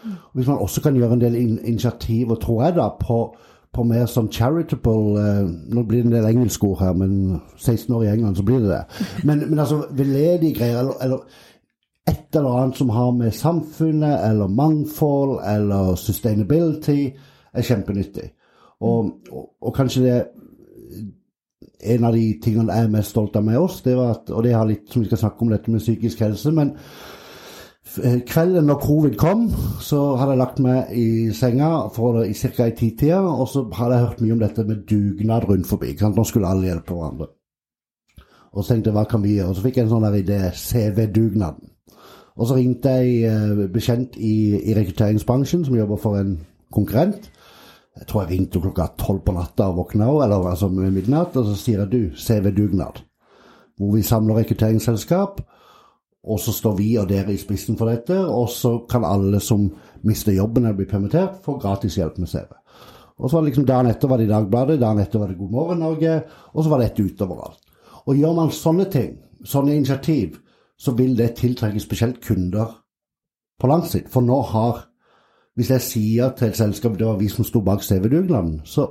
Og 0.05 0.35
Hvis 0.35 0.47
man 0.47 0.59
også 0.59 0.83
kan 0.85 0.97
gjøre 0.97 1.17
en 1.17 1.23
del 1.23 1.35
in 1.35 1.59
initiativer, 1.65 2.35
tror 2.35 2.65
jeg, 2.65 2.75
da, 2.77 2.91
på, 3.01 3.37
på 3.75 3.85
mer 3.87 4.07
sånn 4.11 4.31
charitable 4.33 5.21
eh, 5.21 5.51
Nå 5.75 5.85
blir 5.87 6.03
det 6.03 6.09
en 6.09 6.17
del 6.17 6.31
engelskord 6.31 6.81
her, 6.81 6.97
men 6.97 7.41
16 7.57 7.95
år 7.95 8.07
i 8.07 8.11
England, 8.15 8.39
så 8.39 8.47
blir 8.47 8.65
det 8.65 8.73
det. 8.73 9.05
Men, 9.29 9.45
men 9.51 9.63
altså 9.63 9.83
veldedige 9.91 10.57
greier, 10.59 10.81
eller, 10.81 10.97
eller 11.05 11.45
et 12.09 12.39
eller 12.39 12.57
annet 12.57 12.81
som 12.81 12.91
har 12.95 13.13
med 13.13 13.37
samfunnet 13.37 14.25
eller 14.31 14.49
mangfold 14.49 15.39
eller 15.45 15.95
sustainability, 16.01 17.11
er 17.53 17.63
kjempenyttig. 17.65 18.31
Og, 18.81 19.11
og, 19.33 19.49
og 19.61 19.75
kanskje 19.75 20.05
det 20.05 20.19
En 21.79 22.05
av 22.05 22.15
de 22.15 22.41
tingene 22.43 22.75
jeg 22.75 22.87
er 22.89 22.91
mest 22.91 23.13
stolt 23.15 23.37
av 23.39 23.45
med 23.47 23.55
oss, 23.59 23.77
det 23.85 23.93
var 23.95 24.17
at, 24.17 24.31
og 24.35 24.43
det 24.43 24.51
har 24.51 24.67
litt 24.67 24.89
som 24.91 24.99
vi 24.99 25.07
skal 25.07 25.21
snakke 25.21 25.45
om 25.45 25.53
dette 25.53 25.71
med 25.71 25.79
psykisk 25.79 26.25
helse, 26.25 26.51
men 26.51 26.73
kvelden 28.29 28.69
når 28.69 28.81
covid 28.83 29.17
kom, 29.17 29.47
så 29.81 30.17
hadde 30.21 30.35
jeg 30.35 30.41
lagt 30.43 30.61
meg 30.63 30.93
i 30.93 31.07
senga 31.35 31.71
for 31.95 32.21
i 32.23 32.35
ca. 32.37 32.67
i 32.67 32.75
titida, 32.77 33.21
og 33.21 33.49
så 33.49 33.65
hadde 33.75 33.97
jeg 33.97 34.07
hørt 34.07 34.21
mye 34.21 34.37
om 34.37 34.43
dette 34.43 34.65
med 34.69 34.85
dugnad 34.91 35.49
rundt 35.49 35.67
forbi. 35.67 35.97
sant? 35.99 36.17
Nå 36.17 36.25
skulle 36.25 36.49
alle 36.49 36.69
hjelpe 36.69 36.95
hverandre. 36.95 37.31
Og 38.53 38.65
så 38.65 38.75
tenkte 38.75 38.91
jeg 38.91 38.97
hva 38.99 39.07
kan 39.09 39.23
vi 39.23 39.35
gjøre? 39.37 39.49
Og 39.49 39.57
så 39.57 39.65
fikk 39.65 39.77
jeg 39.79 39.87
en 39.87 39.93
sånn 39.95 40.07
idé, 40.19 40.39
CV-dugnaden. 40.55 41.73
Og 42.39 42.47
så 42.47 42.55
ringte 42.55 42.93
jeg 43.01 43.27
eh, 43.27 43.67
bekjent 43.73 44.17
i, 44.17 44.37
i 44.71 44.77
rekrutteringsbransjen 44.77 45.65
som 45.67 45.77
jobber 45.77 45.99
for 46.01 46.21
en 46.21 46.37
konkurrent. 46.75 47.31
Jeg 47.99 48.07
tror 48.07 48.23
jeg 48.23 48.37
ringte 48.37 48.63
klokka 48.63 48.93
tolv 48.99 49.25
på 49.27 49.35
natta 49.35 49.73
og 49.73 49.81
våkna 49.81 50.07
òg, 50.13 50.23
eller 50.25 50.51
altså 50.53 50.69
midnatt, 50.71 51.37
og 51.37 51.49
så 51.49 51.57
sier 51.59 51.83
jeg 51.83 51.91
du, 51.93 52.03
CV-dugnad. 52.15 53.03
Hvor 53.79 53.95
vi 53.95 54.05
samler 54.07 54.39
rekrutteringsselskap, 54.39 55.41
og 56.29 56.41
så 56.41 56.53
står 56.53 56.75
vi 56.77 56.89
og 57.01 57.09
dere 57.09 57.33
i 57.33 57.41
spissen 57.41 57.79
for 57.79 57.89
dette, 57.89 58.17
og 58.21 58.51
så 58.53 58.75
kan 58.91 59.07
alle 59.09 59.41
som 59.41 59.69
mister 60.07 60.37
jobben 60.37 60.67
eller 60.67 60.77
blir 60.77 60.91
permittert, 60.91 61.39
få 61.45 61.57
gratis 61.63 61.97
hjelp 61.97 62.19
med 62.21 62.29
CV. 62.29 62.51
Og 63.19 63.31
så 63.31 63.37
var 63.37 63.43
det 63.43 63.51
liksom 63.51 63.67
Dagen 63.67 63.91
etter 63.91 64.11
var 64.11 64.21
det 64.21 64.29
i 64.29 64.31
Dagbladet, 64.31 64.81
dagen 64.81 65.01
etter 65.03 65.19
var 65.19 65.33
det 65.33 65.39
God 65.39 65.55
morgen 65.55 65.81
Norge, 65.83 66.19
og 66.53 66.65
så 66.65 66.71
var 66.71 66.83
det 66.83 66.91
dette 66.91 67.07
utover 67.09 67.41
alt. 67.49 67.65
Og 68.07 68.17
gjør 68.17 68.37
man 68.37 68.53
sånne 68.55 68.87
ting, 68.93 69.17
sånne 69.45 69.75
initiativ, 69.75 70.37
så 70.79 70.95
vil 70.95 71.17
det 71.19 71.35
tiltrekke 71.41 71.81
spesielt 71.83 72.21
kunder 72.25 72.77
på 73.59 73.71
lang 73.71 73.83
sikt. 73.87 74.13
For 74.13 74.25
nå 74.25 74.43
har 74.53 74.85
Hvis 75.59 75.71
jeg 75.71 75.83
sier 75.83 76.29
til 76.39 76.53
et 76.53 76.57
selskap 76.57 76.95
det 76.95 77.07
var 77.07 77.17
vi 77.19 77.27
som 77.29 77.43
sto 77.43 77.59
bak 77.67 77.81
CV-dugnaden, 77.83 78.61
så 78.63 78.85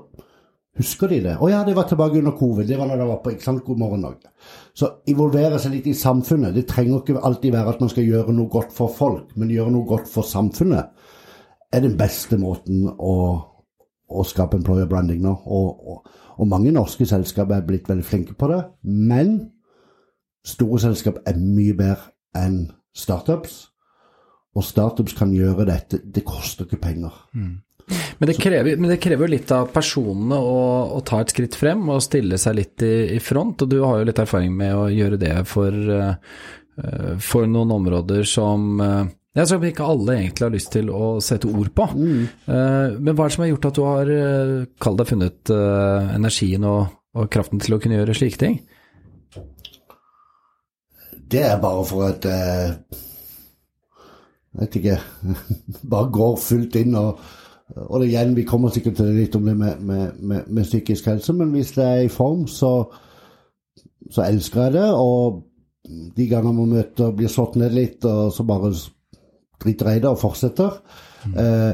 husker 0.77 1.11
de 1.11 1.19
det. 1.25 1.35
Å 1.41 1.49
ja, 1.51 1.63
det 1.65 1.75
var 1.77 1.87
tilbake 1.89 2.19
under 2.21 2.35
covid. 2.37 2.67
Det 2.69 2.77
var 2.79 2.89
når 2.89 3.01
det 3.01 3.09
var 3.09 3.19
på 3.23 3.33
ikke 3.33 3.47
sant, 3.47 3.63
God 3.65 3.81
morgen 3.81 4.03
Norge. 4.05 4.31
Så 4.77 4.89
involvere 5.09 5.59
seg 5.61 5.73
litt 5.73 5.89
i 5.89 5.97
samfunnet. 5.97 6.55
Det 6.55 6.67
trenger 6.69 7.01
ikke 7.01 7.23
alltid 7.25 7.55
være 7.55 7.73
at 7.73 7.83
man 7.83 7.91
skal 7.93 8.07
gjøre 8.07 8.35
noe 8.37 8.51
godt 8.53 8.73
for 8.75 8.93
folk, 8.93 9.35
men 9.35 9.53
gjøre 9.53 9.73
noe 9.73 9.89
godt 9.89 10.09
for 10.11 10.27
samfunnet 10.27 11.13
er 11.73 11.83
den 11.83 11.97
beste 11.99 12.37
måten 12.39 12.85
å, 12.87 13.15
å 14.07 14.25
skape 14.27 14.59
employer 14.59 14.87
branding 14.89 15.21
nå. 15.25 15.33
Og, 15.45 15.87
og, 15.93 16.19
og 16.37 16.49
mange 16.49 16.73
norske 16.75 17.07
selskap 17.09 17.51
er 17.51 17.65
blitt 17.67 17.89
veldig 17.89 18.05
flinke 18.07 18.37
på 18.39 18.49
det, 18.51 18.61
men 18.87 19.37
store 20.47 20.79
selskap 20.85 21.19
er 21.27 21.39
mye 21.41 21.75
bedre 21.77 22.13
enn 22.37 22.67
startups. 22.95 23.65
Og 24.57 24.65
startups 24.65 25.13
kan 25.13 25.29
gjøre 25.35 25.67
dette. 25.69 25.99
Det 26.01 26.23
koster 26.25 26.65
ikke 26.65 26.81
penger. 26.81 27.13
Men 28.17 28.30
det, 28.30 28.36
krever, 28.41 28.76
men 28.76 28.91
det 28.91 29.00
krever 29.00 29.30
litt 29.32 29.52
av 29.56 29.69
personene 29.71 30.39
å, 30.41 30.62
å 30.97 31.02
ta 31.08 31.21
et 31.23 31.32
skritt 31.32 31.56
frem 31.56 31.86
og 31.93 32.04
stille 32.04 32.39
seg 32.41 32.58
litt 32.58 32.84
i, 32.84 33.15
i 33.15 33.19
front, 33.23 33.63
og 33.63 33.71
du 33.71 33.78
har 33.84 34.02
jo 34.02 34.08
litt 34.10 34.19
erfaring 34.19 34.56
med 34.58 34.73
å 34.76 34.88
gjøre 34.91 35.19
det 35.21 35.36
for, 35.47 35.71
eh, 35.71 36.41
for 37.23 37.47
noen 37.47 37.71
områder 37.78 38.28
som 38.28 38.82
eh, 38.84 39.13
jeg 39.38 39.52
tror 39.52 39.65
ikke 39.67 39.86
alle 39.86 40.15
egentlig 40.17 40.45
har 40.47 40.54
lyst 40.56 40.71
til 40.73 40.88
å 40.89 41.08
sette 41.21 41.50
ord 41.52 41.69
på. 41.78 41.86
Mm. 41.93 42.21
Men 43.06 43.12
hva 43.13 43.28
er 43.28 43.30
det 43.30 43.36
som 43.36 43.43
har 43.43 43.52
gjort 43.52 43.67
at 43.69 43.76
du 43.78 43.82
har, 43.86 44.10
kalt 44.10 44.80
kall 44.82 44.97
det, 44.97 45.06
funnet 45.12 45.52
eh, 45.54 46.08
energien 46.15 46.65
og, 46.65 46.95
og 47.13 47.30
kraften 47.34 47.62
til 47.62 47.76
å 47.76 47.80
kunne 47.84 48.00
gjøre 48.00 48.15
slike 48.17 48.41
ting? 48.41 48.58
Det 51.28 51.43
er 51.43 51.60
bare 51.62 51.84
for 51.88 52.08
at 52.08 52.26
eh, 52.26 52.69
Jeg 54.56 54.62
vet 54.62 54.78
ikke 54.80 54.97
Bare 55.91 56.12
går 56.17 56.38
fullt 56.41 56.78
inn 56.80 56.95
og 56.97 57.21
og 57.75 57.99
det 57.99 58.08
igjen, 58.08 58.36
Vi 58.36 58.43
kommer 58.47 58.69
sikkert 58.69 58.95
til 58.95 59.10
det 59.10 59.15
litt 59.15 59.36
om 59.36 59.45
det 59.45 59.58
med, 59.58 59.80
med, 59.80 60.12
med, 60.19 60.47
med 60.47 60.63
psykisk 60.63 61.06
helse, 61.06 61.34
men 61.34 61.51
hvis 61.51 61.71
det 61.75 61.84
er 61.84 62.06
i 62.06 62.12
form, 62.12 62.47
så, 62.47 62.93
så 64.12 64.23
elsker 64.23 64.62
jeg 64.63 64.73
det. 64.73 64.88
Og 64.93 65.43
de 66.17 66.27
gangene 66.27 66.56
man 66.56 66.73
møter 66.77 67.12
blir 67.15 67.32
slått 67.32 67.58
ned 67.60 67.75
litt, 67.75 68.06
og 68.06 68.32
så 68.34 68.43
bare 68.47 68.71
driter 69.63 69.91
jeg 69.91 69.99
i 69.99 70.03
det 70.06 70.10
og 70.10 70.21
fortsetter. 70.21 70.80
Eh, 71.27 71.73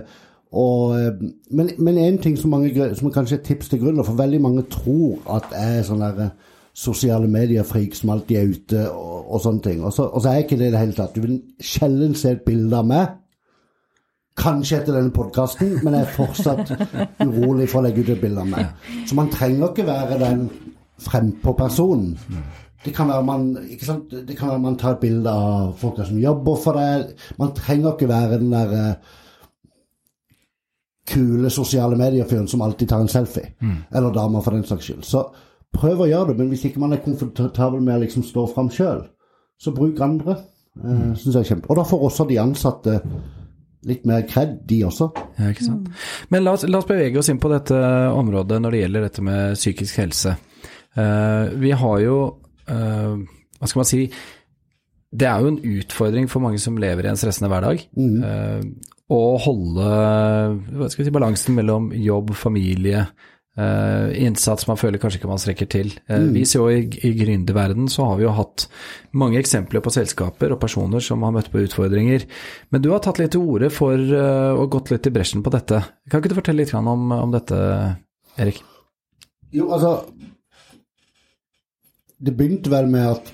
og, 0.54 0.96
eh, 0.98 1.12
men, 1.52 1.70
men 1.78 1.98
en 1.98 2.18
ting 2.22 2.38
som, 2.40 2.54
mange, 2.54 2.96
som 2.96 3.12
kanskje 3.12 3.38
er 3.38 3.42
et 3.42 3.48
tips 3.52 3.70
til 3.70 3.84
grunn, 3.84 4.02
for 4.06 4.18
veldig 4.18 4.42
mange 4.42 4.66
tror 4.72 5.22
at 5.38 5.50
jeg 5.54 5.80
er 5.80 5.88
sånn 5.88 6.04
der 6.04 6.22
eh, 6.28 6.54
sosiale 6.74 7.30
medier-freak 7.30 7.94
som 7.98 8.16
alltid 8.16 8.38
er 8.38 8.50
ute 8.50 8.86
og, 8.90 9.18
og 9.34 9.42
sånne 9.44 9.66
ting. 9.66 9.84
Og 9.86 9.94
så, 9.94 10.08
og 10.10 10.24
så 10.24 10.32
er 10.32 10.46
ikke 10.46 10.58
det 10.58 10.72
i 10.72 10.74
det 10.74 10.82
hele 10.82 10.98
tatt. 10.98 11.14
Du 11.16 11.22
vil 11.26 11.42
sjelden 11.62 12.16
se 12.18 12.34
et 12.34 12.46
bilde 12.46 12.80
av 12.80 12.90
meg. 12.90 13.20
Kanskje 14.40 14.80
etter 14.80 14.96
denne 14.98 15.14
podkasten, 15.14 15.76
men 15.86 15.94
jeg 15.94 16.08
er 16.08 16.14
fortsatt 16.16 16.72
urolig 17.22 17.68
for 17.70 17.82
å 17.82 17.86
legge 17.86 18.02
ut 18.02 18.14
et 18.16 18.22
bilde 18.22 18.42
av 18.42 18.50
meg. 18.50 18.94
Så 19.06 19.18
man 19.18 19.30
trenger 19.34 19.70
ikke 19.70 19.86
være 19.86 20.18
den 20.22 20.48
frempå-personen. 21.04 22.16
Det 22.84 22.92
kan 22.96 23.08
være 23.08 23.24
man 23.24 23.46
ikke 23.70 23.88
sant? 23.88 24.12
Det 24.12 24.36
kan 24.38 24.50
være 24.50 24.64
man 24.64 24.78
tar 24.80 24.98
et 24.98 25.04
bilde 25.04 25.30
av 25.32 25.76
folk 25.80 26.02
som 26.02 26.18
jobber 26.20 26.58
for 26.64 26.80
deg. 26.80 27.14
Man 27.40 27.54
trenger 27.56 27.94
ikke 27.94 28.10
være 28.10 28.40
den 28.42 28.52
der 28.52 28.74
eh, 28.80 29.14
kule 31.14 31.50
sosiale 31.54 31.96
medier-fyren 32.00 32.50
som 32.50 32.62
alltid 32.66 32.90
tar 32.90 33.04
en 33.06 33.12
selfie. 33.12 33.54
Eller 33.94 34.12
dama, 34.14 34.42
for 34.42 34.52
den 34.56 34.66
saks 34.68 34.90
skyld. 34.90 35.06
Så 35.08 35.24
prøv 35.74 36.04
å 36.04 36.10
gjøre 36.10 36.32
det, 36.32 36.40
men 36.42 36.52
hvis 36.52 36.66
ikke 36.70 36.82
man 36.84 36.94
er 36.96 37.04
komfortabel 37.06 37.82
med 37.82 37.98
å 37.98 38.04
liksom 38.04 38.26
stå 38.28 38.48
fram 38.52 38.70
sjøl, 38.74 39.06
så 39.62 39.72
bruk 39.76 40.02
andre. 40.04 40.38
Uh, 40.74 41.14
synes 41.14 41.36
jeg 41.36 41.42
er 41.44 41.50
kjempe. 41.52 41.70
Og 41.70 41.78
da 41.78 41.86
får 41.86 42.06
også 42.08 42.26
de 42.30 42.40
ansatte 42.42 43.00
litt 43.90 44.06
mer 44.10 44.24
kred, 44.30 44.60
de 44.70 44.80
også. 44.88 45.10
Ja, 45.40 45.50
ikke 45.52 45.68
sant. 45.68 45.90
Men 46.34 46.46
la 46.46 46.56
oss, 46.56 46.66
la 46.70 46.80
oss 46.80 46.90
bevege 46.90 47.20
oss 47.22 47.32
inn 47.32 47.42
på 47.42 47.52
dette 47.52 47.78
området 48.14 48.62
når 48.64 48.76
det 48.76 48.84
gjelder 48.84 49.08
dette 49.08 49.26
med 49.26 49.58
psykisk 49.60 50.00
helse. 50.04 50.38
Uh, 50.94 51.52
vi 51.60 51.74
har 51.74 52.00
jo, 52.04 52.18
uh, 52.70 53.18
hva 53.60 53.70
skal 53.70 53.82
man 53.82 53.90
si, 53.90 54.06
det 55.14 55.28
er 55.30 55.44
jo 55.44 55.52
en 55.52 55.62
utfordring 55.78 56.28
for 56.32 56.44
mange 56.44 56.60
som 56.62 56.78
lever 56.82 57.06
i 57.06 57.12
en 57.12 57.20
stressende 57.20 57.52
hverdag. 57.52 57.86
eh, 58.26 58.64
å 59.14 59.22
holde 59.44 60.90
si, 60.90 61.06
balansen 61.14 61.58
mellom 61.58 61.92
jobb, 61.94 62.34
familie, 62.38 63.06
eh, 63.58 64.26
innsats 64.26 64.68
man 64.70 64.80
føler 64.80 65.02
kanskje 65.02 65.20
ikke 65.20 65.30
man 65.30 65.42
strekker 65.42 65.70
til. 65.70 65.94
Eh, 66.08 66.26
Vi 66.36 66.46
ser 66.50 66.64
jo 66.64 66.70
i, 66.72 66.86
i 67.06 67.14
gründerverden 67.18 67.90
så 67.92 68.08
har 68.10 68.20
vi 68.20 68.26
jo 68.26 68.34
hatt 68.36 68.68
mange 69.14 69.40
eksempler 69.42 69.84
på 69.84 69.94
selskaper 69.94 70.56
og 70.56 70.62
personer 70.62 71.04
som 71.04 71.24
har 71.26 71.34
møtt 71.36 71.52
på 71.54 71.64
utfordringer. 71.66 72.26
Men 72.74 72.84
du 72.84 72.92
har 72.94 73.04
tatt 73.04 73.22
litt 73.22 73.34
til 73.36 73.46
orde 73.46 73.70
for 73.74 73.98
uh, 73.98 74.54
og 74.58 74.72
gått 74.74 74.94
litt 74.94 75.10
i 75.10 75.14
bresjen 75.14 75.44
på 75.46 75.54
dette. 75.54 75.84
Kan 76.10 76.22
ikke 76.22 76.34
du 76.34 76.40
fortelle 76.40 76.64
litt 76.64 76.74
om, 76.78 77.12
om 77.12 77.34
dette, 77.34 77.58
Erik? 78.42 78.64
Jo, 79.54 79.70
altså 79.70 80.00
Det 82.18 82.34
begynte 82.34 82.72
vel 82.74 82.88
med 82.90 83.10
at 83.12 83.34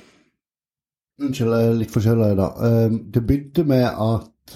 Unnskyld, 1.19 1.51
jeg 1.51 1.67
er 1.67 1.73
litt 1.75 1.91
forkjøla 1.91 2.27
i 2.31 2.35
dag. 2.39 2.59
Det 3.11 3.21
begynte 3.27 3.65
med 3.67 3.83
at 3.83 4.53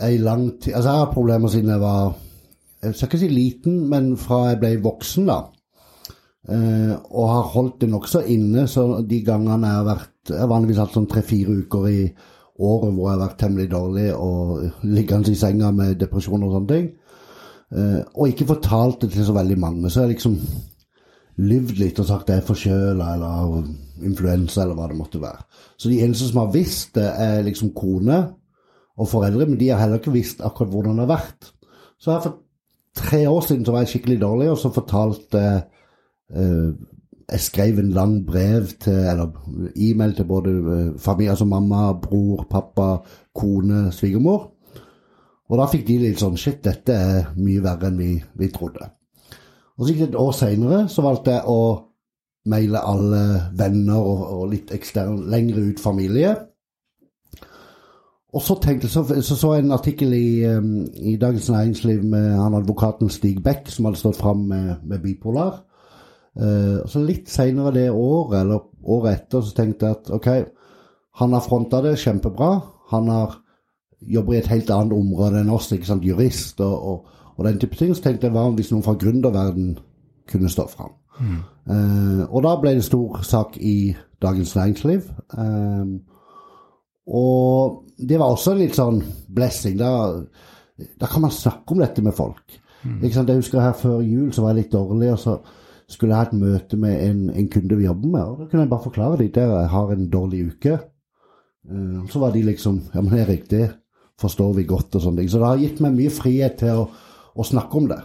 ei 0.00 0.16
lang 0.18 0.46
tid 0.58 0.74
Altså, 0.74 0.90
jeg 0.90 1.02
har 1.02 1.12
problemer 1.12 1.52
siden 1.52 1.72
jeg 1.74 1.82
var 1.82 2.14
Jeg 2.84 2.96
skal 2.96 3.08
ikke 3.08 3.22
si 3.24 3.28
liten, 3.32 3.84
men 3.90 4.14
fra 4.20 4.50
jeg 4.50 4.60
ble 4.62 4.72
voksen, 4.84 5.28
da. 5.30 5.40
Uh, 6.44 6.92
og 7.16 7.30
har 7.30 7.52
holdt 7.54 7.78
det 7.80 7.88
nokså 7.88 8.20
inne, 8.28 8.66
så 8.68 9.00
de 9.08 9.22
gangene 9.24 9.64
jeg 9.64 9.78
har 9.78 9.86
vært 9.86 10.10
Jeg 10.28 10.40
har 10.42 10.50
vanligvis 10.50 10.80
hatt 10.80 10.92
sånn 10.92 11.06
tre-fire 11.08 11.54
uker 11.64 11.86
i 11.88 12.00
året 12.64 12.92
hvor 12.92 13.06
jeg 13.06 13.14
har 13.14 13.22
vært 13.22 13.38
temmelig 13.40 13.66
dårlig 13.72 14.04
og 14.16 14.84
liggende 14.88 15.32
i 15.32 15.36
senga 15.36 15.68
med 15.76 15.98
depresjon 16.00 16.44
og 16.46 16.54
sånne 16.54 16.70
ting. 16.70 16.86
Uh, 17.72 18.00
og 18.12 18.30
ikke 18.30 18.48
fortalt 18.52 19.02
det 19.04 19.10
til 19.14 19.26
så 19.26 19.36
veldig 19.36 19.58
mange. 19.60 19.88
Så 19.88 20.00
jeg 20.00 20.06
har 20.06 20.12
liksom 20.12 20.38
lyvd 21.44 21.80
litt 21.80 21.98
og 22.00 22.08
sagt 22.08 22.30
det 22.30 22.38
er 22.38 22.46
forkjøla 22.46 23.10
eller 23.16 23.64
influensa 24.06 24.62
eller 24.62 24.78
hva 24.78 24.88
det 24.90 25.00
måtte 25.00 25.22
være. 25.22 25.44
Så 25.76 25.90
de 25.90 26.00
eneste 26.04 26.28
som 26.28 26.44
har 26.44 26.54
visst 26.54 26.94
det, 26.98 27.08
er 27.08 27.44
liksom 27.46 27.72
kone 27.76 28.20
og 28.94 29.10
foreldre, 29.10 29.48
men 29.48 29.58
de 29.58 29.72
har 29.72 29.80
heller 29.82 30.00
ikke 30.00 30.14
visst 30.14 30.44
akkurat 30.44 30.70
hvordan 30.70 31.00
det 31.00 31.06
har 31.08 31.14
vært. 31.16 31.52
Så 31.98 32.12
jeg 32.12 32.26
for 32.26 32.43
tre 32.96 33.28
år 33.28 33.40
siden 33.40 33.64
så 33.64 33.72
var 33.72 33.84
jeg 33.84 33.94
skikkelig 33.94 34.20
dårlig, 34.22 34.50
og 34.50 34.58
så 34.58 34.72
fortalte 34.74 35.44
eh, 36.34 36.72
Jeg 37.30 37.40
skrev 37.40 37.78
en 37.78 37.92
lang 37.96 38.26
brev 38.26 38.66
til, 38.80 38.92
eller 38.92 39.30
e-mail 39.76 40.14
til 40.14 40.24
både 40.28 40.50
eh, 40.50 41.00
familie, 41.00 41.30
altså 41.30 41.44
mamma, 41.44 41.92
bror, 41.92 42.46
pappa, 42.50 42.96
kone, 43.34 43.92
svigermor. 43.92 44.50
Og 45.48 45.58
da 45.58 45.66
fikk 45.68 45.86
de 45.88 45.98
litt 46.02 46.20
sånn 46.20 46.36
Shit, 46.40 46.62
dette 46.64 46.92
er 46.92 47.32
mye 47.36 47.62
verre 47.64 47.88
enn 47.90 47.98
vi, 48.00 48.12
vi 48.34 48.50
trodde. 48.52 48.90
Og 49.74 49.84
så 49.84 49.90
gikk 49.90 50.04
det 50.04 50.08
et 50.12 50.20
år 50.20 50.32
seinere, 50.36 50.84
så 50.88 51.02
valgte 51.04 51.34
jeg 51.34 51.48
å 51.50 51.60
maile 52.50 52.80
alle 52.84 53.22
venner 53.56 53.98
og, 53.98 54.24
og 54.36 54.50
litt 54.52 54.72
ekstern, 54.76 55.24
lengre 55.32 55.64
ut 55.70 55.80
familie. 55.80 56.34
Og 58.34 58.42
så 58.42 58.56
tenkte 58.58 58.88
så, 58.90 59.04
så, 59.06 59.36
så 59.36 59.52
jeg 59.54 59.64
en 59.64 59.76
artikkel 59.76 60.14
i, 60.16 60.42
um, 60.50 60.86
i 60.94 61.16
Dagens 61.20 61.50
Næringsliv 61.50 62.02
med 62.02 62.32
han 62.34 62.56
advokaten 62.58 63.12
Stig 63.12 63.38
Beck, 63.44 63.68
som 63.70 63.86
hadde 63.86 64.00
stått 64.00 64.18
fram 64.18 64.42
med, 64.50 64.74
med 64.82 65.02
bipolar. 65.04 65.62
Uh, 66.34 66.82
så 66.90 66.98
litt 66.98 67.30
seinere 67.30 67.70
det 67.76 67.86
året, 67.92 68.40
eller 68.40 68.66
året 68.90 69.20
etter, 69.20 69.44
så 69.44 69.54
tenkte 69.54 69.86
jeg 69.86 70.00
at 70.00 70.10
ok, 70.16 70.28
han 71.20 71.36
har 71.36 71.46
fronta 71.46 71.82
det 71.84 71.94
kjempebra. 72.02 72.50
Han 72.90 73.08
har 73.12 73.38
jobber 74.10 74.34
i 74.34 74.38
et 74.42 74.50
helt 74.50 74.70
annet 74.74 74.96
område 74.96 75.40
enn 75.40 75.52
oss, 75.54 75.70
ikke 75.72 75.88
sant, 75.88 76.04
jurist 76.04 76.60
og, 76.64 76.74
og, 76.74 77.22
og 77.36 77.46
den 77.46 77.60
type 77.62 77.78
ting. 77.78 77.94
Så 77.94 78.02
tenkte 78.04 78.28
jeg 78.28 78.34
hva 78.34 78.48
om 78.48 78.58
hvis 78.58 78.72
noen 78.72 78.84
fra 78.84 78.96
gründerverden 78.98 79.76
kunne 80.30 80.50
stå 80.50 80.66
fram. 80.72 80.92
Eh, 81.70 82.22
og 82.26 82.42
da 82.44 82.54
ble 82.60 82.74
det 82.76 82.84
stor 82.84 83.22
sak 83.22 83.58
i 83.60 83.94
Dagens 84.22 84.54
Næringsliv. 84.56 85.08
Uh, 85.36 86.00
og 87.06 87.83
det 87.98 88.18
var 88.18 88.32
også 88.32 88.54
litt 88.58 88.76
sånn 88.76 89.00
blessing. 89.34 89.76
Da, 89.80 89.90
da 91.00 91.10
kan 91.10 91.24
man 91.24 91.34
snakke 91.34 91.74
om 91.74 91.82
dette 91.82 92.04
med 92.04 92.16
folk. 92.16 92.60
Ikke 92.84 93.14
sant? 93.14 93.30
Jeg 93.32 93.40
husker 93.40 93.62
her 93.64 93.76
før 93.78 94.02
jul 94.04 94.32
så 94.34 94.44
var 94.44 94.52
jeg 94.52 94.64
litt 94.64 94.74
dårlig, 94.74 95.12
og 95.14 95.20
så 95.20 95.38
skulle 95.90 96.12
jeg 96.12 96.20
ha 96.20 96.26
et 96.28 96.40
møte 96.40 96.78
med 96.80 96.96
en, 97.04 97.22
en 97.32 97.48
kunde 97.52 97.78
vi 97.78 97.86
jobber 97.86 98.10
med. 98.12 98.24
Og 98.24 98.40
da 98.40 98.48
kunne 98.48 98.64
jeg 98.64 98.72
bare 98.72 98.86
forklare 98.88 99.20
dem 99.20 99.30
at 99.30 99.40
jeg 99.40 99.72
har 99.74 99.94
en 99.94 100.10
dårlig 100.12 100.42
uke. 100.52 100.76
Uh, 101.64 102.04
så 102.12 102.20
var 102.20 102.34
de 102.34 102.42
liksom 102.44 102.82
Ja, 102.92 103.00
men 103.00 103.16
Erik, 103.16 103.46
det 103.50 103.70
forstår 104.20 104.52
vi 104.58 104.66
godt, 104.68 104.94
og 104.94 105.02
sånne 105.02 105.22
ting. 105.22 105.30
Så 105.32 105.40
det 105.40 105.48
har 105.48 105.62
gitt 105.62 105.80
meg 105.84 105.96
mye 105.96 106.12
frihet 106.12 106.58
til 106.60 106.84
å, 106.84 106.88
å 107.34 107.46
snakke 107.46 107.80
om 107.80 107.88
det. 107.90 108.00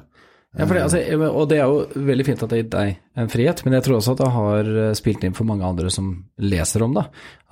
Ja, 0.57 0.65
for 0.65 0.73
det, 0.73 0.81
altså, 0.81 1.27
og 1.29 1.43
det 1.51 1.59
er 1.61 1.67
jo 1.69 2.05
veldig 2.09 2.23
fint 2.25 2.39
at 2.41 2.49
det 2.49 2.57
har 2.57 2.63
gitt 2.63 2.71
deg 2.73 3.19
en 3.21 3.27
frihet, 3.29 3.59
men 3.65 3.75
jeg 3.75 3.83
tror 3.85 3.97
også 3.99 4.15
at 4.15 4.21
det 4.23 4.29
har 4.33 4.69
eh, 4.81 4.95
spilt 4.97 5.25
inn 5.27 5.35
for 5.37 5.45
mange 5.45 5.67
andre 5.67 5.91
som 5.93 6.07
leser 6.41 6.81
om 6.81 6.95
det. 6.97 7.03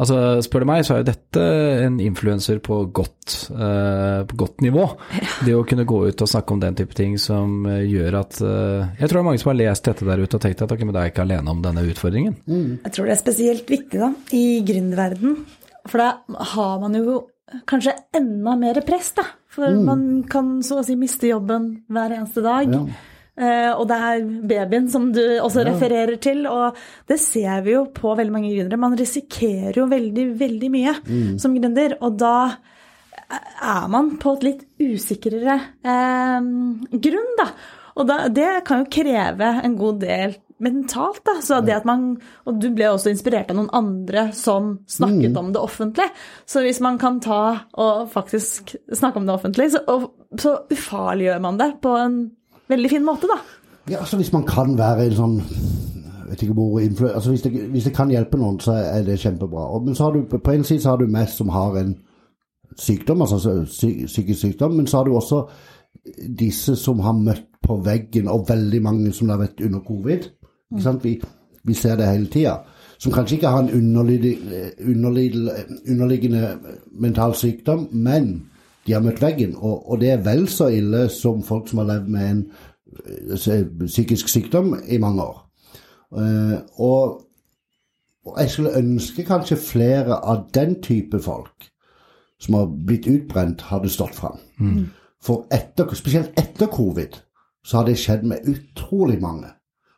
Altså, 0.02 0.18
spør 0.42 0.66
du 0.66 0.70
meg, 0.72 0.82
så 0.88 0.96
er 0.96 1.04
jo 1.04 1.08
dette 1.12 1.44
en 1.86 2.00
influenser 2.02 2.58
på 2.66 2.80
godt, 2.98 3.36
eh, 3.54 4.26
på 4.32 4.40
godt 4.42 4.66
nivå. 4.66 4.88
Det 5.46 5.54
å 5.54 5.62
kunne 5.70 5.86
gå 5.94 6.02
ut 6.10 6.26
og 6.26 6.34
snakke 6.34 6.58
om 6.58 6.66
den 6.66 6.80
type 6.82 6.98
ting 6.98 7.20
som 7.22 7.70
eh, 7.70 7.86
gjør 7.86 8.18
at 8.24 8.42
eh, 8.42 8.90
Jeg 8.98 9.06
tror 9.06 9.20
det 9.20 9.22
er 9.22 9.30
mange 9.30 9.46
som 9.46 9.54
har 9.54 9.62
lest 9.62 9.92
dette 9.92 10.10
der 10.10 10.26
ute 10.26 10.42
og 10.42 10.46
tenkt 10.48 10.66
at 10.66 10.74
ok, 10.74 10.86
men 10.88 10.98
da 10.98 11.04
er 11.04 11.12
jeg 11.12 11.18
ikke 11.20 11.28
alene 11.28 11.54
om 11.54 11.62
denne 11.70 11.86
utfordringen. 11.94 12.40
Jeg 12.50 12.96
tror 12.98 13.06
det 13.06 13.14
er 13.14 13.22
spesielt 13.28 13.74
viktig 13.78 14.02
da, 14.08 14.14
i 14.34 14.46
gründerverdenen, 14.66 15.44
For 15.86 16.02
da 16.02 16.46
har 16.56 16.80
man 16.82 16.98
jo 16.98 17.22
kanskje 17.70 17.94
enda 18.18 18.58
mer 18.58 18.82
press, 18.90 19.14
da. 19.22 19.30
For 19.58 19.78
man 19.82 20.02
kan 20.30 20.58
så 20.66 20.82
å 20.82 20.86
si 20.86 20.96
miste 21.00 21.32
jobben 21.32 21.72
hver 21.90 22.14
eneste 22.20 22.44
dag. 22.46 22.74
Ja. 22.74 22.84
Uh, 23.38 23.72
og 23.78 23.84
det 23.90 23.98
er 24.02 24.24
babyen 24.50 24.88
som 24.90 25.12
du 25.14 25.22
også 25.44 25.66
refererer 25.68 26.18
til, 26.22 26.46
og 26.50 26.78
det 27.10 27.20
ser 27.22 27.62
vi 27.66 27.76
jo 27.76 27.84
på 27.94 28.16
veldig 28.18 28.34
mange 28.34 28.50
gründere. 28.50 28.80
Man 28.82 28.98
risikerer 28.98 29.78
jo 29.78 29.86
veldig, 29.92 30.26
veldig 30.40 30.72
mye 30.74 30.96
som 31.42 31.54
gründer, 31.54 32.00
og 32.02 32.18
da 32.18 32.38
er 33.28 33.88
man 33.92 34.16
på 34.22 34.38
et 34.38 34.48
litt 34.48 34.64
usikrere 34.82 35.60
uh, 35.86 36.50
grunn, 36.94 37.34
da. 37.38 37.48
Og 37.98 38.10
da, 38.10 38.18
det 38.30 38.50
kan 38.66 38.84
jo 38.84 38.92
kreve 38.94 39.54
en 39.66 39.78
god 39.78 40.02
del 40.06 40.38
mentalt, 40.64 41.22
da. 41.26 41.38
Så 41.42 41.60
det 41.66 41.76
at 41.76 41.86
man 41.86 42.18
Og 42.46 42.62
du 42.62 42.70
ble 42.74 42.90
også 42.90 43.12
inspirert 43.12 43.52
av 43.52 43.60
noen 43.60 43.70
andre 43.74 44.32
som 44.34 44.80
snakket 44.88 45.38
om 45.38 45.52
det 45.54 45.62
offentlig. 45.62 46.08
Så 46.46 46.62
hvis 46.66 46.80
man 46.82 46.98
kan 46.98 47.20
ta 47.20 47.60
og 47.74 48.10
faktisk 48.12 48.76
snakke 48.94 49.20
om 49.22 49.28
det 49.28 49.36
offentlig, 49.36 49.72
så, 49.72 49.84
og, 49.88 50.12
så 50.40 50.58
ufarliggjør 50.72 51.40
man 51.42 51.60
det 51.60 51.72
på 51.82 51.94
en 51.98 52.18
veldig 52.70 52.90
fin 52.90 53.06
måte, 53.06 53.28
da. 53.28 53.38
Ja, 53.88 54.00
altså 54.00 54.18
Hvis 54.18 54.34
man 54.34 54.44
kan 54.44 54.78
være 54.78 55.06
en 55.06 55.16
sånn 55.16 55.38
vet 56.28 56.42
ikke 56.44 56.54
hvor 56.54 56.82
altså 57.14 57.30
hvis 57.30 57.42
det, 57.42 57.52
hvis 57.72 57.84
det 57.88 57.94
kan 57.96 58.10
hjelpe 58.12 58.38
noen, 58.38 58.60
så 58.60 58.72
er 58.72 59.06
det 59.08 59.20
kjempebra. 59.20 59.70
Og, 59.72 59.86
men 59.86 59.96
så 59.96 60.04
har 60.04 60.12
du, 60.18 60.26
på 60.28 60.52
en 60.52 60.64
side 60.64 60.82
så 60.84 60.90
har 60.90 60.98
du 60.98 61.08
meg 61.08 61.30
som 61.32 61.50
har 61.50 61.78
en 61.80 61.94
sykdom, 62.78 63.22
altså 63.22 63.64
psy- 63.64 64.06
psykisk 64.06 64.40
sykdom, 64.42 64.76
men 64.76 64.88
så 64.88 64.98
har 64.98 65.08
du 65.08 65.16
også 65.16 65.46
disse 66.40 66.76
som 66.76 67.00
har 67.00 67.16
møtt 67.16 67.48
på 67.64 67.80
veggen, 67.84 68.28
og 68.28 68.46
veldig 68.50 68.82
mange 68.84 69.14
som 69.16 69.30
har 69.30 69.40
vært 69.42 69.64
under 69.66 69.80
covid. 69.88 70.28
Vi, 71.04 71.22
vi 71.64 71.74
ser 71.74 71.96
det 71.96 72.08
hele 72.08 72.28
tida. 72.32 72.58
Som 72.98 73.12
kanskje 73.14 73.36
ikke 73.36 73.48
har 73.48 73.60
en 73.60 73.70
underliggende, 75.88 76.58
mental 76.92 77.36
sykdom, 77.36 77.88
men 77.92 78.50
de 78.88 78.94
har 78.94 79.02
møtt 79.06 79.22
veggen. 79.22 79.56
Og, 79.56 79.92
og 79.92 80.02
det 80.02 80.12
er 80.12 80.24
vel 80.26 80.48
så 80.50 80.68
ille 80.74 81.10
som 81.14 81.44
folk 81.44 81.70
som 81.70 81.84
har 81.84 81.92
levd 81.92 82.08
med 82.10 82.30
en 82.30 82.52
eh, 83.06 83.66
psykisk 83.86 84.30
sykdom 84.30 84.76
i 84.88 84.98
mange 84.98 85.24
år. 85.24 85.44
Eh, 86.18 86.58
og, 86.82 87.22
og 88.26 88.40
jeg 88.40 88.50
skulle 88.50 88.78
ønske 88.78 89.24
kanskje 89.28 89.60
flere 89.62 90.18
av 90.18 90.48
den 90.54 90.82
type 90.82 91.20
folk 91.20 91.70
som 92.42 92.54
har 92.54 92.66
blitt 92.88 93.08
utbrent, 93.10 93.62
hadde 93.62 93.90
stått 93.90 94.16
fram. 94.16 94.38
For 95.24 95.48
etter, 95.54 95.90
spesielt 95.98 96.38
etter 96.38 96.70
covid 96.70 97.18
så 97.66 97.78
har 97.80 97.88
det 97.88 97.98
skjedd 98.00 98.24
med 98.30 98.46
utrolig 98.48 99.18
mange. 99.22 99.50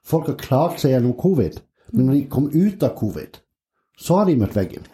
Folk 0.10 0.32
har 0.32 0.42
klart 0.42 0.82
seg 0.82 0.96
gjennom 0.96 1.16
covid, 1.20 1.62
men 1.94 2.10
når 2.10 2.18
de 2.18 2.26
kom 2.34 2.50
ut 2.54 2.84
av 2.86 2.96
covid, 2.98 3.40
så 4.00 4.20
har 4.20 4.30
de 4.30 4.38
møtt 4.40 4.58
veggen. 4.58 4.86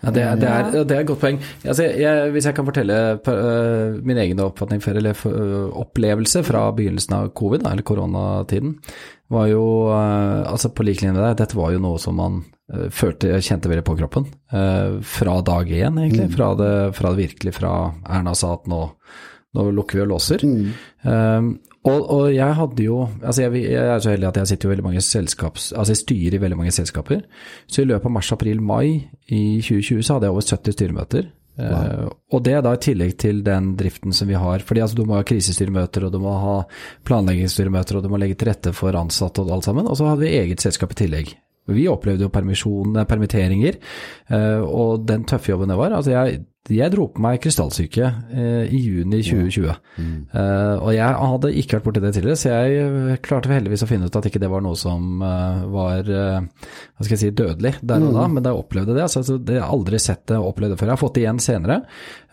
Ja, 0.00 0.12
det, 0.16 0.22
er, 0.24 0.36
det, 0.40 0.48
er, 0.48 0.84
det 0.88 0.96
er 0.96 1.02
et 1.02 1.08
godt 1.10 1.20
poeng. 1.20 1.38
Altså, 1.60 1.84
jeg, 1.84 2.30
hvis 2.32 2.46
jeg 2.48 2.56
kan 2.56 2.64
fortelle 2.64 2.94
øh, 3.20 3.98
min 4.06 4.20
egen 4.22 4.40
oppfatning 4.40 4.80
for, 4.80 4.96
eller 4.96 5.16
øh, 5.28 5.66
opplevelse 5.82 6.40
fra 6.46 6.70
begynnelsen 6.76 7.18
av 7.18 7.28
covid, 7.36 7.66
eller 7.68 7.84
koronatiden, 7.84 8.78
var 9.30 9.50
jo 9.50 9.64
øh, 9.92 10.52
altså 10.52 10.70
på 10.72 10.86
lik 10.88 11.02
linje 11.04 11.20
der, 11.20 11.36
dette 11.36 11.58
var 11.58 11.74
jo 11.74 11.82
noe 11.84 12.00
som 12.00 12.16
man 12.16 12.40
følte, 12.94 13.40
kjente 13.42 13.66
veldig 13.66 13.82
på 13.82 13.96
kroppen. 13.98 14.28
fra 15.02 15.32
dag 15.42 15.70
én, 15.74 15.96
egentlig. 15.98 16.28
Fra, 16.36 16.52
det, 16.54 16.94
fra 16.94 17.10
det 17.10 17.18
virkelig 17.18 17.54
fra 17.56 17.72
Erna 18.06 18.30
sa 18.38 18.52
at 18.54 18.68
nå, 18.70 18.78
nå 19.58 19.64
lukker 19.74 19.98
vi 19.98 20.04
og 20.04 20.12
låser. 20.12 20.44
Um, 21.02 21.56
og, 21.88 22.00
og 22.12 22.24
jeg 22.34 22.56
hadde 22.58 22.84
jo 22.84 22.96
altså 23.22 23.46
jeg, 23.46 23.62
jeg 23.72 23.88
er 23.88 24.00
så 24.04 24.12
heldig 24.12 24.28
at 24.28 24.38
jeg 24.42 24.50
sitter 24.50 24.68
jo 24.68 24.70
i 24.70 24.74
veldig 24.74 24.84
mange 24.84 25.02
selskaps, 25.04 25.70
altså 25.72 25.94
jeg 25.94 26.02
styrer 26.02 26.36
i 26.36 26.40
veldig 26.42 26.58
mange 26.58 26.74
selskaper. 26.76 27.22
Så 27.66 27.82
i 27.82 27.88
løpet 27.88 28.10
av 28.10 28.16
mars, 28.18 28.32
april, 28.36 28.60
mai 28.60 29.08
i 29.32 29.42
2020 29.64 30.02
så 30.04 30.16
hadde 30.16 30.28
jeg 30.28 30.36
over 30.36 30.48
70 30.50 30.76
styremøter. 30.76 31.30
Eh, 31.60 32.04
og 32.32 32.42
det 32.44 32.54
er 32.56 32.64
da 32.64 32.74
i 32.76 32.82
tillegg 32.84 33.16
til 33.20 33.42
den 33.46 33.74
driften 33.80 34.14
som 34.16 34.28
vi 34.28 34.38
har. 34.38 34.64
fordi 34.64 34.84
altså, 34.84 34.96
du 34.96 35.04
må 35.08 35.18
ha 35.18 35.26
krisestyremøter, 35.26 36.06
og 36.06 36.12
du 36.12 36.20
må 36.22 36.36
ha 36.44 36.56
planleggingsstyremøter, 37.08 37.96
og 37.96 38.04
du 38.04 38.12
må 38.12 38.20
legge 38.20 38.38
til 38.38 38.52
rette 38.52 38.74
for 38.76 38.96
ansatte 38.96 39.44
og 39.44 39.56
alt 39.56 39.68
sammen. 39.68 39.88
Og 39.88 39.96
så 39.96 40.08
hadde 40.10 40.26
vi 40.26 40.36
eget 40.36 40.60
selskap 40.60 40.92
i 40.92 41.00
tillegg. 41.04 41.34
Vi 41.70 41.88
opplevde 41.88 42.26
jo 42.26 42.32
permisjoner, 42.34 43.06
permitteringer, 43.06 43.76
eh, 44.28 44.60
og 44.60 45.06
den 45.08 45.24
tøffe 45.28 45.52
jobben 45.52 45.70
det 45.70 45.78
var. 45.78 45.96
Altså 45.96 46.16
jeg 46.16 46.44
jeg 46.68 46.92
dro 46.92 47.06
på 47.08 47.22
meg 47.24 47.40
krystallsyke 47.42 48.04
eh, 48.36 48.68
i 48.68 48.80
juni 48.84 49.22
2020. 49.24 49.70
Eh, 50.36 50.74
og 50.76 50.92
jeg 50.94 51.16
hadde 51.16 51.52
ikke 51.56 51.78
vært 51.78 51.86
borti 51.86 52.02
det 52.04 52.12
tidligere, 52.14 52.36
så 52.36 52.52
jeg 52.52 53.20
klarte 53.24 53.50
heldigvis 53.50 53.86
å 53.86 53.88
finne 53.90 54.10
ut 54.10 54.18
at 54.20 54.28
ikke 54.28 54.42
det 54.42 54.50
var 54.52 54.62
noe 54.64 54.76
som 54.78 55.24
eh, 55.24 55.64
var 55.72 56.12
eh, 56.12 56.68
hva 57.00 57.06
skal 57.06 57.14
jeg 57.16 57.20
si, 57.22 57.28
dødelig 57.32 57.70
der 57.80 58.02
og 58.04 58.12
da, 58.12 58.26
men 58.28 58.44
da 58.44 58.50
jeg 58.52 58.60
opplevde 58.60 58.92
det. 58.92 59.06
Altså, 59.06 59.38
det 59.40 59.54
har 59.54 59.62
jeg 59.62 59.72
aldri 59.72 60.00
sett 60.04 60.26
det 60.28 60.36
og 60.36 60.50
opplevd 60.50 60.74
det 60.74 60.76
før. 60.76 60.90
Jeg 60.90 60.92
har 60.92 61.00
fått 61.00 61.14
det 61.16 61.22
igjen 61.22 61.40
senere, 61.40 61.78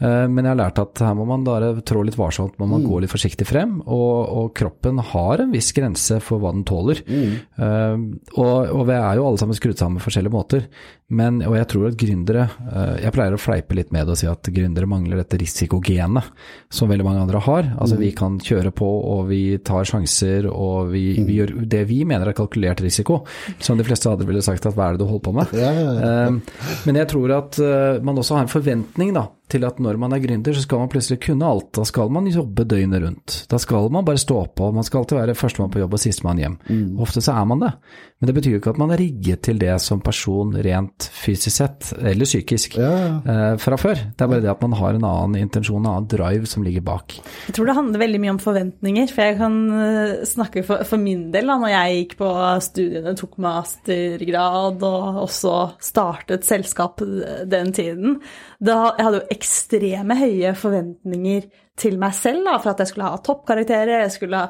eh, 0.02 0.26
men 0.28 0.42
jeg 0.44 0.52
har 0.52 0.60
lært 0.60 0.82
at 0.84 1.04
her 1.06 1.16
må 1.16 1.24
man 1.30 1.46
bare 1.48 1.70
trå 1.88 2.02
litt 2.04 2.20
varsomt, 2.20 2.58
må 2.60 2.68
man 2.68 2.84
gå 2.84 3.00
litt 3.00 3.14
forsiktig 3.14 3.48
frem, 3.48 3.78
og, 3.86 4.18
og 4.42 4.52
kroppen 4.60 5.00
har 5.14 5.46
en 5.46 5.56
viss 5.56 5.72
grense 5.78 6.20
for 6.20 6.44
hva 6.44 6.52
den 6.52 6.68
tåler. 6.68 7.00
Eh, 7.08 7.96
og, 8.36 8.56
og 8.76 8.84
vi 8.92 8.98
er 8.98 9.22
jo 9.22 9.30
alle 9.30 9.40
sammen 9.40 9.56
skrudd 9.56 9.80
sammen 9.80 10.02
på 10.02 10.10
forskjellige 10.10 10.36
måter, 10.36 10.68
men, 11.08 11.40
og 11.48 11.54
jeg 11.56 11.68
tror 11.72 11.86
at 11.88 11.96
gründere 11.96 12.42
eh, 12.68 12.96
Jeg 13.06 13.14
pleier 13.16 13.32
å 13.32 13.40
fleipe 13.40 13.76
litt 13.78 13.94
med 13.96 14.04
det 14.04 14.12
og 14.12 14.20
si 14.20 14.28
at 14.28 14.50
gründere 14.52 14.90
mangler 14.92 15.22
dette 15.22 15.38
risikogenet 15.40 16.34
som 16.68 16.92
veldig 16.92 17.06
mange 17.08 17.22
andre 17.24 17.40
har. 17.46 17.70
Altså 17.78 17.96
vi 18.02 18.10
kan 18.16 18.36
kjøre 18.44 18.74
på 18.76 18.88
og 19.14 19.30
vi 19.30 19.42
tar 19.64 19.88
sjanser 19.88 20.50
og 20.52 20.92
vi, 20.92 21.06
vi 21.24 21.38
gjør 21.40 21.54
det 21.64 21.86
vi 21.88 22.02
mener 22.08 22.28
er 22.28 22.36
kalkulert 22.36 22.84
risiko, 22.84 23.22
som 23.64 23.80
de 23.80 23.86
fleste 23.88 24.12
andre 24.12 24.28
ville 24.28 24.44
sagt 24.44 24.57
at 24.66 24.74
hva 24.76 24.88
er 24.88 24.98
det 24.98 25.00
du 25.04 25.06
holder 25.06 25.26
på 25.28 25.34
med? 25.38 25.54
Ja, 25.54 25.70
ja, 25.72 25.92
ja. 25.94 26.28
Eh, 26.28 26.78
Men 26.88 26.96
jeg 26.96 27.08
tror 27.08 27.36
at 27.38 27.60
eh, 27.60 28.02
man 28.04 28.18
også 28.18 28.36
har 28.36 28.42
en 28.48 28.48
forventning 28.56 29.14
da, 29.14 29.28
til 29.52 29.64
at 29.68 29.78
når 29.80 29.96
man 30.02 30.12
er 30.16 30.20
gründer, 30.24 30.54
så 30.58 30.62
skal 30.66 30.82
man 30.82 30.90
plutselig 30.92 31.22
kunne 31.24 31.48
alt. 31.48 31.70
Da 31.78 31.86
skal 31.88 32.10
man 32.12 32.26
jobbe 32.28 32.66
døgnet 32.68 33.04
rundt. 33.04 33.38
Da 33.52 33.60
skal 33.64 33.88
man 33.94 34.04
bare 34.08 34.20
stå 34.20 34.42
på. 34.58 34.72
Man 34.76 34.84
skal 34.84 35.02
alltid 35.06 35.18
være 35.22 35.36
førstemann 35.40 35.72
på 35.72 35.80
jobb 35.80 35.96
og 35.96 36.02
sistemann 36.04 36.42
hjem. 36.42 36.58
Mm. 36.68 36.98
Ofte 37.06 37.24
så 37.24 37.36
er 37.40 37.46
man 37.48 37.62
det. 37.64 37.72
Men 38.20 38.32
det 38.32 38.34
betyr 38.34 38.56
jo 38.56 38.60
ikke 38.60 38.72
at 38.74 38.80
man 38.82 38.92
er 38.96 38.98
rigget 39.00 39.44
til 39.46 39.60
det 39.62 39.76
som 39.84 40.00
person 40.02 40.56
rent 40.66 41.06
fysisk 41.14 41.54
sett, 41.60 41.92
eller 42.02 42.26
psykisk, 42.26 42.76
Ja, 42.82 42.90
ja. 42.98 43.12
eh, 43.30 43.58
fra 43.62 43.78
før. 43.78 43.94
Det 44.18 44.26
er 44.26 44.32
bare 44.32 44.42
det 44.42 44.50
at 44.52 44.64
man 44.66 44.74
har 44.80 44.98
en 44.98 45.06
annen 45.06 45.38
intensjon, 45.44 45.84
en 45.86 45.92
annen 45.92 46.08
drive 46.10 46.50
som 46.50 46.66
ligger 46.66 46.82
bak. 46.88 47.14
Jeg 47.46 47.54
tror 47.56 47.70
det 47.70 47.76
handler 47.78 48.02
veldig 48.02 48.22
mye 48.24 48.34
om 48.34 48.40
forventninger, 48.42 49.12
for 49.14 49.22
jeg 49.30 49.38
kan 49.38 49.60
eh, 49.78 50.14
snakke 50.26 50.64
for, 50.66 50.82
for 50.90 50.98
min 51.02 51.28
del 51.36 51.46
da 51.54 51.60
når 51.62 51.74
jeg 51.76 52.00
gikk 52.02 52.18
på 52.24 52.32
studiene, 52.66 53.14
tok 53.22 53.38
mastergrad 53.46 54.82
og 54.88 55.22
også 55.28 55.54
startet 55.84 56.46
selskap 56.48 57.02
den 57.48 57.72
tiden. 57.76 58.18
Da, 58.58 58.80
jeg 58.98 59.06
hadde 59.08 59.22
jo 59.22 59.37
ekstreme 59.38 60.18
høye 60.20 60.54
forventninger 60.58 61.48
til 61.78 61.98
meg 62.02 62.16
selv 62.18 62.48
da, 62.48 62.58
for 62.62 62.74
at 62.74 62.82
jeg 62.82 62.92
skulle 62.92 63.10
ha 63.10 63.20
toppkarakterer, 63.24 64.06
jeg 64.06 64.14
skulle 64.16 64.44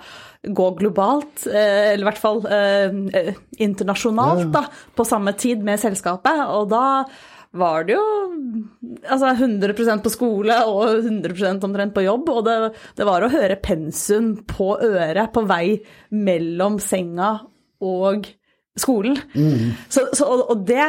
gå 0.58 0.68
globalt, 0.80 1.48
eh, 1.52 1.94
eller 1.94 2.06
i 2.06 2.08
hvert 2.08 2.22
fall 2.22 2.44
eh, 2.48 3.00
eh, 3.20 3.34
internasjonalt 3.64 4.48
da, 4.54 4.64
på 4.96 5.08
samme 5.08 5.36
tid 5.40 5.66
med 5.68 5.82
selskapet. 5.82 6.46
Og 6.56 6.70
da 6.72 6.86
var 7.58 7.88
det 7.88 7.96
jo 7.98 8.06
altså 9.08 9.34
100% 9.34 10.04
på 10.04 10.12
skole 10.14 10.56
og 10.70 11.04
100% 11.04 11.68
omtrent 11.68 11.96
på 11.96 12.06
jobb. 12.06 12.32
Og 12.32 12.42
det, 12.48 12.58
det 13.00 13.08
var 13.08 13.26
å 13.26 13.32
høre 13.34 13.60
pensum 13.60 14.36
på 14.48 14.76
øret 14.88 15.34
på 15.36 15.44
vei 15.50 15.78
mellom 16.16 16.80
senga 16.84 17.38
og 17.84 18.28
skolen. 18.78 19.18
Så, 19.90 20.06
så, 20.14 20.28
og 20.28 20.52
og 20.54 20.68
det, 20.70 20.86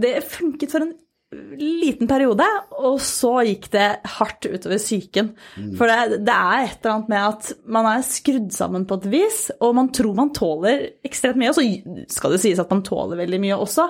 det 0.00 0.14
funket 0.26 0.72
for 0.72 0.86
en 0.86 0.94
liten 1.34 2.06
periode, 2.06 2.46
og 2.78 3.00
så 3.02 3.40
gikk 3.48 3.66
det 3.72 3.86
hardt 4.16 4.46
utover 4.46 4.78
psyken. 4.78 5.32
For 5.78 5.90
det, 5.90 6.20
det 6.26 6.34
er 6.34 6.66
et 6.68 6.76
eller 6.78 6.92
annet 6.92 7.10
med 7.10 7.22
at 7.22 7.48
man 7.78 7.88
er 7.90 8.04
skrudd 8.06 8.52
sammen 8.54 8.86
på 8.86 9.00
et 9.00 9.08
vis, 9.10 9.40
og 9.58 9.74
man 9.78 9.90
tror 9.94 10.14
man 10.18 10.30
tåler 10.36 10.86
ekstremt 11.06 11.40
mye. 11.40 11.50
Og 11.50 11.58
så 11.58 11.66
skal 12.14 12.36
det 12.36 12.42
sies 12.44 12.62
at 12.62 12.70
man 12.72 12.84
tåler 12.86 13.18
veldig 13.18 13.42
mye 13.42 13.58
også, 13.58 13.88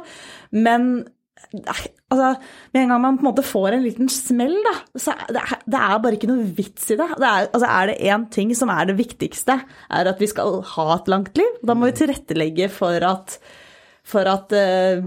men 0.57 1.05
altså, 1.53 2.31
Med 2.73 2.83
en 2.83 2.89
gang 2.89 3.01
man 3.03 3.19
på 3.19 3.25
en 3.25 3.29
måte 3.29 3.45
får 3.45 3.77
en 3.77 3.85
liten 3.85 4.09
smell, 4.09 4.55
da, 4.65 4.75
så 4.99 5.13
det, 5.29 5.43
er, 5.43 5.61
det 5.67 5.83
er 5.83 6.01
bare 6.03 6.17
ikke 6.17 6.31
noe 6.31 6.49
vits 6.57 6.91
i 6.91 6.97
det. 6.99 7.09
det 7.21 7.29
er, 7.29 7.49
altså, 7.51 7.69
er 7.69 7.91
det 7.91 8.01
én 8.15 8.27
ting 8.33 8.55
som 8.57 8.73
er 8.73 8.89
det 8.89 8.97
viktigste, 8.99 9.59
er 9.91 10.11
at 10.11 10.23
vi 10.23 10.31
skal 10.31 10.61
ha 10.73 10.89
et 10.97 11.11
langt 11.13 11.37
liv. 11.39 11.61
Da 11.67 11.77
må 11.77 11.91
vi 11.91 11.99
tilrettelegge 12.01 12.71
for 12.73 13.05
at, 13.11 13.39
for 14.07 14.29
at 14.31 14.53
eh, 14.55 15.03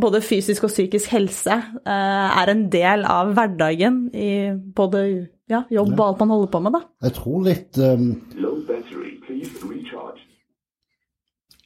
både 0.00 0.22
fysisk 0.24 0.64
og 0.68 0.72
psykisk 0.72 1.12
helse 1.12 1.52
eh, 1.52 2.38
er 2.42 2.52
en 2.52 2.64
del 2.72 3.04
av 3.08 3.34
hverdagen 3.36 4.06
i 4.16 4.30
både 4.76 5.02
ja, 5.48 5.64
jobb 5.72 5.92
og 5.94 6.04
alt 6.06 6.22
man 6.24 6.32
holder 6.34 6.52
på 6.52 6.62
med. 6.64 6.78
Da. 6.78 6.82
Jeg 7.08 7.16
tror 7.18 7.44
litt 7.44 7.80
um. 7.80 8.08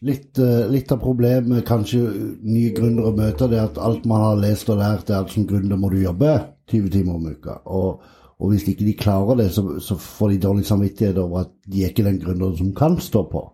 Litt, 0.03 0.39
litt 0.67 0.91
av 0.91 0.99
problemet 0.99 1.63
kanskje 1.63 2.01
nye 2.43 2.73
gründere 2.75 3.13
møter, 3.15 3.47
det 3.47 3.61
er 3.61 3.69
at 3.69 3.79
alt 3.79 4.09
man 4.11 4.25
har 4.25 4.41
lest 4.43 4.71
og 4.75 4.81
lært, 4.81 5.13
er 5.13 5.23
at 5.23 5.31
som 5.31 5.47
gründer 5.47 5.79
må 5.79 5.93
du 5.93 6.01
jobbe 6.01 6.33
20 6.73 6.91
timer 6.91 7.21
om 7.21 7.29
uka. 7.31 7.61
Og, 7.71 8.03
og 8.43 8.51
hvis 8.51 8.67
ikke 8.73 8.89
de 8.89 8.97
klarer 8.99 9.39
det, 9.39 9.53
så, 9.55 9.63
så 9.79 9.95
får 10.03 10.33
de 10.33 10.41
dårlig 10.43 10.67
samvittighet 10.67 11.21
over 11.23 11.45
at 11.45 11.53
de 11.71 11.85
er 11.85 11.93
ikke 11.93 12.09
den 12.09 12.19
gründeren 12.23 12.59
som 12.59 12.73
kan 12.75 12.99
stå 12.99 13.23
på. 13.31 13.45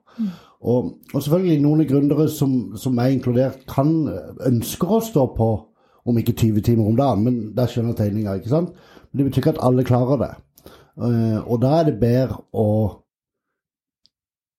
Og, 0.59 0.93
og 1.15 1.23
selvfølgelig 1.23 1.61
noen 1.63 1.87
gründere 1.87 2.27
som, 2.33 2.55
som 2.77 2.99
er 2.99 3.13
inkludert, 3.15 3.61
kan 3.71 3.93
ønsker 4.47 4.97
å 4.97 5.05
stå 5.05 5.29
på 5.37 5.49
om 6.09 6.19
ikke 6.19 6.35
20 6.35 6.65
timer 6.67 6.89
om 6.89 6.97
dagen, 6.99 7.25
men 7.25 7.41
der 7.57 7.71
skjønner 7.71 7.97
tegninga, 7.97 8.39
ikke 8.39 8.53
sant? 8.53 8.73
Men 9.11 9.21
det 9.21 9.29
betyr 9.29 9.43
ikke 9.43 9.55
at 9.57 9.65
alle 9.69 9.85
klarer 9.87 10.23
det. 10.23 10.31
Uh, 10.99 11.39
og 11.45 11.61
da 11.63 11.77
er 11.79 11.91
det 11.91 12.01
bedre 12.01 12.41
å 12.59 12.69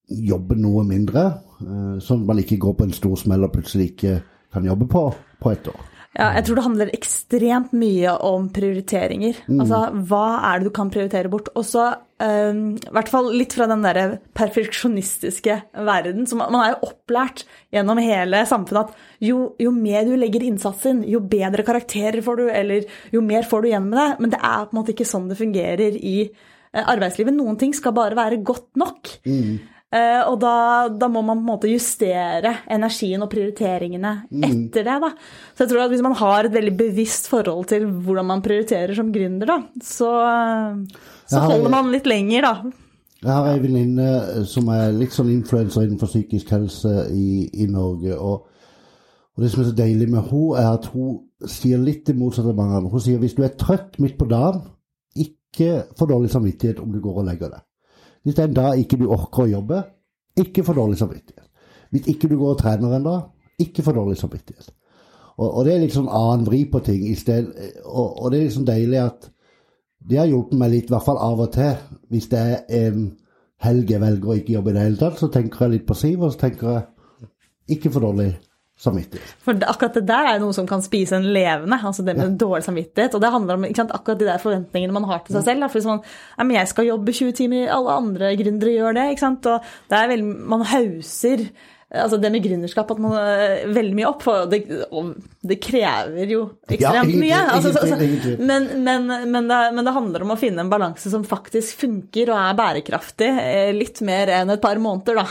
jobbe 0.10 0.56
noe 0.58 0.86
mindre, 0.88 1.26
uh, 1.60 1.98
sånn 2.02 2.24
at 2.24 2.32
man 2.32 2.44
ikke 2.46 2.62
går 2.62 2.78
på 2.78 2.88
en 2.88 2.96
stor 2.96 3.20
smell 3.20 3.48
og 3.48 3.54
plutselig 3.58 3.92
ikke 3.92 4.20
kan 4.54 4.66
jobbe 4.66 4.88
på, 4.90 5.08
på 5.42 5.52
et 5.52 5.74
år. 5.74 5.89
Ja, 6.20 6.34
jeg 6.36 6.46
tror 6.46 6.58
det 6.58 6.64
handler 6.66 6.90
ekstremt 6.92 7.72
mye 7.80 8.12
om 8.28 8.50
prioriteringer. 8.52 9.38
Altså, 9.64 9.80
hva 10.10 10.26
er 10.50 10.60
det 10.60 10.68
du 10.68 10.74
kan 10.76 10.92
prioritere 10.92 11.32
bort? 11.32 11.48
Og 11.56 11.64
så, 11.64 11.86
eh, 12.20 12.52
i 12.76 12.92
hvert 12.98 13.12
fall 13.12 13.30
litt 13.32 13.56
fra 13.56 13.70
den 13.72 13.86
derre 13.86 14.20
perfeksjonistiske 14.36 15.56
verden, 15.88 16.28
som 16.28 16.44
man 16.44 16.60
er 16.60 16.74
jo 16.74 16.92
opplært 16.92 17.46
gjennom 17.72 18.04
hele 18.04 18.44
samfunnet 18.50 18.90
at 18.90 19.08
jo, 19.24 19.56
jo 19.60 19.72
mer 19.72 20.04
du 20.10 20.18
legger 20.20 20.44
innsatsen, 20.44 21.06
jo 21.08 21.24
bedre 21.24 21.64
karakterer 21.64 22.22
får 22.26 22.44
du, 22.44 22.46
eller 22.52 22.84
jo 23.16 23.24
mer 23.24 23.48
får 23.48 23.64
du 23.64 23.72
igjen 23.72 23.90
med 23.90 24.00
det. 24.02 24.10
Men 24.20 24.36
det 24.36 24.44
er 24.44 24.68
på 24.68 24.76
en 24.76 24.82
måte 24.82 24.96
ikke 24.98 25.08
sånn 25.08 25.32
det 25.32 25.40
fungerer 25.40 25.96
i 25.96 26.18
eh, 26.28 26.84
arbeidslivet. 26.84 27.38
Noen 27.38 27.60
ting 27.62 27.72
skal 27.78 27.96
bare 27.96 28.20
være 28.20 28.44
godt 28.44 28.74
nok. 28.76 29.16
Eh, 29.24 29.79
og 29.90 30.36
da, 30.38 30.56
da 30.94 31.08
må 31.10 31.24
man 31.26 31.40
på 31.40 31.42
en 31.42 31.48
måte 31.50 31.70
justere 31.72 32.52
energien 32.70 33.24
og 33.26 33.32
prioriteringene 33.32 34.12
etter 34.30 34.86
det. 34.86 34.98
Da. 35.02 35.10
Så 35.56 35.66
jeg 35.66 35.72
tror 35.72 35.86
at 35.86 35.94
hvis 35.96 36.04
man 36.06 36.18
har 36.20 36.46
et 36.46 36.54
veldig 36.54 36.76
bevisst 36.78 37.30
forhold 37.32 37.66
til 37.72 37.88
hvordan 37.90 38.30
man 38.30 38.44
prioriterer 38.46 38.94
som 38.98 39.10
gründer, 39.14 39.50
da, 39.50 39.58
så, 39.82 40.12
eh, 40.28 41.02
så 41.32 41.42
holder 41.48 41.74
man 41.74 41.90
litt 41.94 42.10
lenger, 42.10 42.46
da. 42.46 42.76
Jeg 43.20 43.36
har 43.36 43.50
ei 43.52 43.60
venninne 43.60 44.44
som 44.48 44.70
er 44.72 44.94
litt 44.96 45.12
sånn 45.12 45.32
influenser 45.34 45.84
innenfor 45.84 46.08
psykisk 46.08 46.54
helse 46.56 47.10
i, 47.12 47.50
i 47.52 47.66
Norge. 47.68 48.16
Og, 48.16 48.46
og 49.36 49.44
det 49.44 49.50
som 49.52 49.64
er 49.64 49.72
så 49.72 49.76
deilig 49.76 50.08
med 50.08 50.22
henne, 50.30 50.62
er 50.62 50.70
at 50.78 50.88
hun 50.94 51.18
sier 51.50 51.82
litt 51.84 52.06
det 52.08 52.16
motsatte 52.20 52.54
av 52.54 52.62
mange 52.62 52.78
andre. 52.78 52.94
Hun 52.94 53.04
sier 53.04 53.20
hvis 53.20 53.36
du 53.36 53.42
er 53.44 53.58
trøtt 53.60 54.00
midt 54.00 54.16
på 54.22 54.30
dagen, 54.30 54.70
ikke 55.20 55.90
få 56.00 56.08
dårlig 56.08 56.32
samvittighet 56.32 56.80
om 56.80 56.94
du 56.94 57.02
går 57.04 57.20
og 57.20 57.28
legger 57.28 57.52
deg. 57.58 57.66
Hvis 58.30 58.36
det 58.38 58.44
er 58.44 58.50
en 58.52 58.58
dag 58.60 58.78
ikke 58.78 59.00
du 59.02 59.08
orker 59.10 59.48
å 59.48 59.50
jobbe, 59.50 59.78
ikke 60.38 60.62
for 60.68 60.78
dårlig 60.78 61.00
samvittighet. 61.00 61.48
Hvis 61.90 62.10
ikke 62.12 62.28
du 62.30 62.36
går 62.38 62.52
og 62.54 62.60
trener 62.60 62.92
en 62.94 63.08
dag, 63.08 63.24
ikke 63.58 63.82
for 63.82 63.98
dårlig 63.98 64.20
samvittighet. 64.20 64.68
Og, 65.40 65.48
og 65.48 65.66
det 65.66 65.74
er 65.74 65.86
sånn 65.90 66.12
annen 66.14 66.46
vri 66.46 66.60
på 66.70 66.84
ting 66.86 67.08
sted, 67.18 67.50
og, 67.88 68.20
og 68.22 68.30
det 68.30 68.38
er 68.38 68.46
liksom 68.46 68.68
deilig 68.68 69.00
at 69.02 69.32
det 70.12 70.20
har 70.22 70.30
hjulpet 70.30 70.62
meg 70.62 70.76
litt, 70.76 70.92
i 70.92 70.94
hvert 70.94 71.08
fall 71.08 71.18
av 71.26 71.42
og 71.42 71.50
til. 71.58 71.74
Hvis 72.14 72.30
det 72.30 72.44
er 72.44 72.70
en 72.84 73.08
helg 73.66 73.96
jeg 73.96 74.04
velger 74.06 74.30
å 74.30 74.38
ikke 74.38 74.56
jobbe 74.60 74.76
i 74.76 74.78
det 74.78 74.86
hele 74.86 75.02
tatt, 75.02 75.18
så 75.18 75.32
tenker 75.34 75.66
jeg 75.66 75.74
litt 75.74 75.90
på 75.90 75.98
Siv, 75.98 76.22
og 76.22 76.36
så 76.36 76.44
tenker 76.46 76.70
jeg 76.76 77.80
ikke 77.80 77.96
for 77.96 78.06
dårlig 78.06 78.30
samvittighet. 78.80 79.32
For 79.44 79.58
akkurat 79.68 79.98
det 80.00 80.06
der 80.08 80.30
er 80.34 80.44
noe 80.44 80.56
som 80.56 80.68
kan 80.70 80.84
spise 80.86 81.18
en 81.20 81.28
levende, 81.36 81.80
altså 81.84 82.06
det 82.08 82.16
med 82.18 82.38
dårlig 82.40 82.64
samvittighet. 82.68 83.18
Og 83.18 83.24
det 83.24 83.34
handler 83.34 83.60
om 83.60 83.66
ikke 83.68 83.82
sant, 83.84 83.96
akkurat 83.96 84.22
de 84.22 84.30
der 84.30 84.44
forventningene 84.44 84.96
man 84.96 85.08
har 85.10 85.26
til 85.26 85.36
seg 85.36 85.50
selv. 85.50 85.66
Da. 85.66 85.72
For 85.74 85.90
man 85.92 86.00
ja, 86.06 86.46
men 86.46 86.56
jeg 86.62 86.72
skal 86.72 86.88
jobbe 86.92 87.16
20 87.18 87.36
timer, 87.42 87.68
alle 87.76 87.98
andre 88.04 88.32
gründere 88.40 88.78
gjør 88.78 88.96
det. 88.96 89.10
ikke 89.16 89.26
sant? 89.28 89.52
Og 89.52 89.68
det 89.92 90.00
er 90.00 90.16
veldig, 90.16 90.40
man 90.56 90.66
hauser 90.72 91.50
altså 91.90 92.20
det 92.22 92.30
med 92.30 92.44
gründerskap 92.46 92.92
at 92.94 93.00
man 93.02 93.16
er 93.18 93.64
veldig 93.74 93.96
mye 93.98 94.10
opp, 94.12 94.26
og 94.30 94.52
det, 94.52 94.60
og 94.94 95.16
det 95.42 95.58
krever 95.64 96.30
jo 96.30 96.44
ekstremt 96.70 97.16
mye. 97.18 97.40
Altså, 97.56 97.72
så, 97.74 97.82
ingen 97.82 97.98
tvil, 97.98 98.10
ingen 98.10 98.22
tvil. 98.22 98.36
så, 98.38 98.46
men, 98.46 98.68
men, 98.86 99.08
men, 99.32 99.48
det, 99.50 99.58
men 99.74 99.88
det 99.88 99.96
handler 99.96 100.26
om 100.28 100.36
å 100.36 100.38
finne 100.40 100.62
en 100.62 100.70
balanse 100.70 101.10
som 101.10 101.26
faktisk 101.26 101.82
funker 101.82 102.30
og 102.30 102.38
er 102.44 102.60
bærekraftig. 102.62 103.32
eh, 103.42 103.72
Litt 103.74 104.04
mer 104.06 104.30
enn 104.38 104.54
et 104.54 104.62
par 104.62 104.78
måneder, 104.82 105.24
da. 105.24 105.26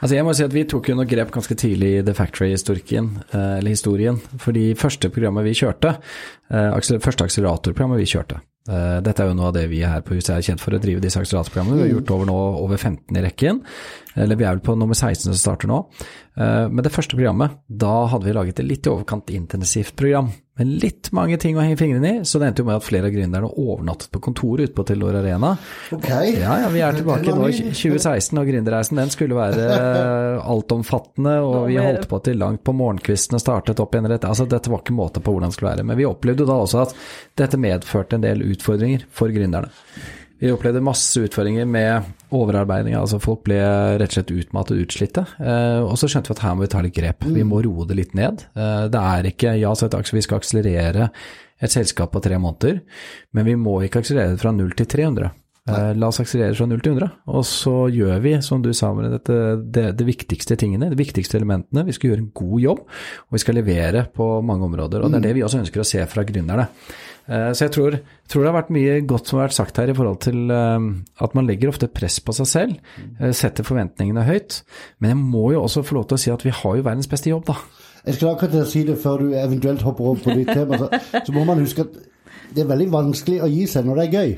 Altså 0.00 0.16
jeg 0.16 0.24
må 0.24 0.34
si 0.36 0.44
at 0.46 0.54
Vi 0.54 0.66
tok 0.68 0.90
jo 0.90 0.98
noe 0.98 1.08
grep 1.08 1.32
ganske 1.34 1.56
tidlig 1.58 1.90
i 1.98 2.04
The 2.04 2.14
Factory-historien, 2.16 3.10
eh, 3.30 3.58
eller 3.60 3.74
historien. 3.74 4.20
Fordi 4.40 4.70
første 4.78 5.10
programmet 5.12 5.44
vi 5.44 5.56
kjørte, 5.60 5.96
eh, 6.50 7.00
første 7.04 7.26
akseleratorprogrammet 7.26 8.00
vi 8.00 8.08
kjørte 8.08 8.40
eh, 8.68 9.00
Dette 9.04 9.22
er 9.22 9.28
jo 9.28 9.36
noe 9.36 9.50
av 9.50 9.54
det 9.56 9.66
vi 9.68 9.82
her 9.84 10.00
på 10.00 10.16
huset 10.16 10.32
er 10.36 10.46
kjent 10.46 10.60
for 10.60 10.72
å 10.72 10.80
drive 10.80 11.04
disse 11.04 11.20
akseleratorprogrammene. 11.20 11.76
Vi 11.76 11.86
har 11.86 11.94
gjort 11.98 12.14
over 12.16 12.30
nå 12.30 12.38
over 12.64 12.76
15 12.76 13.16
i 13.16 13.24
rekken. 13.24 13.62
Eller 14.16 14.36
vi 14.36 14.44
er 14.44 14.56
vel 14.56 14.64
på 14.64 14.76
nummer 14.78 14.96
16 14.96 15.28
som 15.30 15.38
starter 15.38 15.68
nå. 15.70 15.84
Men 16.36 16.82
det 16.82 16.92
første 16.92 17.16
programmet, 17.16 17.52
da 17.68 18.06
hadde 18.10 18.26
vi 18.26 18.34
laget 18.34 18.60
et 18.60 18.66
litt 18.66 18.86
i 18.86 18.90
overkant 18.90 19.30
intensivt 19.30 19.94
program 19.96 20.30
med 20.60 20.68
litt 20.82 21.08
mange 21.16 21.38
ting 21.40 21.56
å 21.56 21.62
henge 21.64 21.78
fingrene 21.80 22.10
i, 22.10 22.24
så 22.28 22.40
det 22.40 22.50
endte 22.50 22.60
jo 22.60 22.68
med 22.68 22.76
at 22.76 22.84
flere 22.84 23.08
av 23.08 23.14
gründerne 23.14 23.48
overnattet 23.48 24.10
på 24.12 24.20
kontoret 24.26 24.68
ute 24.68 24.76
på 24.76 24.84
Telenor 24.90 25.16
Arena. 25.22 25.54
Ok. 25.96 26.08
Ja, 26.10 26.58
ja, 26.64 26.68
vi 26.72 26.82
er 26.84 26.98
tilbake 26.98 27.32
nå 27.32 27.46
var 27.46 27.54
i 27.54 27.72
2016, 27.72 28.36
og 28.36 28.50
gründerreisen 28.50 29.00
den 29.00 29.12
skulle 29.14 29.38
være 29.38 29.80
altomfattende, 30.54 31.38
og 31.46 31.70
vi 31.70 31.80
holdt 31.80 32.08
på 32.10 32.20
til 32.28 32.40
langt 32.42 32.64
på 32.66 32.76
morgenkvisten 32.76 33.38
og 33.38 33.44
startet 33.44 33.80
opp 33.80 33.96
igjen 33.96 34.10
rett. 34.12 34.28
Altså, 34.28 34.44
dette 34.50 34.72
var 34.72 34.84
ikke 34.84 34.98
måte 34.98 35.24
på 35.24 35.32
hvordan 35.32 35.52
det 35.52 35.56
skulle 35.56 35.72
være. 35.72 35.88
Men 35.88 36.00
vi 36.00 36.08
opplevde 36.08 36.48
da 36.48 36.60
også 36.60 36.84
at 36.84 36.96
dette 37.40 37.60
medførte 37.60 38.18
en 38.18 38.26
del 38.26 38.44
utfordringer 38.52 39.08
for 39.16 39.32
gründerne. 39.32 39.72
Vi 40.40 40.48
opplevde 40.48 40.80
masse 40.80 41.20
utfordringer 41.20 41.66
med 41.68 42.06
overarbeiding, 42.32 42.94
altså 42.96 43.18
folk 43.20 43.42
ble 43.44 43.58
rett 44.00 44.08
og 44.08 44.16
slett 44.16 44.32
utmattet 44.32 44.72
og 44.72 44.86
utslitte. 44.86 45.24
Eh, 45.36 45.80
og 45.84 45.98
så 46.00 46.08
skjønte 46.08 46.32
vi 46.32 46.36
at 46.38 46.44
her 46.46 46.54
må 46.56 46.64
vi 46.64 46.70
ta 46.72 46.80
litt 46.84 46.96
grep. 46.96 47.26
Vi 47.28 47.44
må 47.44 47.60
roe 47.66 47.84
det 47.90 47.98
litt 47.98 48.16
ned. 48.16 48.46
Eh, 48.56 48.86
det 48.88 49.02
er 49.02 49.28
ikke 49.34 49.52
ja, 49.60 49.74
så 49.76 49.90
et 49.90 49.98
aksje, 49.98 50.16
vi 50.16 50.24
skal 50.24 50.40
akselerere 50.40 51.10
et 51.60 51.74
selskap 51.74 52.14
på 52.14 52.22
tre 52.24 52.38
måneder, 52.40 52.80
men 53.36 53.48
vi 53.50 53.58
må 53.60 53.82
ikke 53.84 54.00
akselerere 54.00 54.38
det 54.38 54.40
fra 54.40 54.54
0 54.56 54.72
til 54.80 54.88
300. 54.88 55.28
Eh, 55.68 55.90
la 56.00 56.08
oss 56.08 56.22
akselerere 56.22 56.56
fra 56.56 56.70
0 56.70 56.80
til 56.80 56.94
100, 56.96 57.10
og 57.36 57.44
så 57.44 57.74
gjør 57.92 58.24
vi, 58.24 58.32
som 58.40 58.64
du 58.64 58.70
sa, 58.76 58.94
med 58.96 59.12
dette, 59.12 59.36
det, 59.60 59.86
det 59.98 60.08
viktigste 60.08 60.56
tingene, 60.56 60.88
de 60.88 60.98
viktigste 60.98 61.36
elementene. 61.36 61.84
Vi 61.84 61.98
skal 61.98 62.14
gjøre 62.14 62.24
en 62.24 62.32
god 62.40 62.64
jobb, 62.64 62.82
og 63.28 63.36
vi 63.36 63.44
skal 63.44 63.60
levere 63.60 64.06
på 64.16 64.32
mange 64.40 64.66
områder. 64.70 65.04
Og 65.04 65.12
det 65.12 65.20
er 65.20 65.28
det 65.28 65.36
vi 65.36 65.44
også 65.44 65.60
ønsker 65.60 65.84
å 65.84 65.88
se 65.92 66.08
fra 66.08 66.24
gründerne. 66.24 66.70
Eh, 67.30 67.52
Så 67.54 67.68
jeg 67.68 67.74
tror, 67.76 67.96
tror 68.28 68.42
det 68.42 68.50
har 68.50 68.58
vært 68.58 68.72
mye 68.74 68.96
godt 69.06 69.30
som 69.30 69.38
har 69.38 69.46
vært 69.48 69.58
sagt 69.60 69.78
her 69.78 69.92
i 69.92 69.94
forhold 69.94 70.18
til 70.26 70.50
eh, 70.50 70.88
at 71.22 71.36
man 71.38 71.46
legger 71.46 71.70
ofte 71.70 71.88
press 71.92 72.18
på 72.24 72.34
seg 72.34 72.50
selv, 72.50 72.76
eh, 73.20 73.30
setter 73.36 73.66
forventningene 73.66 74.26
høyt. 74.26 74.62
Men 74.98 75.14
jeg 75.14 75.20
må 75.22 75.52
jo 75.54 75.62
også 75.62 75.84
få 75.86 76.00
lov 76.00 76.08
til 76.10 76.18
å 76.18 76.22
si 76.24 76.34
at 76.34 76.44
vi 76.46 76.54
har 76.54 76.78
jo 76.80 76.86
verdens 76.86 77.10
beste 77.10 77.30
jobb, 77.30 77.46
da. 77.52 77.58
Jeg 78.06 78.16
skal 78.16 78.32
akkurat 78.32 78.54
til 78.56 78.64
å 78.64 78.70
si 78.70 78.82
det 78.88 78.96
før 78.98 79.26
du 79.26 79.34
eventuelt 79.36 79.82
hopper 79.84 80.08
over 80.10 80.22
på 80.24 80.38
ditt 80.38 80.48
tema. 80.48 80.78
Så, 80.80 81.20
så 81.26 81.34
må 81.36 81.44
man 81.44 81.60
huske 81.60 81.84
at 81.84 81.98
det 82.56 82.64
er 82.64 82.70
veldig 82.70 82.88
vanskelig 82.90 83.42
å 83.44 83.50
gi 83.50 83.66
seg 83.70 83.86
når 83.86 84.00
det 84.00 84.06
er 84.06 84.16
gøy. 84.16 84.32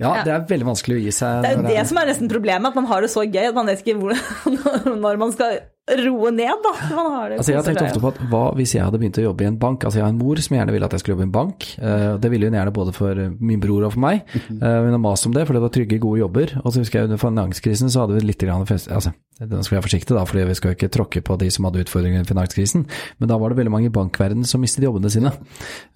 Ja, 0.00 0.14
det 0.24 0.32
er 0.32 0.46
veldig 0.48 0.70
vanskelig 0.70 0.96
å 0.96 1.02
gi 1.04 1.12
seg. 1.12 1.42
Det 1.44 1.50
er 1.50 1.58
jo 1.58 1.64
det, 1.66 1.74
det 1.76 1.82
som 1.90 1.98
er 2.00 2.08
nesten 2.08 2.30
problemet, 2.32 2.70
at 2.72 2.78
man 2.78 2.88
har 2.88 3.04
det 3.04 3.10
så 3.12 3.26
gøy 3.26 3.50
at 3.50 3.58
man 3.58 3.68
vet 3.68 3.82
ikke 3.84 3.98
hvor, 4.00 4.16
når 5.04 5.20
man 5.20 5.34
skal 5.36 5.58
roe 5.88 6.30
ned, 6.30 6.60
da. 6.62 6.72
Man 6.96 7.12
har 7.12 7.28
det 7.32 7.38
Altså 7.40 7.52
Jeg 7.52 7.58
har 7.60 7.66
tenkt 7.66 7.82
ofte 7.82 8.02
på 8.04 8.10
at 8.12 8.18
hva 8.30 8.42
hvis 8.58 8.74
jeg 8.76 8.84
hadde 8.84 8.98
begynt 9.00 9.18
å 9.18 9.24
jobbe 9.24 9.42
i 9.42 9.48
en 9.50 9.56
bank? 9.58 9.84
Altså 9.84 9.98
Jeg 9.98 10.04
har 10.06 10.12
en 10.12 10.18
mor 10.20 10.36
som 10.44 10.56
gjerne 10.56 10.72
ville 10.74 10.86
at 10.86 10.92
jeg 10.94 11.00
skulle 11.02 11.16
jobbe 11.16 11.26
i 11.26 11.30
en 11.30 11.34
bank. 11.34 11.66
eh, 11.80 12.16
Det 12.22 12.30
ville 12.30 12.46
hun 12.50 12.54
gjerne 12.58 12.74
både 12.76 12.92
for 12.94 13.14
min 13.40 13.60
bror 13.60 13.86
og 13.88 13.92
for 13.96 14.00
meg. 14.04 14.22
Eh, 14.36 14.60
Hun 14.60 14.92
har 14.94 15.02
mast 15.02 15.26
om 15.26 15.32
det, 15.34 15.46
for 15.48 15.54
det 15.58 15.62
var 15.64 15.72
trygge, 15.74 15.98
gode 15.98 16.20
jobber. 16.22 16.54
Og 16.64 16.72
så 16.72 16.84
husker 16.84 17.00
jeg 17.00 17.10
under 17.10 17.18
finanskrisen 17.18 17.90
så 17.90 18.04
hadde 18.06 18.20
vi 18.20 18.26
litt 18.30 18.38
grann 18.46 18.66
fest, 18.68 18.88
altså, 18.90 19.12
Nå 19.40 19.62
skal 19.64 19.74
vi 19.74 19.78
være 19.78 19.86
forsiktige, 19.88 20.16
da, 20.18 20.24
fordi 20.28 20.42
vi 20.50 20.54
skal 20.58 20.70
jo 20.72 20.76
ikke 20.76 20.90
tråkke 20.92 21.22
på 21.24 21.36
de 21.40 21.46
som 21.50 21.64
hadde 21.64 21.80
utfordringer 21.84 22.20
i 22.24 22.28
finanskrisen. 22.28 22.82
Men 23.18 23.30
da 23.30 23.38
var 23.40 23.48
det 23.54 23.56
veldig 23.60 23.72
mange 23.72 23.88
i 23.88 23.92
bankverdenen 23.94 24.44
som 24.44 24.60
mistet 24.60 24.84
jobbene 24.84 25.08
sine. 25.12 25.32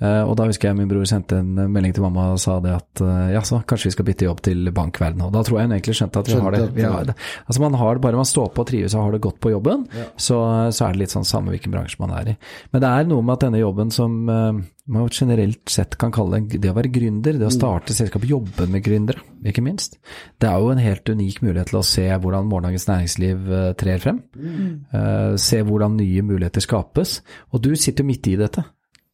Eh, 0.00 0.22
Og 0.24 0.32
da 0.40 0.46
husker 0.48 0.70
jeg 0.70 0.78
min 0.78 0.88
bror 0.88 1.04
sendte 1.04 1.36
en 1.42 1.54
melding 1.72 1.92
til 1.94 2.02
mamma 2.06 2.30
og 2.32 2.40
sa 2.40 2.56
det 2.64 2.72
at 2.72 3.02
eh, 3.04 3.34
ja, 3.34 3.42
så 3.44 3.60
kanskje 3.68 3.90
vi 3.90 3.96
skal 3.98 4.08
bytte 4.08 4.28
jobb 4.28 4.40
til 4.48 4.70
bankverdenen. 4.72 5.26
Og 5.28 5.32
da 5.36 5.42
tror 5.44 5.60
jeg 5.60 5.68
hun 5.68 5.76
egentlig 5.76 5.96
skjønte 6.00 6.22
at 6.24 6.30
vi 6.32 6.40
har 6.40 6.56
det. 6.56 6.62
Vi 6.74 6.86
har 6.88 7.04
det. 7.10 7.16
Altså 7.46 7.60
man 7.66 7.74
har 7.82 7.94
det 7.98 8.04
bare 8.06 8.16
man 8.22 8.30
står 8.32 8.48
på 8.56 8.64
og 8.64 8.70
trives 8.72 8.94
og 8.96 9.04
har 9.04 9.12
det 9.18 9.20
godt 9.28 9.40
på 9.44 9.52
jobben, 9.52 9.84
så, 10.16 10.40
så 10.72 10.86
er 10.88 10.94
det 10.96 11.04
litt 11.04 11.12
sånn 11.14 11.28
samme 11.28 11.52
hvilken 11.52 11.74
bransje 11.74 12.00
man 12.00 12.16
er 12.16 12.32
i. 12.32 12.36
Men 12.72 12.80
det 12.80 12.88
er 12.94 13.10
noe 13.12 13.22
med 13.22 13.36
at 13.36 13.44
denne 13.48 13.60
jobben 13.60 13.92
som 13.92 14.16
eh, 14.32 14.62
man 14.86 15.08
generelt 15.12 15.68
sett 15.72 15.96
kan 16.00 16.12
kalle 16.12 16.42
det, 16.50 16.68
å 16.68 16.76
være 16.76 16.90
gründer, 16.92 17.38
det 17.40 17.46
å 17.48 17.52
starte 17.52 17.94
selskap, 17.96 18.26
jobbe 18.28 18.66
med 18.68 18.84
gründere, 18.84 19.22
ikke 19.48 19.64
minst. 19.64 19.96
Det 20.40 20.48
er 20.50 20.60
jo 20.60 20.72
en 20.74 20.82
helt 20.82 21.08
unik 21.08 21.40
mulighet 21.44 21.70
til 21.72 21.80
å 21.80 21.86
se 21.88 22.04
hvordan 22.12 22.48
morgendagens 22.50 22.86
næringsliv 22.90 23.52
eh, 23.58 23.68
trer 23.80 24.02
frem. 24.02 24.20
Eh, 24.36 25.36
se 25.40 25.62
hvordan 25.64 25.96
nye 25.96 26.24
muligheter 26.26 26.64
skapes. 26.64 27.20
Og 27.52 27.62
du 27.64 27.72
sitter 27.76 28.04
jo 28.04 28.10
midt 28.10 28.28
i 28.28 28.36
dette. 28.40 28.66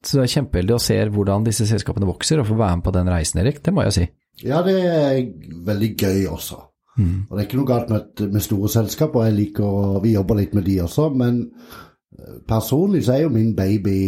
Så 0.02 0.18
det 0.18 0.24
er 0.24 0.34
kjempeheldig 0.38 0.74
å 0.74 0.82
se 0.82 0.96
hvordan 1.14 1.46
disse 1.46 1.68
selskapene 1.68 2.08
vokser, 2.08 2.40
og 2.40 2.48
få 2.48 2.56
være 2.58 2.80
med 2.80 2.86
på 2.88 2.94
den 2.96 3.12
reisen, 3.12 3.42
Erik. 3.44 3.60
Det 3.62 3.74
må 3.76 3.84
jeg 3.86 3.96
si. 3.98 4.08
Ja, 4.42 4.64
det 4.66 4.74
er 4.80 5.20
veldig 5.68 5.92
gøy 5.94 6.26
også. 6.32 6.58
Og 7.00 7.36
det 7.36 7.42
er 7.42 7.46
ikke 7.46 7.60
noe 7.60 7.68
galt 7.68 7.92
med, 7.92 8.24
med 8.32 8.42
store 8.44 8.68
selskaper. 8.72 9.28
Jeg 9.28 9.36
liker 9.36 9.64
å, 9.64 10.00
Vi 10.02 10.16
jobber 10.16 10.40
litt 10.40 10.56
med 10.56 10.66
de 10.66 10.80
også, 10.84 11.06
men 11.14 11.44
eh, 11.46 12.40
personlig 12.48 13.04
så 13.06 13.14
er 13.14 13.24
jo 13.24 13.32
min 13.32 13.54
baby 13.56 14.00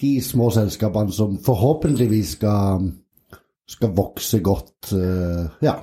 de 0.00 0.20
små 0.24 0.50
selskapene 0.54 1.12
som 1.12 1.38
forhåpentligvis 1.44 2.36
skal, 2.38 2.90
skal 3.68 3.96
vokse 3.96 4.40
godt. 4.40 4.92
eh, 4.92 5.46
ja. 5.62 5.74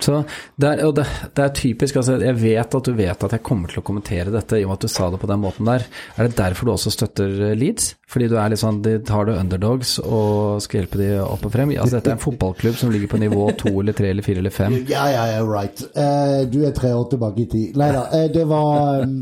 Så 0.00 0.22
det 0.56 0.68
er, 0.68 0.80
og 0.86 0.94
det, 0.96 1.04
det 1.36 1.44
er 1.44 1.52
typisk, 1.54 1.98
altså 2.00 2.16
jeg 2.22 2.36
vet 2.40 2.74
at 2.74 2.86
du 2.88 2.94
vet 2.96 3.24
at 3.26 3.34
jeg 3.36 3.44
kommer 3.44 3.68
til 3.70 3.82
å 3.82 3.84
kommentere 3.86 4.32
dette 4.32 4.56
i 4.58 4.64
og 4.64 4.72
med 4.72 4.80
at 4.80 4.86
du 4.86 4.90
sa 4.90 5.08
det 5.12 5.20
på 5.20 5.28
den 5.28 5.42
måten 5.42 5.68
der. 5.68 5.84
Er 6.16 6.28
det 6.28 6.38
derfor 6.38 6.68
du 6.68 6.72
også 6.72 6.92
støtter 6.94 7.34
eh, 7.50 7.56
Leeds? 7.58 7.92
Fordi 8.12 8.28
du 8.28 8.34
er 8.36 8.52
litt 8.52 8.60
sånn, 8.60 8.82
de 8.84 8.98
tar 9.08 9.28
du 9.28 9.32
underdogs 9.34 9.94
og 10.02 10.60
skal 10.64 10.82
hjelpe 10.82 11.00
de 11.00 11.10
opp 11.22 11.46
og 11.48 11.52
frem? 11.54 11.74
Altså 11.76 11.98
dette 11.98 12.12
er 12.12 12.16
en 12.18 12.24
fotballklubb 12.24 12.76
som 12.80 12.92
ligger 12.92 13.12
på 13.12 13.20
nivå 13.22 13.46
to 13.62 13.72
eller 13.72 13.96
tre 13.96 14.10
eller 14.12 14.26
fire 14.26 14.42
eller 14.42 14.54
fem. 14.54 14.78
Ja, 14.90 15.04
ja, 15.12 15.26
ja, 15.34 15.44
right. 15.48 15.84
Eh, 15.92 16.38
du 16.52 16.58
er 16.66 16.74
tre 16.76 16.94
år 16.96 17.06
tilbake 17.12 17.44
i 17.44 17.48
tid. 17.52 17.78
Nei 17.80 17.90
da, 17.94 18.06
eh, 18.16 18.26
det 18.32 18.46
var 18.48 19.04
um, 19.04 19.18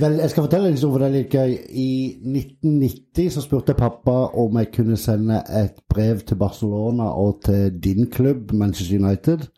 vel, 0.00 0.20
Jeg 0.20 0.34
skal 0.34 0.46
fortelle 0.46 0.68
en 0.70 0.76
historie, 0.76 0.92
for 0.92 1.04
det 1.04 1.10
er 1.10 1.16
litt 1.16 1.36
gøy. 1.36 1.56
I 1.82 1.90
1990 2.20 3.32
så 3.34 3.44
spurte 3.44 3.76
pappa 3.78 4.18
om 4.40 4.60
jeg 4.60 4.72
kunne 4.76 5.00
sende 5.00 5.42
et 5.48 5.80
brev 5.92 6.22
til 6.28 6.40
Barcelona 6.40 7.08
og 7.16 7.42
til 7.48 7.72
din 7.82 8.06
klubb, 8.12 8.52
Manchester 8.52 9.00
United. 9.00 9.48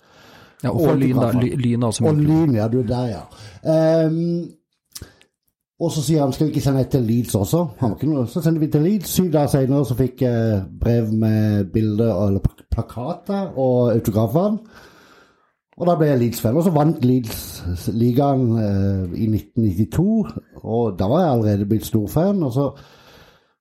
Ja, 0.65 0.71
og 0.73 0.99
Lyn, 0.99 1.17
da. 1.21 1.31
Lyn 1.41 1.83
er 1.83 1.87
også 1.93 2.05
Og. 2.09 2.17
Lyn, 2.25 2.55
ja. 2.57 2.69
Du 2.73 2.79
er 2.81 2.87
der, 2.89 3.07
ja. 3.12 4.07
Um, 4.07 4.45
og 5.85 5.91
så 5.93 6.03
sier 6.07 6.23
han 6.23 6.33
skal 6.33 6.47
vi 6.47 6.53
ikke 6.55 6.62
sende 6.65 6.81
et 6.85 6.89
til 6.95 7.03
Leeds 7.03 7.35
også. 7.35 7.65
Han 7.81 7.91
var 7.91 7.97
ikke 7.99 8.09
noe. 8.15 8.27
Så 8.31 8.41
sender 8.45 8.61
vi 8.62 8.69
til 8.73 8.85
Leeds. 8.87 9.11
Syv 9.11 9.31
dager 9.35 9.51
senere 9.53 9.85
så 9.85 9.97
fikk 9.99 10.23
jeg 10.23 10.62
brev 10.81 11.11
med 11.12 11.65
bilder 11.75 12.12
eller 12.27 12.41
plak- 12.45 12.67
plakater 12.73 13.51
og 13.59 13.93
autografer. 13.93 14.57
Og 15.77 15.87
da 15.89 15.97
ble 15.99 16.07
jeg 16.12 16.19
Leeds-fan. 16.21 16.57
Og 16.57 16.62
så 16.62 16.71
vant 16.71 17.05
Leeds 17.05 17.89
ligaen 17.91 18.45
eh, 18.62 19.17
i 19.19 19.27
1992. 19.27 20.37
Og 20.62 20.95
da 20.99 21.09
var 21.11 21.25
jeg 21.25 21.33
allerede 21.33 21.67
blitt 21.69 21.87
storfan. 21.91 22.43
Og 22.47 22.53
så 22.55 22.69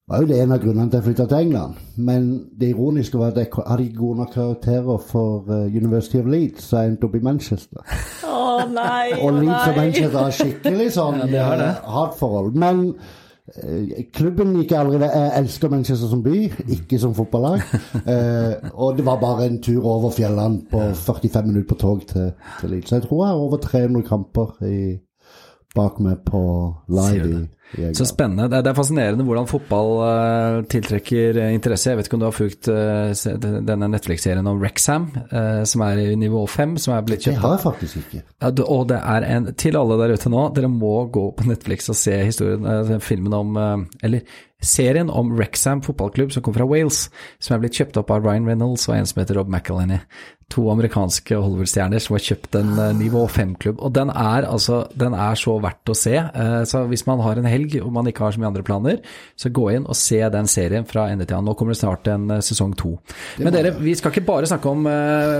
var 0.09 0.21
jo 0.21 0.27
det 0.27 0.41
en 0.43 0.51
av 0.51 0.59
grunnene 0.59 0.89
til 0.91 0.97
at 0.97 1.01
jeg 1.01 1.07
flytta 1.07 1.25
til 1.31 1.45
England. 1.45 1.73
Men 1.97 2.25
det 2.59 2.69
ironiske 2.73 3.17
var 3.17 3.31
at 3.31 3.37
jeg 3.39 3.47
hadde 3.67 3.85
ikke 3.87 4.01
gode 4.01 4.17
nok 4.19 4.33
karakterer 4.35 4.97
for 5.07 5.51
eh, 5.55 5.75
University 5.77 6.17
of 6.19 6.25
Leeds, 6.27 6.63
så 6.69 6.81
jeg 6.83 6.91
endte 6.93 7.07
opp 7.07 7.15
i 7.15 7.23
Manchester. 7.23 7.83
Å 8.27 8.39
nei, 8.73 9.13
Og 9.23 9.37
Leeds 9.39 9.67
og. 9.69 9.77
Manchester 9.79 10.19
har 10.19 10.35
skikkelig 10.39 10.89
sånn 10.99 11.21
Ja, 11.23 11.27
det 11.31 11.45
det. 11.61 11.69
eh, 11.69 11.87
hatforhold. 11.95 12.57
Men 12.65 12.83
eh, 13.55 14.03
klubben 14.15 14.51
gikk 14.59 14.75
jeg 14.75 14.81
aldri 14.83 14.99
ved. 15.05 15.15
Jeg 15.15 15.31
elsker 15.39 15.71
Manchester 15.71 16.11
som 16.11 16.25
by, 16.27 16.41
ikke 16.77 16.99
som 16.99 17.15
fotballag. 17.17 17.63
Eh, 18.03 18.69
og 18.73 18.97
det 18.97 19.05
var 19.07 19.21
bare 19.23 19.45
en 19.47 19.61
tur 19.63 19.85
over 19.87 20.11
fjellene 20.11 20.65
på 20.67 20.83
45 20.99 21.47
minutter 21.47 21.69
på 21.69 21.79
tog 21.79 22.03
til, 22.09 22.33
til 22.59 22.73
Leeds. 22.75 22.89
Så 22.91 22.97
jeg 22.99 23.07
tror 23.07 23.23
jeg 23.23 23.31
har 23.31 23.43
over 23.47 23.63
300 23.63 24.03
kamper 24.09 24.51
i, 24.67 24.79
bak 25.73 25.95
meg 26.03 26.19
på 26.27 26.41
live 26.91 27.23
i, 27.29 27.31
det? 27.31 27.47
Så 27.97 28.05
spennende. 28.05 28.45
Det 28.51 28.59
er, 28.59 28.69
er 28.69 28.77
fascinerende 28.77 29.25
hvordan 29.27 29.47
fotball 29.49 29.91
eh, 30.05 30.57
tiltrekker 30.69 31.39
eh, 31.41 31.53
interesse. 31.55 31.89
Jeg 31.89 31.99
vet 31.99 32.09
ikke 32.09 32.17
om 32.19 32.23
du 32.23 32.27
har 32.27 32.35
fulgt 32.35 32.69
eh, 32.71 33.39
denne 33.41 33.89
Netflix-serien 33.89 34.47
om 34.49 34.61
Rexham, 34.61 35.09
som 35.69 35.83
er 35.85 36.01
i 36.03 36.07
nivå 36.19 36.43
5, 36.49 36.77
som 36.81 36.95
er 36.95 37.05
blitt 37.07 37.25
Det 37.25 37.35
har 37.41 37.55
jeg 37.57 37.63
faktisk 37.63 38.01
ikke. 38.03 38.23
Ja, 38.43 38.51
og 38.63 38.87
det 38.91 38.99
er 38.99 39.27
en 39.35 39.49
Til 39.59 39.77
alle 39.79 39.97
der 40.01 40.15
ute 40.15 40.31
nå, 40.31 40.47
dere 40.55 40.69
må 40.71 40.93
gå 41.13 41.25
på 41.37 41.47
Netflix 41.49 41.89
og 41.91 41.97
se 41.97 42.15
historien, 42.23 42.99
filmen 43.03 43.33
om 43.37 43.57
Eller 44.03 44.23
serien 44.63 45.09
om 45.13 45.33
Rexham 45.39 45.81
fotballklubb 45.85 46.31
som 46.35 46.43
kom 46.45 46.55
fra 46.57 46.67
Wales, 46.69 47.05
som 47.43 47.55
er 47.57 47.65
blitt 47.65 47.79
kjøpt 47.79 47.99
opp 48.01 48.13
av 48.15 48.23
Ryan 48.25 48.47
Reynolds 48.49 48.87
og 48.89 48.97
en 48.97 49.09
som 49.09 49.21
heter 49.23 49.39
Rob 49.41 49.51
McElhenney. 49.51 50.01
To 50.53 50.67
amerikanske 50.69 51.33
Hollywood-stjerner 51.39 52.01
som 52.03 52.13
har 52.13 52.21
kjøpt 52.21 52.55
en 52.59 52.73
eh, 52.77 52.89
nivå 52.99 53.23
5-klubb. 53.31 53.79
Og 53.81 53.93
den 53.95 54.11
er 54.11 54.45
altså 54.45 54.83
Den 54.93 55.15
er 55.17 55.37
så 55.39 55.55
verdt 55.63 55.89
å 55.89 55.95
se. 55.97 56.11
Eh, 56.19 56.57
Så 56.69 56.83
hvis 56.91 57.05
man 57.07 57.23
har 57.25 57.39
en 57.39 57.47
helg 57.49 57.77
og 57.79 57.87
man 57.95 58.05
ikke 58.11 58.25
har 58.27 58.35
så 58.35 58.41
mye 58.43 58.49
andre 58.51 58.61
planer, 58.67 58.99
så 59.39 59.49
gå 59.55 59.63
inn 59.73 59.87
og 59.89 59.95
se 59.97 60.19
den 60.35 60.49
serien 60.51 60.85
fra 60.85 61.07
ende 61.09 61.25
til 61.25 61.39
annen. 61.39 61.47
Nå 61.49 61.55
kommer 61.57 61.73
det 61.73 61.79
snart 61.79 62.09
en 62.11 62.27
eh, 62.35 62.43
sesong 62.45 62.75
to. 62.77 62.91
Men 63.39 63.55
dere, 63.55 63.71
vi 63.79 63.95
skal 63.97 64.13
ikke 64.13 64.25
bare 64.27 64.51
snakke 64.51 64.69
om 64.75 64.85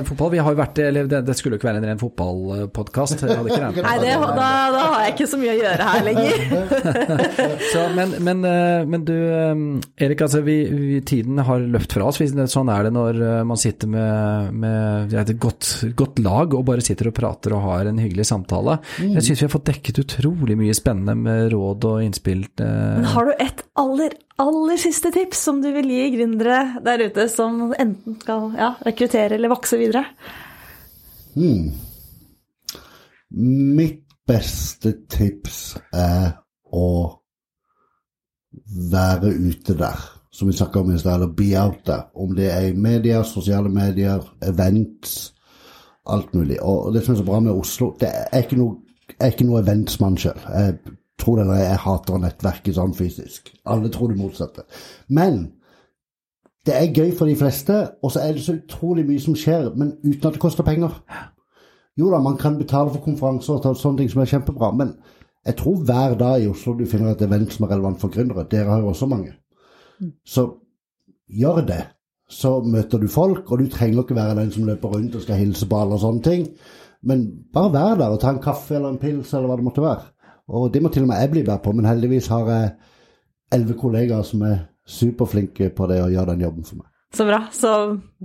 fotball. 0.08 0.32
Vi 0.34 0.42
har 0.48 0.56
jo 0.56 0.62
vært 0.64 0.82
Eller 0.88 1.12
det, 1.12 1.22
det 1.28 1.36
skulle 1.38 1.60
jo 1.60 1.62
ikke 1.62 1.70
være 1.70 1.84
en 1.84 1.88
ren 1.92 2.02
fotballpodkast. 2.02 3.22
Nei, 3.28 3.96
det, 4.02 4.16
da, 4.18 4.50
da 4.74 4.82
har 4.96 5.06
jeg 5.06 5.14
ikke 5.18 5.30
så 5.36 5.42
mye 5.44 5.54
å 5.54 5.60
gjøre 5.60 5.92
her 5.92 6.08
lenger. 6.10 6.34
Så, 7.74 7.86
men, 8.00 8.18
men, 8.24 8.42
men 8.90 9.06
du, 9.06 9.13
eh, 9.14 10.06
Erik, 10.06 10.22
altså 10.26 10.42
vi, 10.46 10.56
vi, 10.70 11.00
tiden 11.06 11.40
har 11.46 11.64
løpt 11.64 11.96
fra 11.96 12.08
oss. 12.10 12.20
Sånn 12.52 12.72
er 12.74 12.88
det 12.88 12.94
når 12.96 13.20
eh, 13.22 13.40
man 13.48 13.60
sitter 13.60 13.90
med, 13.92 14.52
med 14.64 15.16
et 15.22 15.34
godt, 15.42 15.70
godt 16.00 16.22
lag 16.24 16.54
og 16.58 16.66
bare 16.68 16.84
sitter 16.86 17.10
og 17.12 17.16
prater 17.18 17.56
og 17.58 17.66
har 17.68 17.90
en 17.90 18.02
hyggelig 18.02 18.28
samtale. 18.30 18.78
Jeg 19.00 19.26
syns 19.26 19.44
vi 19.44 19.48
har 19.48 19.54
fått 19.54 19.70
dekket 19.72 20.04
utrolig 20.04 20.58
mye 20.60 20.76
spennende 20.78 21.16
med 21.20 21.52
råd 21.54 21.90
og 21.92 22.04
innspill. 22.06 22.46
eh, 22.60 23.00
Men 23.00 23.10
har 23.16 23.30
du 23.30 23.34
et 23.38 23.66
aller, 23.80 24.18
aller 24.44 24.82
siste 24.82 25.14
tips 25.16 25.44
som 25.50 25.64
du 25.64 25.72
vil 25.76 25.90
gi 25.94 26.12
gründere 26.18 26.84
der 26.86 27.08
ute 27.08 27.28
som 27.32 27.72
enten 27.72 28.20
skal 28.22 28.52
ja, 28.60 28.74
rekruttere 28.88 29.38
eller 29.38 29.54
vokse 29.54 29.80
videre? 29.82 30.06
Mitt 33.34 34.04
beste 34.28 34.94
tips 35.12 35.74
er 35.92 36.34
å 36.74 36.88
være 38.92 39.34
ute 39.36 39.78
der, 39.78 40.00
som 40.32 40.48
vi 40.48 40.54
snakka 40.58 40.80
om 40.80 40.92
i 40.94 40.98
stad, 41.00 41.14
eller 41.14 41.34
be 41.38 41.52
out 41.62 41.86
der. 41.86 42.02
Om 42.16 42.36
det 42.36 42.52
er 42.54 42.68
i 42.68 42.76
media, 42.76 43.24
sosiale 43.24 43.70
medier, 43.70 44.36
events, 44.44 45.34
alt 46.06 46.34
mulig. 46.36 46.62
Og 46.64 46.94
det 46.94 47.04
som 47.04 47.14
er 47.14 47.18
så 47.18 47.26
bra 47.26 47.40
med 47.40 47.52
Oslo, 47.52 47.94
det 48.00 48.10
er 48.32 48.38
ikke 48.38 48.60
noe, 48.60 48.76
er 49.20 49.32
ikke 49.32 49.48
noe 49.48 49.62
eventsmann 49.62 50.18
sjøl. 50.18 50.40
Jeg 50.50 50.78
tror 51.20 51.40
det 51.40 51.48
er 51.48 51.68
jeg 51.68 51.84
hater 51.86 52.24
nettverket 52.24 52.76
sånn 52.76 52.96
fysisk. 52.98 53.54
Alle 53.66 53.92
tror 53.92 54.12
det 54.12 54.20
motsatte. 54.20 54.66
Men 55.10 55.46
det 56.66 56.76
er 56.76 56.94
gøy 56.96 57.12
for 57.18 57.28
de 57.28 57.36
fleste, 57.36 57.76
og 58.04 58.12
så 58.12 58.24
er 58.24 58.34
det 58.34 58.44
så 58.44 58.56
utrolig 58.56 59.06
mye 59.08 59.22
som 59.22 59.36
skjer, 59.36 59.74
men 59.76 59.98
uten 60.04 60.28
at 60.28 60.38
det 60.38 60.42
koster 60.42 60.64
penger. 60.64 60.96
Jo 62.00 62.10
da, 62.12 62.20
man 62.24 62.38
kan 62.40 62.58
betale 62.58 62.90
for 62.90 63.04
konferanser 63.04 63.60
og 63.60 63.78
sånne 63.78 64.02
ting 64.02 64.12
som 64.12 64.24
er 64.24 64.32
kjempebra, 64.32 64.72
men 64.76 64.96
jeg 65.46 65.58
tror 65.60 65.82
hver 65.84 66.16
dag 66.20 66.44
i 66.44 66.48
Oslo 66.48 66.74
du 66.80 66.86
finner 66.88 67.12
et 67.12 67.24
event 67.26 67.52
som 67.52 67.66
er 67.66 67.74
relevant 67.76 68.00
for 68.00 68.14
gründere. 68.14 68.46
Dere 68.52 68.70
har 68.72 68.80
jo 68.80 68.94
også 68.94 69.10
mange. 69.12 69.34
Så 70.26 70.48
gjør 71.28 71.66
det. 71.68 71.82
Så 72.30 72.62
møter 72.66 73.02
du 73.02 73.08
folk, 73.12 73.52
og 73.52 73.60
du 73.60 73.68
trenger 73.70 74.02
ikke 74.02 74.16
være 74.16 74.38
den 74.40 74.52
som 74.52 74.66
løper 74.66 74.96
rundt 74.96 75.16
og 75.16 75.22
skal 75.22 75.42
hilse 75.42 75.68
på 75.70 75.82
alle 75.82 75.98
og 76.00 76.02
sånne 76.02 76.24
ting. 76.24 76.48
Men 77.04 77.26
bare 77.54 77.74
vær 77.74 78.00
der 78.00 78.16
og 78.16 78.22
ta 78.22 78.32
en 78.32 78.42
kaffe 78.42 78.78
eller 78.78 78.94
en 78.94 79.02
pils 79.02 79.34
eller 79.34 79.52
hva 79.52 79.60
det 79.60 79.68
måtte 79.68 79.84
være. 79.84 80.08
Og 80.48 80.72
det 80.74 80.82
må 80.84 80.90
til 80.92 81.04
og 81.04 81.12
med 81.12 81.20
jeg 81.20 81.32
bli 81.32 81.44
bedre 81.44 81.60
på, 81.64 81.76
men 81.76 81.88
heldigvis 81.88 82.32
har 82.32 82.50
jeg 82.50 82.72
elleve 83.54 83.78
kollegaer 83.80 84.26
som 84.28 84.42
er 84.48 84.58
superflinke 84.88 85.70
på 85.76 85.88
det 85.92 86.02
og 86.04 86.12
gjør 86.12 86.32
den 86.32 86.42
jobben 86.48 86.68
for 86.68 86.80
meg. 86.80 86.90
Så 87.14 87.28
bra. 87.28 87.44
Så 87.52 87.72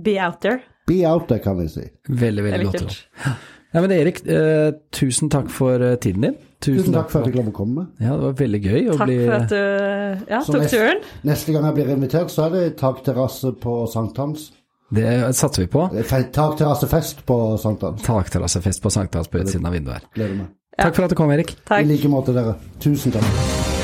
be 0.03 0.15
out 0.25 0.39
there. 0.41 0.59
Be 0.87 1.03
out 1.05 1.27
there, 1.29 1.43
kan 1.43 1.59
vi 1.59 1.67
si. 1.69 1.85
Veldig, 2.09 2.43
veldig 2.43 2.71
godt. 2.71 2.99
Ja, 3.69 3.81
men 3.83 3.91
Erik, 3.93 4.23
eh, 4.25 4.71
tusen 4.95 5.29
takk 5.29 5.49
for 5.53 5.81
eh, 5.85 5.97
tiden 6.01 6.25
din. 6.25 6.37
Tusen 6.59 6.93
takk 6.95 7.11
for 7.11 7.21
at 7.21 7.29
jeg 7.29 7.45
fikk 7.45 7.55
komme. 7.55 7.85
Ja, 8.01 8.15
det 8.17 8.25
var 8.25 8.37
veldig 8.39 8.61
gøy 8.65 8.89
å 8.89 8.95
Takk 8.97 9.07
bli 9.07 9.17
for 9.21 9.35
at 9.37 9.51
du 9.53 10.31
ja, 10.33 10.39
tok 10.43 10.65
turen. 10.73 11.03
Neste 11.29 11.55
gang 11.55 11.67
jeg 11.69 11.77
blir 11.77 11.91
invitert, 11.93 12.33
så 12.33 12.47
er 12.47 12.55
det 12.57 12.63
takterrasse 12.81 13.53
på 13.61 13.75
Sankthans. 13.93 14.49
Det 14.89 15.05
satser 15.37 15.67
vi 15.67 15.71
på. 15.71 15.85
Takterrassefest 16.33 17.25
på 17.29 17.41
Sankthans. 17.61 18.01
Takterrassefest 18.03 18.81
på 18.81 18.89
Sankthans 18.89 19.29
på 19.29 19.45
siden 19.45 19.69
av 19.69 19.77
vinduet 19.77 20.01
her. 20.01 20.07
Gleder 20.17 20.39
meg. 20.41 20.55
Takk 20.79 20.95
for 20.95 21.05
at 21.05 21.13
du 21.13 21.19
kom, 21.19 21.31
Erik. 21.35 21.53
I 21.69 21.83
like 21.85 22.09
måte, 22.11 22.33
dere. 22.33 22.57
Tusen 22.81 23.13
takk. 23.13 23.78